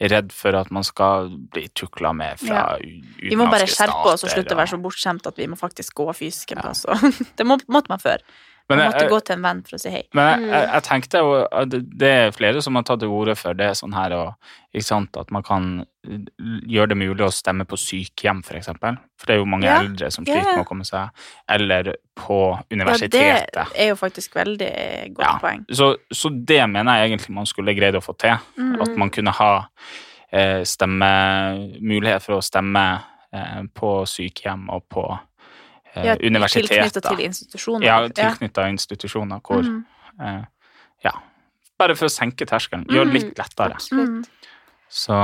redd 0.00 0.32
for 0.34 0.56
at 0.58 0.70
man 0.74 0.84
skal 0.86 1.30
bli 1.54 1.68
tukla 1.76 2.12
med 2.16 2.40
fra 2.42 2.56
ja. 2.56 2.78
utenlandske 2.78 3.30
Vi 3.30 3.38
må 3.40 3.46
bare 3.52 3.68
skjerpe 3.70 4.14
oss 4.14 4.26
og 4.26 4.32
slutte 4.32 4.56
å 4.56 4.58
være 4.58 4.74
så 4.74 4.80
bortskjemt 4.82 5.28
at 5.30 5.38
vi 5.40 5.48
må 5.50 5.58
faktisk 5.58 5.94
gå 6.00 6.08
fysisk 6.16 6.54
en 6.54 6.64
plass. 6.64 6.84
Ja. 6.88 7.12
Det 7.38 7.46
må, 7.48 7.58
måtte 7.72 7.92
man 7.92 8.02
før. 8.02 8.24
Men 8.68 8.78
Man 8.78 8.86
jeg- 8.86 8.94
måtte 8.94 9.08
gå 9.10 9.20
til 9.24 9.34
en 9.36 9.42
venn 9.42 9.62
for 9.62 9.76
å 9.76 9.80
si 9.80 9.90
hei. 9.92 10.02
Men 10.16 10.40
jeg, 10.40 10.48
jeg, 10.50 10.68
jeg 10.72 10.82
tenkte 10.86 11.18
jo 11.20 11.32
at 11.52 11.68
det 11.68 12.08
er 12.10 12.30
flere 12.32 12.62
som 12.64 12.74
har 12.78 12.82
tatt 12.88 13.00
til 13.02 13.08
orde 13.12 13.34
for 13.36 13.52
det 13.58 13.66
sånn 13.76 13.92
her, 13.92 14.14
og, 14.16 14.34
ikke 14.74 14.84
sant, 14.86 15.16
at 15.20 15.30
man 15.30 15.42
kan 15.44 15.66
gjøre 16.04 16.88
det 16.88 16.96
mulig 16.96 17.26
å 17.26 17.32
stemme 17.32 17.66
på 17.68 17.76
sykehjem, 17.76 18.40
for 18.44 18.56
eksempel. 18.56 18.96
For 19.20 19.26
det 19.26 19.34
er 19.36 19.38
jo 19.42 19.44
mange 19.52 19.68
Ja. 19.68 19.80
eldre 19.82 20.10
som 20.10 20.24
sliter 20.24 20.40
ja. 20.48 20.56
med 20.56 20.64
å 20.64 20.68
komme 20.68 20.84
seg 20.88 21.10
Eller 21.48 21.94
på 22.16 22.38
universitetet. 22.72 23.52
Ja, 23.54 23.64
det 23.64 23.80
er 23.84 23.88
jo 23.92 23.96
faktisk 24.00 24.34
veldig 24.34 25.14
godt 25.14 25.26
Ja. 25.28 25.38
poeng. 25.38 25.64
Så, 25.70 25.96
så 26.12 26.30
det 26.44 26.62
mener 26.70 26.96
jeg 27.02 27.10
egentlig 27.18 27.34
man 27.34 27.46
skulle 27.46 27.74
greid 27.76 27.94
å 27.94 28.00
få 28.02 28.16
til. 28.16 28.36
Mm. 28.58 28.80
At 28.80 28.96
man 28.96 29.10
kunne 29.10 29.30
ha 29.30 29.52
eh, 30.32 30.62
stemme, 30.64 31.78
mulighet 31.80 32.22
for 32.22 32.38
å 32.38 32.42
stemme 32.42 33.02
eh, 33.32 33.62
på 33.74 34.04
sykehjem 34.08 34.68
og 34.70 34.88
på 34.88 35.04
Ja, 36.02 36.16
universiteter. 36.18 36.74
Tilknyttet 36.82 37.06
til 37.08 37.24
institusjoner. 37.28 37.86
Ja, 37.86 37.98
tilknytta 38.08 38.68
institusjoner 38.72 39.40
hvor 39.40 39.62
Mm. 39.62 39.84
eh, 40.20 40.44
Ja. 41.04 41.12
Bare 41.78 41.94
for 41.96 42.06
å 42.06 42.10
senke 42.10 42.46
terskelen. 42.46 42.86
Gjøre 42.86 43.12
det 43.12 43.22
litt 43.22 43.38
lettere. 43.38 43.74
Absolutt. 43.74 44.08
Mm. 44.08 44.24
Så 44.90 45.14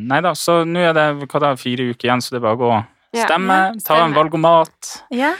nei 0.00 0.20
da, 0.20 0.32
så 0.34 0.64
nå 0.64 0.78
er 0.80 0.92
det 0.94 1.28
hva 1.28 1.40
da, 1.40 1.54
fire 1.56 1.90
uker 1.92 2.08
igjen, 2.08 2.20
så 2.24 2.30
det 2.30 2.36
er 2.40 2.40
bare 2.46 2.56
å 2.56 2.58
gå 2.58 2.70
og 2.78 2.84
stemme. 3.26 3.58
Ja, 3.58 3.72
ta 3.84 4.04
en 4.04 4.14
valgomat. 4.14 5.02
Ja. 5.10 5.34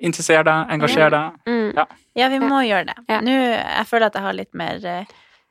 Interesser 0.00 0.42
deg, 0.44 0.68
engasjer 0.70 1.10
deg. 1.10 1.32
Mm. 1.46 1.86
Ja, 2.18 2.28
vi 2.28 2.38
må 2.40 2.60
gjøre 2.66 2.86
det. 2.86 2.96
Ja. 3.08 3.20
Nå, 3.20 3.30
jeg 3.30 3.86
føler 3.86 4.06
at 4.06 4.14
jeg 4.14 4.22
har 4.22 4.32
litt 4.32 4.54
mer 4.54 4.84
eh, 4.84 5.04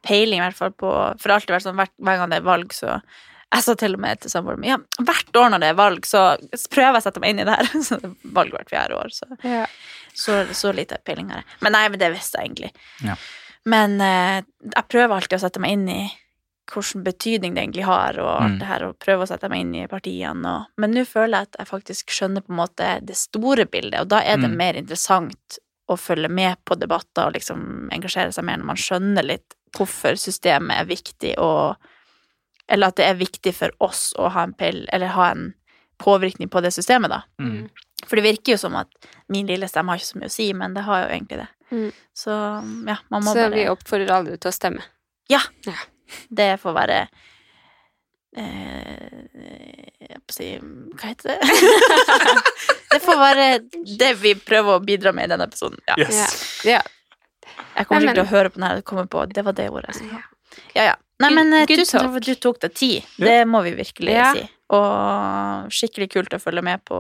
peiling, 0.04 0.40
i 0.40 0.44
hvert 0.50 0.56
fall 0.56 0.72
på 0.72 0.90
For 0.90 1.24
det 1.24 1.32
har 1.32 1.40
alltid 1.40 1.56
vært 1.56 1.64
sånn 1.68 1.76
hver, 1.76 1.90
hver 2.00 2.18
gang 2.18 2.30
det 2.30 2.38
er 2.38 2.46
valg, 2.48 2.70
så 2.76 3.02
Jeg 3.56 3.64
sa 3.64 3.74
til 3.80 3.94
og 3.96 4.02
med 4.04 4.20
til 4.20 4.30
samboeren 4.34 4.60
min 4.60 4.70
ja, 4.74 4.78
hvert 5.00 5.38
år 5.40 5.50
når 5.54 5.62
det 5.64 5.68
er 5.72 5.78
valg, 5.80 6.06
så 6.06 6.24
prøver 6.74 6.98
jeg 6.98 7.00
å 7.00 7.04
sette 7.06 7.22
meg 7.24 7.32
inn 7.32 7.40
i 7.40 7.46
det 7.48 7.56
her. 7.56 7.70
Så 7.88 7.98
det 8.02 8.10
er 8.12 8.34
valg 8.36 8.52
hvert 8.52 8.70
fjerde 8.74 8.98
år, 9.00 9.10
så 9.16 9.28
Ja. 9.48 9.66
så, 10.14 10.42
så 10.54 10.74
lite 10.76 10.98
peiling 11.08 11.30
har 11.32 11.44
jeg. 11.44 11.46
Men 11.64 11.72
nei, 11.78 11.86
men 11.94 12.00
det 12.02 12.10
visste 12.14 12.42
jeg 12.42 12.50
egentlig. 12.52 12.72
Ja. 13.08 13.16
Men 13.68 14.00
eh, 14.04 14.42
jeg 14.76 14.88
prøver 14.92 15.16
alltid 15.16 15.38
å 15.40 15.44
sette 15.46 15.60
meg 15.64 15.78
inn 15.78 15.88
i 15.94 16.02
hvilken 16.68 17.04
betydning 17.06 17.54
det 17.56 17.62
egentlig 17.64 17.86
har, 17.88 18.18
og 18.20 18.28
alt 18.34 18.52
Mm. 18.52 18.60
det 18.60 18.68
her, 18.68 18.84
og 18.90 18.98
prøve 19.00 19.24
å 19.24 19.28
sette 19.30 19.48
meg 19.50 19.62
inn 19.64 19.76
i 19.80 19.88
partiene. 19.88 20.44
Og, 20.58 20.66
men 20.84 20.92
nå 20.98 21.06
føler 21.08 21.38
jeg 21.38 21.48
at 21.48 21.56
jeg 21.62 21.70
faktisk 21.72 22.12
skjønner 22.12 22.44
på 22.44 22.52
en 22.52 22.60
måte 22.60 22.90
det 23.08 23.16
store 23.16 23.64
bildet, 23.72 24.02
og 24.04 24.10
da 24.12 24.20
er 24.20 24.36
det 24.44 24.50
Mm. 24.52 24.58
mer 24.60 24.74
interessant 24.76 25.60
å 25.88 25.96
følge 25.96 26.28
med 26.30 26.58
på 26.68 26.76
debatter 26.76 27.30
og 27.30 27.38
liksom 27.40 27.88
engasjere 27.96 28.34
seg 28.36 28.44
mer 28.44 28.58
når 28.60 28.68
man 28.74 28.76
skjønner 28.84 29.24
litt 29.24 29.56
hvorfor 29.78 30.20
systemet 30.20 30.82
er 30.82 30.90
viktig, 30.92 31.38
og 31.40 31.78
Eller 32.68 32.92
at 32.92 33.00
det 33.00 33.08
er 33.08 33.20
viktig 33.20 33.54
for 33.56 33.72
oss 33.84 34.10
å 34.20 34.30
ha 34.34 34.44
en 34.44 34.54
pill, 34.58 34.84
eller 34.94 35.14
ha 35.16 35.32
en 35.32 35.52
påvirkning 36.04 36.50
på 36.50 36.62
det 36.62 36.72
systemet, 36.76 37.10
da. 37.10 37.22
Mm. 37.40 37.70
For 38.06 38.20
det 38.20 38.26
virker 38.28 38.54
jo 38.54 38.58
som 38.62 38.76
at 38.78 38.92
min 39.34 39.48
lille 39.50 39.68
stemme 39.70 39.94
har 39.94 40.02
ikke 40.02 40.12
så 40.12 40.20
mye 40.22 40.30
å 40.30 40.36
si, 40.36 40.50
men 40.54 40.76
det 40.76 40.84
har 40.88 41.06
jo 41.06 41.14
egentlig 41.16 41.40
det. 41.42 41.48
Mm. 41.72 41.88
Så 42.16 42.34
ja, 42.88 42.98
man 43.12 43.24
må 43.26 43.34
Så 43.34 43.48
vi 43.52 43.66
oppfordrer 43.72 44.14
alle 44.20 44.38
til 44.38 44.52
å 44.52 44.56
stemme. 44.56 44.86
Ja, 45.32 45.42
Det 46.30 46.54
får 46.62 46.72
være 46.72 46.98
eh, 48.40 49.26
Jeg 50.08 50.22
på 50.24 50.32
å 50.32 50.36
si 50.38 50.46
Hva 50.56 51.10
heter 51.10 51.34
det? 51.34 51.50
det 52.94 53.00
får 53.04 53.20
være 53.20 53.48
det 54.00 54.14
vi 54.22 54.32
prøver 54.40 54.78
å 54.78 54.84
bidra 54.84 55.12
med 55.12 55.28
i 55.28 55.34
denne 55.34 55.50
episoden. 55.50 55.82
Ja. 55.90 55.98
Yes. 56.00 56.38
Ja. 56.64 56.80
Jeg 57.76 57.90
kommer 57.90 58.08
ikke 58.08 58.22
til 58.22 58.24
å 58.24 58.32
høre 58.32 58.54
på 58.54 58.62
den 58.62 58.70
her 58.70 58.80
og 58.80 58.88
komme 58.88 59.08
på 59.12 59.26
Det 59.32 59.44
var 59.44 59.58
det 59.58 59.68
ordet 59.74 59.92
jeg 59.92 60.00
skulle 60.00 60.22
ha. 60.22 60.32
Ja, 60.78 60.88
ja. 60.94 60.96
Nei, 61.20 61.30
men 61.34 61.54
eh, 61.54 61.66
Good 61.66 61.80
tusen 61.82 62.00
takk 62.00 62.12
for 62.12 62.18
at 62.22 62.28
du 62.30 62.36
tok 62.36 62.60
deg 62.62 62.74
tid. 62.78 63.06
Ja. 63.18 63.26
Det 63.26 63.38
må 63.50 63.64
vi 63.66 63.72
virkelig 63.78 64.14
Ja. 64.14 64.32
si. 64.36 64.44
Og 64.76 65.72
skikkelig 65.74 66.10
kult 66.14 66.34
å 66.36 66.40
følge 66.44 66.62
med 66.62 66.84
på 66.86 66.98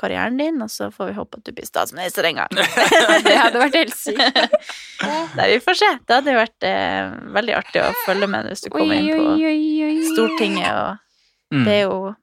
karrieren 0.00 0.38
din, 0.40 0.62
og 0.64 0.70
så 0.72 0.88
får 0.94 1.10
vi 1.10 1.14
håpe 1.18 1.36
at 1.38 1.44
du 1.44 1.52
blir 1.52 1.66
statsminister 1.68 2.24
en 2.24 2.38
gang. 2.40 2.48
Det 3.26 3.36
hadde 3.36 3.60
vært 3.60 3.76
helt 3.76 3.94
sykt. 3.94 4.56
Nei, 5.36 5.46
vi 5.52 5.58
får 5.60 5.76
se. 5.82 5.90
Det 6.08 6.16
hadde 6.16 6.36
vært 6.38 6.66
eh, 6.66 7.10
veldig 7.36 7.54
artig 7.58 7.82
å 7.84 7.90
følge 8.06 8.30
med 8.32 8.48
hvis 8.48 8.64
du 8.64 8.70
kommer 8.72 8.96
inn 8.96 9.10
på 9.12 9.28
oi, 9.34 9.44
oi, 9.50 9.60
oi. 9.90 9.94
Stortinget, 10.14 10.72
og 10.72 11.06
Mm. 11.50 11.64
det 11.66 11.72
er 11.80 11.80
jo 11.88 12.14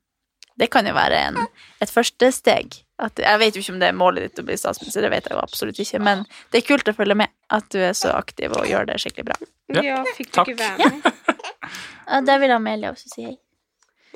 Det 0.58 0.70
kan 0.72 0.86
jo 0.88 0.94
være 0.96 1.18
en, 1.28 1.38
et 1.84 1.90
første 1.92 2.30
steg. 2.32 2.78
At, 2.98 3.20
jeg 3.22 3.40
vet 3.40 3.54
jo 3.56 3.62
ikke 3.62 3.74
om 3.76 3.80
det 3.82 3.88
er 3.92 3.98
målet 3.98 4.24
ditt 4.26 4.40
å 4.42 4.46
bli 4.48 4.56
statsminister, 4.58 5.04
det 5.06 5.12
vet 5.14 5.28
jeg 5.30 5.36
jo 5.38 5.42
absolutt 5.44 5.78
ikke, 5.84 6.00
men 6.02 6.24
det 6.52 6.64
er 6.64 6.66
kult 6.66 6.88
å 6.90 6.94
følge 6.98 7.18
med. 7.20 7.30
At 7.54 7.68
du 7.70 7.78
er 7.86 7.94
så 7.94 8.10
aktiv 8.18 8.56
og 8.58 8.66
gjør 8.66 8.88
det 8.90 8.96
skikkelig 9.04 9.28
bra. 9.28 9.36
Ja, 9.76 9.84
Ja, 9.86 9.98
fikk 10.18 10.32
du 10.34 10.40
ikke 10.42 10.56
være 10.64 10.90
med? 10.96 11.12
Og 12.18 12.26
der 12.26 12.40
vil 12.42 12.54
Amelia 12.56 12.90
også 12.96 13.12
si 13.12 13.26
hei. 13.28 13.36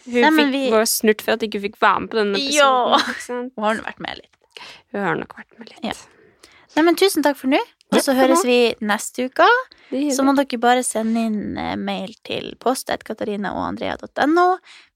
Hun 0.07 0.21
Nei, 0.23 0.31
fikk 0.39 0.49
vi- 0.55 0.71
var 0.73 0.87
snurt 0.89 1.21
for 1.21 1.35
at 1.35 1.43
hun 1.43 1.49
ikke 1.51 1.61
fikk 1.67 1.77
være 1.83 1.99
med 2.01 2.09
på 2.09 2.17
denne 2.17 2.39
episoden. 2.39 2.57
Ja. 2.57 3.51
Hun 3.59 3.65
har 3.67 3.77
nå 3.77 3.83
vært 3.85 4.01
med 4.01 4.17
litt. 4.23 4.41
Hun 4.95 5.03
har 5.05 5.19
nok 5.19 5.35
vært 5.37 5.59
med 5.59 5.69
litt. 5.69 5.83
Ja. 5.85 5.93
Nei, 6.75 6.83
men 6.87 6.97
tusen 6.97 7.21
takk 7.25 7.37
for 7.37 7.51
nå. 7.51 7.59
Og 7.91 7.99
så 8.01 8.15
høres 8.15 8.41
vi 8.47 8.57
neste 8.87 9.27
uke. 9.27 9.45
Så 10.15 10.23
må 10.23 10.31
dere 10.37 10.57
bare 10.63 10.81
sende 10.87 11.25
inn 11.27 11.57
eh, 11.59 11.75
mail 11.75 12.13
til 12.25 12.53
post.katarinaogandrea.no 12.63 14.45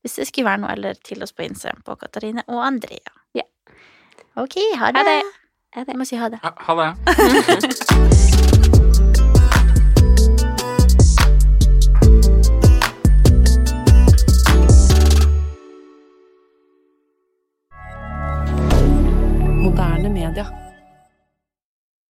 hvis 0.05 0.15
det 0.21 0.27
skulle 0.29 0.47
være 0.47 0.61
noe, 0.63 0.71
eller 0.77 0.97
til 1.03 1.21
oss 1.25 1.33
på 1.35 1.43
Instagram 1.45 1.81
på 1.85 1.97
Katarine 1.99 2.43
og 2.47 2.61
Andrea. 2.63 3.11
Ok, 4.37 4.55
ha 4.77 4.91
det. 4.91 4.97
Ha 4.97 5.03
det. 5.03 5.23
Ha 5.73 5.81
det. 5.81 5.87
Jeg 5.87 5.97
må 5.97 6.05
si 6.05 6.15
ha 6.15 6.27
det. 6.29 6.39
Ha 6.43 6.51
ha 6.59 6.73
det. 6.75 6.89
Moderne 19.63 20.09
media. 20.09 20.64